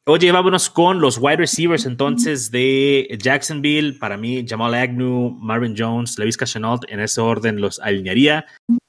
Oye, 0.06 0.32
vámonos 0.32 0.70
con 0.70 1.00
los 1.00 1.18
wide 1.18 1.36
receivers 1.36 1.84
entonces 1.84 2.50
de 2.50 3.16
Jacksonville. 3.22 3.98
Para 3.98 4.16
mí, 4.16 4.44
Jamal 4.48 4.74
Agnew, 4.74 5.30
Marvin 5.38 5.74
Jones, 5.76 6.18
Levis 6.18 6.38
Chenault, 6.38 6.82
en 6.88 7.00
ese 7.00 7.20
orden 7.20 7.60
los 7.60 7.78
alinearía. 7.78 8.46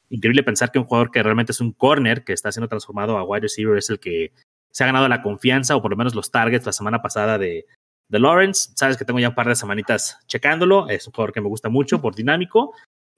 Increíble 0.09 0.41
pensar 0.41 0.71
que 0.71 0.79
un 0.79 0.85
jugador 0.85 1.11
que 1.11 1.21
realmente 1.21 1.51
es 1.51 1.59
un 1.59 1.73
corner, 1.73 2.23
que 2.23 2.33
está 2.33 2.51
siendo 2.51 2.69
transformado 2.69 3.17
a 3.17 3.23
wide 3.23 3.41
receiver, 3.41 3.77
es 3.77 3.89
el 3.89 3.99
que 3.99 4.31
se 4.71 4.84
ha 4.84 4.88
ganado 4.88 5.07
la 5.07 5.21
confianza 5.21 5.75
o 5.75 5.81
por 5.81 5.91
lo 5.91 5.97
menos 5.97 6.15
los 6.15 6.31
targets 6.31 6.65
la 6.65 6.73
semana 6.73 7.01
pasada 7.01 7.38
de, 7.38 7.65
de 8.07 8.19
Lawrence. 8.19 8.71
Sabes 8.75 8.97
que 8.97 9.05
tengo 9.05 9.19
ya 9.19 9.29
un 9.29 9.36
par 9.36 9.47
de 9.47 9.55
semanitas 9.55 10.17
checándolo. 10.27 10.89
Es 10.89 11.07
un 11.07 11.13
jugador 11.13 11.34
que 11.34 11.41
me 11.41 11.49
gusta 11.49 11.69
mucho 11.69 12.01
por 12.01 12.15
dinámico. 12.15 12.73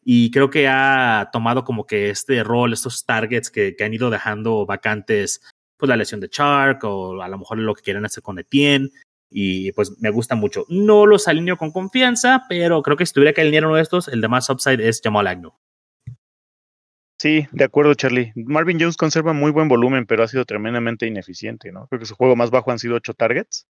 Y 0.06 0.32
creo 0.32 0.50
que 0.50 0.68
ha 0.68 1.30
tomado 1.32 1.64
como 1.64 1.86
que 1.86 2.10
este 2.10 2.44
rol, 2.44 2.74
estos 2.74 3.06
targets 3.06 3.50
que, 3.50 3.76
que 3.76 3.84
han 3.84 3.94
ido 3.94 4.10
dejando 4.10 4.66
vacantes 4.66 5.42
pues 5.78 5.90
la 5.90 5.98
lesión 5.98 6.20
de 6.20 6.30
Chark 6.30 6.84
o 6.84 7.22
a 7.22 7.28
lo 7.28 7.38
mejor 7.38 7.58
lo 7.58 7.74
que 7.74 7.82
quieren 7.82 8.06
hacer 8.06 8.24
con 8.24 8.40
Etienne 8.40 8.90
y 9.34 9.72
pues 9.72 10.00
me 10.00 10.12
gusta 10.12 10.36
mucho. 10.36 10.66
No 10.70 11.06
los 11.06 11.28
alineo 11.28 11.58
con 11.58 11.72
confianza, 11.72 12.46
pero 12.48 12.82
creo 12.84 12.96
que 12.96 13.06
si 13.06 13.14
tuviera 13.14 13.34
que 13.34 13.42
alinear 13.42 13.66
uno 13.66 13.76
de 13.76 13.82
estos, 13.82 14.08
el 14.08 14.22
de 14.22 14.28
más 14.28 14.50
upside 14.50 14.88
es 14.88 15.02
Jamal 15.04 15.28
Agnew. 15.28 15.54
Sí, 17.24 17.48
de 17.54 17.64
acuerdo, 17.64 17.94
Charlie. 17.94 18.34
Marvin 18.36 18.78
Jones 18.82 18.98
conserva 18.98 19.32
muy 19.32 19.50
buen 19.50 19.70
volumen, 19.70 20.06
pero 20.06 20.24
ha 20.24 20.28
sido 20.28 20.44
tremendamente 20.44 21.08
ineficiente, 21.08 21.72
¿no? 21.72 21.88
Creo 21.88 22.02
que 22.02 22.06
su 22.06 22.16
juego 22.16 22.36
más 22.36 22.52
bajo 22.52 22.70
han 22.70 22.80
sido 22.80 22.96
ocho 22.96 23.14
targets. 23.14 23.66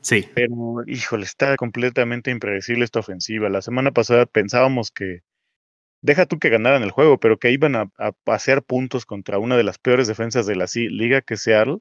Sí. 0.00 0.28
Pero, 0.32 0.76
híjole, 0.86 1.24
está 1.24 1.56
completamente 1.56 2.30
impredecible 2.30 2.84
esta 2.84 3.00
ofensiva. 3.00 3.48
La 3.48 3.62
semana 3.62 3.90
pasada 3.90 4.26
pensábamos 4.26 4.92
que 4.92 5.22
deja 6.02 6.26
tú 6.26 6.38
que 6.38 6.50
ganaran 6.50 6.84
el 6.84 6.92
juego, 6.92 7.18
pero 7.18 7.36
que 7.36 7.50
iban 7.50 7.74
a, 7.74 7.90
a 7.98 8.12
hacer 8.26 8.62
puntos 8.62 9.06
contra 9.06 9.40
una 9.40 9.56
de 9.56 9.64
las 9.64 9.78
peores 9.78 10.06
defensas 10.06 10.46
de 10.46 10.54
la 10.54 10.66
liga 10.72 11.20
que 11.20 11.36
Seattle 11.36 11.78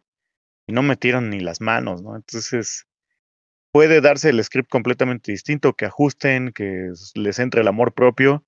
y 0.65 0.73
no 0.73 0.81
metieron 0.81 1.29
ni 1.29 1.41
las 1.41 1.61
manos, 1.61 2.01
¿no? 2.01 2.15
Entonces 2.15 2.87
puede 3.71 4.01
darse 4.01 4.29
el 4.29 4.43
script 4.43 4.71
completamente 4.71 5.31
distinto, 5.31 5.73
que 5.73 5.85
ajusten, 5.85 6.53
que 6.53 6.89
les 7.13 7.37
entre 7.37 7.61
el 7.61 7.67
amor 7.67 7.93
propio, 7.93 8.43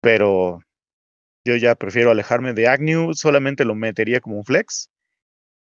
pero 0.00 0.60
yo 1.46 1.56
ya 1.56 1.74
prefiero 1.74 2.10
alejarme 2.10 2.52
de 2.52 2.68
Agnew, 2.68 3.14
solamente 3.14 3.64
lo 3.64 3.74
metería 3.74 4.20
como 4.20 4.36
un 4.36 4.44
flex 4.44 4.90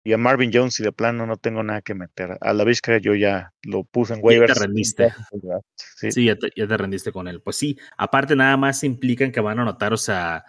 y 0.05 0.12
a 0.12 0.18
Marvin 0.18 0.51
Jones, 0.53 0.74
si 0.74 0.83
de 0.83 0.91
plano 0.91 1.26
no 1.26 1.37
tengo 1.37 1.62
nada 1.62 1.80
que 1.80 1.95
meter. 1.95 2.37
A 2.41 2.53
la 2.53 2.64
Vizca 2.64 2.99
yo 2.99 3.14
ya 3.14 3.53
lo 3.62 3.85
puse 3.85 4.14
en 4.14 4.20
waivers. 4.22 4.51
Ya 4.51 4.55
te 4.55 4.66
rendiste. 4.66 5.12
Sí, 5.76 6.24
ya, 6.24 6.35
te, 6.37 6.76
rendiste 6.76 7.12
con 7.12 7.28
él. 7.28 7.41
Pues 7.41 7.55
sí, 7.55 7.78
aparte 7.97 8.35
nada 8.35 8.57
más 8.57 8.83
implican 8.83 9.30
que 9.30 9.41
van 9.41 9.61
a 9.61 9.62
anotar, 9.62 9.93
o 9.93 9.97
sea, 9.97 10.45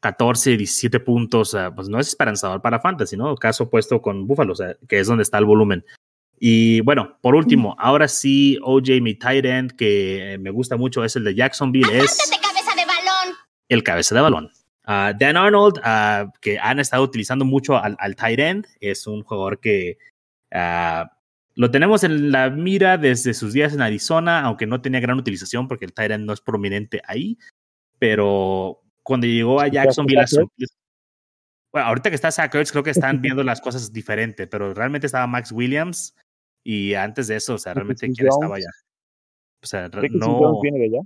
14, 0.00 0.56
17 0.56 0.98
puntos. 1.00 1.48
O 1.48 1.58
sea, 1.58 1.74
pues 1.74 1.90
no 1.90 2.00
es 2.00 2.08
esperanzador 2.08 2.62
para 2.62 2.80
Fantasy, 2.80 3.18
¿no? 3.18 3.34
Caso 3.34 3.64
opuesto 3.64 4.00
con 4.00 4.26
Buffalo, 4.26 4.54
o 4.54 4.56
sea, 4.56 4.74
que 4.88 5.00
es 5.00 5.06
donde 5.06 5.22
está 5.22 5.36
el 5.36 5.44
volumen. 5.44 5.84
Y 6.38 6.80
bueno, 6.80 7.18
por 7.20 7.34
último, 7.34 7.76
ahora 7.78 8.08
sí, 8.08 8.58
OJ, 8.62 9.02
mi 9.02 9.14
tight 9.14 9.44
end, 9.44 9.72
que 9.72 10.38
me 10.40 10.50
gusta 10.50 10.78
mucho, 10.78 11.04
es 11.04 11.14
el 11.16 11.24
de 11.24 11.34
Jacksonville. 11.34 11.98
Es 11.98 12.18
cabeza 12.40 12.74
de 12.74 12.86
balón. 12.86 13.36
El 13.68 13.82
cabeza 13.82 14.14
de 14.14 14.20
balón. 14.22 14.50
Uh, 14.86 15.16
Dan 15.18 15.36
Arnold, 15.36 15.78
uh, 15.78 16.30
que 16.40 16.58
han 16.58 16.78
estado 16.78 17.02
utilizando 17.02 17.44
mucho 17.44 17.76
al, 17.76 17.96
al, 17.98 18.16
tight 18.16 18.38
end, 18.38 18.66
es 18.80 19.06
un 19.06 19.22
jugador 19.22 19.58
que 19.58 19.96
uh, 20.52 21.08
lo 21.54 21.70
tenemos 21.70 22.04
en 22.04 22.30
la 22.30 22.50
mira 22.50 22.98
desde 22.98 23.32
sus 23.32 23.52
días 23.52 23.72
en 23.72 23.80
Arizona, 23.80 24.40
aunque 24.40 24.66
no 24.66 24.82
tenía 24.82 25.00
gran 25.00 25.18
utilización 25.18 25.68
porque 25.68 25.86
el 25.86 25.94
tight 25.94 26.10
end 26.10 26.26
no 26.26 26.32
es 26.32 26.40
prominente 26.40 27.00
ahí. 27.06 27.38
Pero 27.98 28.82
cuando 29.02 29.26
llegó 29.26 29.60
a 29.60 29.68
Jacksonville, 29.68 30.24
bueno, 31.72 31.88
ahorita 31.88 32.10
que 32.10 32.16
está 32.16 32.30
Zach 32.30 32.50
creo 32.50 32.82
que 32.82 32.90
están 32.90 33.20
viendo 33.20 33.42
las 33.42 33.60
cosas 33.60 33.92
diferentes, 33.92 34.46
pero 34.48 34.74
realmente 34.74 35.06
estaba 35.06 35.26
Max 35.26 35.50
Williams 35.50 36.14
Y 36.62 36.94
antes 36.94 37.26
de 37.26 37.36
eso, 37.36 37.54
o 37.54 37.58
sea, 37.58 37.74
realmente 37.74 38.10
quién 38.12 38.28
estaba 38.28 38.56
allá. 38.56 38.70
O 39.62 39.66
sea, 39.66 39.88
no. 39.88 40.60
viene 40.60 40.78
de 40.78 40.84
allá? 40.84 41.00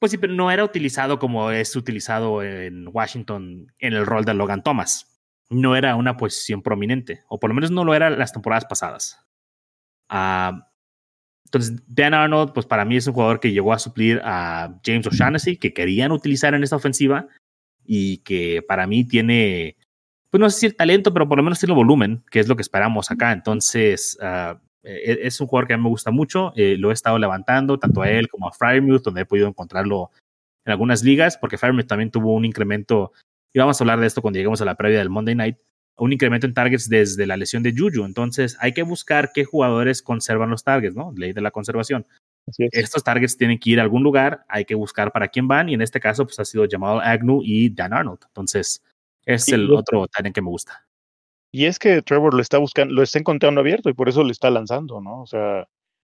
Pues 0.00 0.12
sí, 0.12 0.18
pero 0.18 0.32
no 0.32 0.50
era 0.50 0.64
utilizado 0.64 1.18
como 1.18 1.50
es 1.50 1.76
utilizado 1.76 2.42
en 2.42 2.88
Washington 2.88 3.70
en 3.78 3.92
el 3.92 4.06
rol 4.06 4.24
de 4.24 4.32
Logan 4.32 4.62
Thomas. 4.62 5.20
No 5.50 5.76
era 5.76 5.94
una 5.94 6.16
posición 6.16 6.62
prominente, 6.62 7.22
o 7.28 7.38
por 7.38 7.50
lo 7.50 7.54
menos 7.54 7.70
no 7.70 7.84
lo 7.84 7.94
era 7.94 8.08
las 8.08 8.32
temporadas 8.32 8.64
pasadas. 8.64 9.20
Ah, 10.08 10.66
entonces, 11.44 11.82
Dan 11.86 12.14
Arnold, 12.14 12.52
pues 12.54 12.64
para 12.64 12.84
mí 12.84 12.96
es 12.96 13.06
un 13.08 13.12
jugador 13.12 13.40
que 13.40 13.52
llegó 13.52 13.72
a 13.74 13.78
suplir 13.78 14.20
a 14.24 14.80
James 14.84 15.06
O'Shaughnessy, 15.06 15.56
que 15.56 15.74
querían 15.74 16.12
utilizar 16.12 16.54
en 16.54 16.62
esta 16.62 16.76
ofensiva 16.76 17.26
y 17.84 18.18
que 18.18 18.62
para 18.66 18.86
mí 18.86 19.04
tiene, 19.04 19.76
pues 20.30 20.40
no 20.40 20.48
sé 20.48 20.60
si 20.60 20.66
el 20.66 20.76
talento, 20.76 21.12
pero 21.12 21.28
por 21.28 21.36
lo 21.36 21.42
menos 21.42 21.58
tiene 21.58 21.72
el 21.72 21.76
volumen, 21.76 22.24
que 22.30 22.38
es 22.40 22.48
lo 22.48 22.56
que 22.56 22.62
esperamos 22.62 23.10
acá. 23.10 23.32
Entonces, 23.32 24.16
uh, 24.22 24.56
es 24.82 25.40
un 25.40 25.46
jugador 25.46 25.68
que 25.68 25.74
a 25.74 25.76
mí 25.76 25.82
me 25.82 25.88
gusta 25.88 26.10
mucho. 26.10 26.52
Eh, 26.56 26.76
lo 26.78 26.90
he 26.90 26.94
estado 26.94 27.18
levantando, 27.18 27.78
tanto 27.78 28.02
a 28.02 28.10
él 28.10 28.28
como 28.28 28.48
a 28.48 28.52
Fryermuth, 28.52 29.02
donde 29.02 29.22
he 29.22 29.26
podido 29.26 29.48
encontrarlo 29.48 30.10
en 30.64 30.72
algunas 30.72 31.02
ligas, 31.02 31.36
porque 31.36 31.58
Fryermuth 31.58 31.86
también 31.86 32.10
tuvo 32.10 32.34
un 32.34 32.44
incremento, 32.44 33.12
y 33.52 33.58
vamos 33.58 33.80
a 33.80 33.84
hablar 33.84 34.00
de 34.00 34.06
esto 34.06 34.22
cuando 34.22 34.38
lleguemos 34.38 34.60
a 34.60 34.64
la 34.64 34.76
previa 34.76 34.98
del 34.98 35.10
Monday 35.10 35.34
Night, 35.34 35.56
un 35.96 36.12
incremento 36.12 36.46
en 36.46 36.54
targets 36.54 36.88
desde 36.88 37.26
la 37.26 37.36
lesión 37.36 37.62
de 37.62 37.74
Juju. 37.76 38.04
Entonces, 38.04 38.56
hay 38.60 38.72
que 38.72 38.82
buscar 38.82 39.32
qué 39.34 39.44
jugadores 39.44 40.02
conservan 40.02 40.50
los 40.50 40.64
targets, 40.64 40.94
¿no? 40.94 41.12
Ley 41.14 41.32
de 41.32 41.42
la 41.42 41.50
conservación. 41.50 42.06
Estos 42.56 43.04
targets 43.04 43.36
tienen 43.36 43.58
que 43.58 43.70
ir 43.70 43.80
a 43.80 43.82
algún 43.82 44.02
lugar, 44.02 44.44
hay 44.48 44.64
que 44.64 44.74
buscar 44.74 45.12
para 45.12 45.28
quién 45.28 45.46
van, 45.46 45.68
y 45.68 45.74
en 45.74 45.82
este 45.82 46.00
caso, 46.00 46.24
pues 46.24 46.38
ha 46.40 46.44
sido 46.44 46.64
llamado 46.64 47.00
Agnew 47.00 47.42
y 47.44 47.68
Dan 47.70 47.92
Arnold. 47.92 48.20
Entonces, 48.26 48.82
es 49.26 49.48
el 49.48 49.70
otro 49.70 50.06
talent 50.08 50.34
que 50.34 50.42
me 50.42 50.48
gusta. 50.48 50.86
Y 51.52 51.66
es 51.66 51.78
que 51.78 52.02
Trevor 52.02 52.34
lo 52.34 52.42
está 52.42 52.58
buscando, 52.58 52.94
lo 52.94 53.02
está 53.02 53.18
encontrando 53.18 53.60
abierto 53.60 53.90
y 53.90 53.94
por 53.94 54.08
eso 54.08 54.22
le 54.22 54.32
está 54.32 54.50
lanzando, 54.50 55.00
¿no? 55.00 55.22
O 55.22 55.26
sea, 55.26 55.68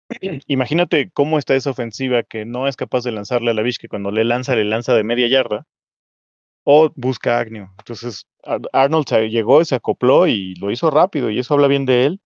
imagínate 0.47 1.11
cómo 1.13 1.39
está 1.39 1.55
esa 1.55 1.71
ofensiva 1.71 2.23
que 2.23 2.45
no 2.45 2.69
es 2.69 2.77
capaz 2.77 3.05
de 3.05 3.13
lanzarle 3.13 3.51
a 3.51 3.55
la 3.55 3.63
Bish, 3.63 3.79
que 3.79 3.89
cuando 3.89 4.11
le 4.11 4.25
lanza, 4.25 4.57
le 4.57 4.65
lanza 4.65 4.95
de 4.95 5.05
media 5.05 5.29
yarda, 5.29 5.67
o 6.65 6.91
busca 6.97 7.39
a 7.39 7.41
Agnew. 7.41 7.69
Entonces, 7.79 8.27
Arnold 8.73 9.07
se 9.09 9.31
llegó, 9.31 9.65
se 9.65 9.75
acopló 9.77 10.27
y 10.27 10.55
lo 10.57 10.71
hizo 10.71 10.91
rápido, 10.91 11.31
y 11.31 11.39
eso 11.39 11.55
habla 11.55 11.69
bien 11.69 11.87
de 11.87 12.07
él. 12.07 12.21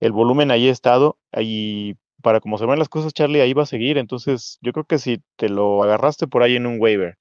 El 0.00 0.12
volumen 0.12 0.50
ahí 0.50 0.68
ha 0.68 0.72
estado, 0.72 1.18
y 1.38 1.96
para 2.22 2.40
como 2.40 2.58
se 2.58 2.66
ven 2.66 2.78
las 2.78 2.88
cosas, 2.88 3.12
Charlie, 3.12 3.40
ahí 3.40 3.54
va 3.54 3.64
a 3.64 3.66
seguir. 3.66 3.98
Entonces, 3.98 4.58
yo 4.62 4.72
creo 4.72 4.84
que 4.84 4.98
si 4.98 5.22
te 5.36 5.48
lo 5.48 5.82
agarraste 5.82 6.26
por 6.26 6.42
ahí 6.42 6.56
en 6.56 6.66
un 6.66 6.80
waiver 6.80 7.18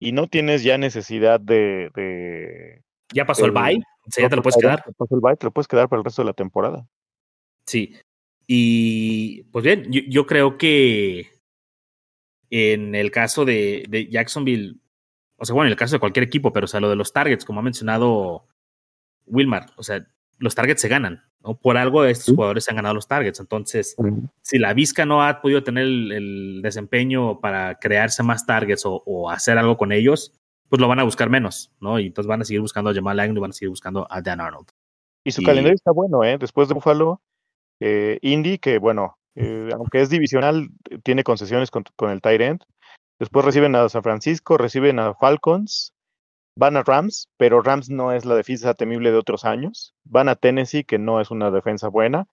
y 0.00 0.12
no 0.12 0.28
tienes 0.28 0.62
ya 0.62 0.78
necesidad 0.78 1.40
de 1.40 1.90
ya 3.12 3.26
pasó 3.26 3.46
el 3.46 3.52
bye, 3.52 3.82
ya 4.16 4.28
te 4.28 4.36
lo 4.36 4.42
puedes 4.42 4.56
quedar. 4.56 4.84
Pasó 4.96 5.14
el 5.14 5.20
bye, 5.20 5.36
te 5.36 5.46
lo 5.46 5.52
puedes 5.52 5.68
quedar 5.68 5.88
para 5.88 6.00
el 6.00 6.04
resto 6.04 6.22
de 6.22 6.26
la 6.26 6.32
temporada. 6.34 6.86
Sí. 7.66 7.94
Y 8.46 9.42
pues 9.44 9.64
bien, 9.64 9.90
yo, 9.90 10.26
creo 10.26 10.56
que 10.56 11.28
en 12.50 12.94
el 12.94 13.10
caso 13.10 13.44
de, 13.44 13.84
de, 13.88 14.08
Jacksonville, 14.08 14.80
o 15.36 15.44
sea, 15.44 15.54
bueno, 15.54 15.66
en 15.66 15.72
el 15.72 15.78
caso 15.78 15.96
de 15.96 16.00
cualquier 16.00 16.24
equipo, 16.24 16.52
pero 16.52 16.64
o 16.64 16.68
sea, 16.68 16.80
lo 16.80 16.88
de 16.88 16.96
los 16.96 17.12
targets, 17.12 17.44
como 17.44 17.60
ha 17.60 17.62
mencionado 17.62 18.46
Wilmar, 19.26 19.66
o 19.76 19.82
sea, 19.82 20.06
los 20.38 20.54
targets 20.54 20.80
se 20.80 20.88
ganan, 20.88 21.24
¿no? 21.42 21.58
Por 21.58 21.76
algo 21.76 22.04
estos 22.04 22.34
jugadores 22.34 22.64
se 22.64 22.70
han 22.70 22.76
ganado 22.76 22.94
los 22.94 23.08
targets. 23.08 23.40
Entonces, 23.40 23.96
si 24.42 24.58
la 24.58 24.72
Vizca 24.72 25.04
no 25.04 25.22
ha 25.22 25.40
podido 25.40 25.62
tener 25.62 25.84
el, 25.84 26.60
desempeño 26.62 27.40
para 27.40 27.78
crearse 27.78 28.22
más 28.22 28.46
targets 28.46 28.82
o, 28.84 29.30
hacer 29.30 29.58
algo 29.58 29.76
con 29.76 29.92
ellos, 29.92 30.32
pues 30.68 30.80
lo 30.80 30.88
van 30.88 31.00
a 31.00 31.04
buscar 31.04 31.30
menos, 31.30 31.72
¿no? 31.80 31.98
Y 31.98 32.06
entonces 32.06 32.28
van 32.28 32.42
a 32.42 32.44
seguir 32.44 32.60
buscando 32.60 32.90
a 32.90 32.94
Jamal 32.94 33.18
Agnew, 33.20 33.40
van 33.40 33.50
a 33.50 33.54
seguir 33.54 33.70
buscando 33.70 34.06
a 34.10 34.20
Dan 34.20 34.40
Arnold. 34.40 34.68
Y 35.24 35.32
su 35.32 35.42
calendario 35.42 35.74
está 35.74 35.90
bueno, 35.90 36.24
¿eh? 36.24 36.38
Después 36.38 36.68
de 36.68 36.74
Buffalo, 36.74 37.20
eh, 37.80 38.18
Indy, 38.22 38.58
que 38.58 38.78
bueno, 38.78 39.18
eh, 39.34 39.70
aunque 39.74 40.00
es 40.00 40.10
divisional, 40.10 40.68
tiene 41.02 41.24
concesiones 41.24 41.70
con, 41.70 41.84
con 41.96 42.10
el 42.10 42.20
tight 42.20 42.40
end. 42.40 42.64
Después 43.18 43.44
reciben 43.44 43.74
a 43.74 43.88
San 43.88 44.02
Francisco, 44.02 44.56
reciben 44.58 44.98
a 44.98 45.14
Falcons, 45.14 45.92
van 46.56 46.76
a 46.76 46.82
Rams, 46.82 47.28
pero 47.36 47.62
Rams 47.62 47.90
no 47.90 48.12
es 48.12 48.24
la 48.24 48.36
defensa 48.36 48.74
temible 48.74 49.10
de 49.10 49.18
otros 49.18 49.44
años. 49.44 49.94
Van 50.04 50.28
a 50.28 50.36
Tennessee, 50.36 50.84
que 50.84 50.98
no 50.98 51.20
es 51.20 51.30
una 51.30 51.50
defensa 51.50 51.88
buena. 51.88 52.26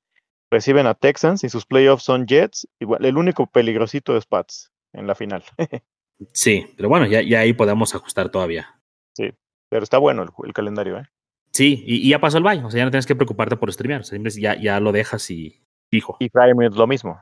Reciben 0.51 0.85
a 0.85 0.93
Texans 0.93 1.43
y 1.43 1.49
sus 1.49 1.65
playoffs 1.65 2.03
son 2.03 2.27
Jets. 2.27 2.67
Igual, 2.79 3.03
el 3.05 3.17
único 3.17 3.47
peligrosito 3.47 4.15
es 4.15 4.25
Pats 4.25 4.71
en 4.93 5.07
la 5.07 5.15
final. 5.15 5.43
sí, 6.31 6.67
pero 6.77 6.89
bueno, 6.89 7.05
ya, 7.05 7.21
ya 7.21 7.39
ahí 7.39 7.53
podemos 7.53 7.93
ajustar 7.95 8.29
todavía. 8.29 8.79
Sí, 9.15 9.31
pero 9.69 9.83
está 9.83 9.97
bueno 9.97 10.25
el, 10.43 10.53
calendario, 10.53 10.99
¿eh? 10.99 11.05
Sí, 11.51 11.83
y, 11.85 12.09
ya 12.09 12.19
pasó 12.19 12.37
el 12.37 12.43
bye, 12.43 12.63
o 12.63 12.69
sea, 12.69 12.79
ya 12.79 12.85
no 12.85 12.91
tienes 12.91 13.05
que 13.05 13.15
preocuparte 13.15 13.55
por 13.55 13.71
streamear, 13.71 14.01
o 14.01 14.03
sea, 14.03 14.19
ya, 14.19 14.59
ya 14.59 14.79
lo 14.79 14.91
dejas 14.91 15.29
y 15.31 15.61
fijo. 15.89 16.17
Y 16.19 16.29
Prime 16.29 16.67
es 16.67 16.75
lo 16.75 16.87
mismo. 16.87 17.21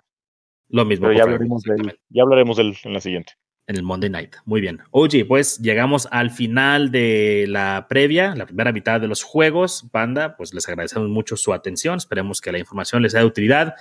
Lo 0.70 0.86
mismo. 0.86 1.08
Pero 1.08 1.18
ya 1.18 1.24
hablaremos, 1.24 1.64
ya 2.10 2.24
hablaremos 2.24 2.58
de 2.58 2.64
él 2.64 2.78
en 2.84 2.94
la 2.94 3.02
siguiente 3.02 3.34
en 3.68 3.76
el 3.76 3.84
Monday 3.84 4.10
Night. 4.10 4.36
Muy 4.46 4.62
bien. 4.62 4.82
Oye, 4.92 5.26
pues 5.26 5.60
llegamos 5.60 6.08
al 6.12 6.32
final 6.32 6.92
de 6.92 7.46
la 7.48 7.88
previa, 7.90 8.36
la 8.36 8.46
primera 8.46 8.72
mitad 8.72 9.00
de 9.00 9.08
los 9.08 9.24
juegos. 9.24 9.90
Banda, 9.92 10.36
pues 10.36 10.54
les 10.54 10.68
agradecemos 10.68 11.10
mucho 11.10 11.38
su 11.38 11.54
atención. 11.54 11.98
Esperemos 11.98 12.42
que 12.42 12.52
la 12.52 12.60
información 12.60 13.02
les 13.02 13.14
sea 13.14 13.22
de 13.22 13.28
utilidad. 13.28 13.76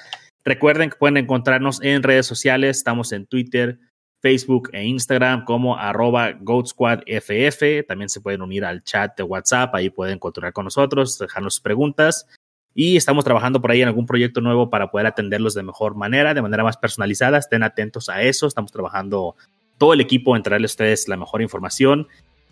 Recuerden 0.44 0.90
que 0.90 0.96
pueden 0.96 1.16
encontrarnos 1.16 1.82
en 1.82 2.02
redes 2.02 2.26
sociales. 2.26 2.78
Estamos 2.78 3.12
en 3.12 3.26
Twitter, 3.26 3.78
Facebook 4.22 4.70
e 4.72 4.84
Instagram 4.84 5.44
como 5.44 5.76
arroba 5.76 6.32
GoatSquadFF. 6.40 7.86
También 7.86 8.08
se 8.08 8.20
pueden 8.20 8.40
unir 8.40 8.64
al 8.64 8.84
chat 8.84 9.16
de 9.16 9.24
WhatsApp. 9.24 9.74
Ahí 9.74 9.90
pueden 9.90 10.18
continuar 10.18 10.52
con 10.52 10.64
nosotros, 10.64 11.18
dejarnos 11.18 11.60
preguntas. 11.60 12.26
Y 12.74 12.96
estamos 12.96 13.24
trabajando 13.24 13.60
por 13.60 13.72
ahí 13.72 13.82
en 13.82 13.88
algún 13.88 14.06
proyecto 14.06 14.40
nuevo 14.40 14.70
para 14.70 14.90
poder 14.90 15.06
atenderlos 15.06 15.54
de 15.54 15.62
mejor 15.62 15.94
manera, 15.96 16.32
de 16.32 16.40
manera 16.40 16.62
más 16.62 16.76
personalizada. 16.76 17.36
Estén 17.36 17.64
atentos 17.64 18.08
a 18.08 18.22
eso. 18.22 18.46
Estamos 18.46 18.72
trabajando 18.72 19.34
todo 19.76 19.92
el 19.92 20.00
equipo 20.00 20.36
en 20.36 20.42
traerles 20.42 20.70
a 20.70 20.74
ustedes 20.74 21.08
la 21.08 21.16
mejor 21.16 21.42
información 21.42 22.06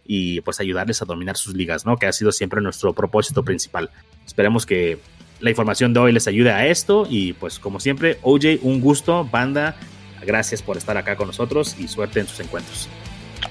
y 0.04 0.40
pues 0.40 0.58
ayudarles 0.58 1.00
a 1.00 1.04
dominar 1.04 1.36
sus 1.36 1.54
ligas, 1.54 1.86
¿no? 1.86 1.96
Que 1.96 2.06
ha 2.06 2.12
sido 2.12 2.32
siempre 2.32 2.60
nuestro 2.60 2.92
propósito 2.92 3.44
principal. 3.44 3.90
Esperemos 4.26 4.66
que 4.66 4.98
la 5.38 5.50
información 5.50 5.94
de 5.94 6.00
hoy 6.00 6.12
les 6.12 6.26
ayude 6.26 6.50
a 6.50 6.66
esto 6.66 7.06
y 7.08 7.32
pues 7.34 7.60
como 7.60 7.78
siempre, 7.78 8.18
OJ, 8.22 8.58
un 8.62 8.80
gusto, 8.80 9.24
banda, 9.24 9.76
gracias 10.24 10.62
por 10.62 10.76
estar 10.76 10.96
acá 10.96 11.16
con 11.16 11.26
nosotros 11.26 11.76
y 11.78 11.88
suerte 11.88 12.20
en 12.20 12.26
sus 12.26 12.40
encuentros. 12.40 12.88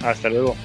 Hasta 0.02 0.30
luego. 0.30 0.56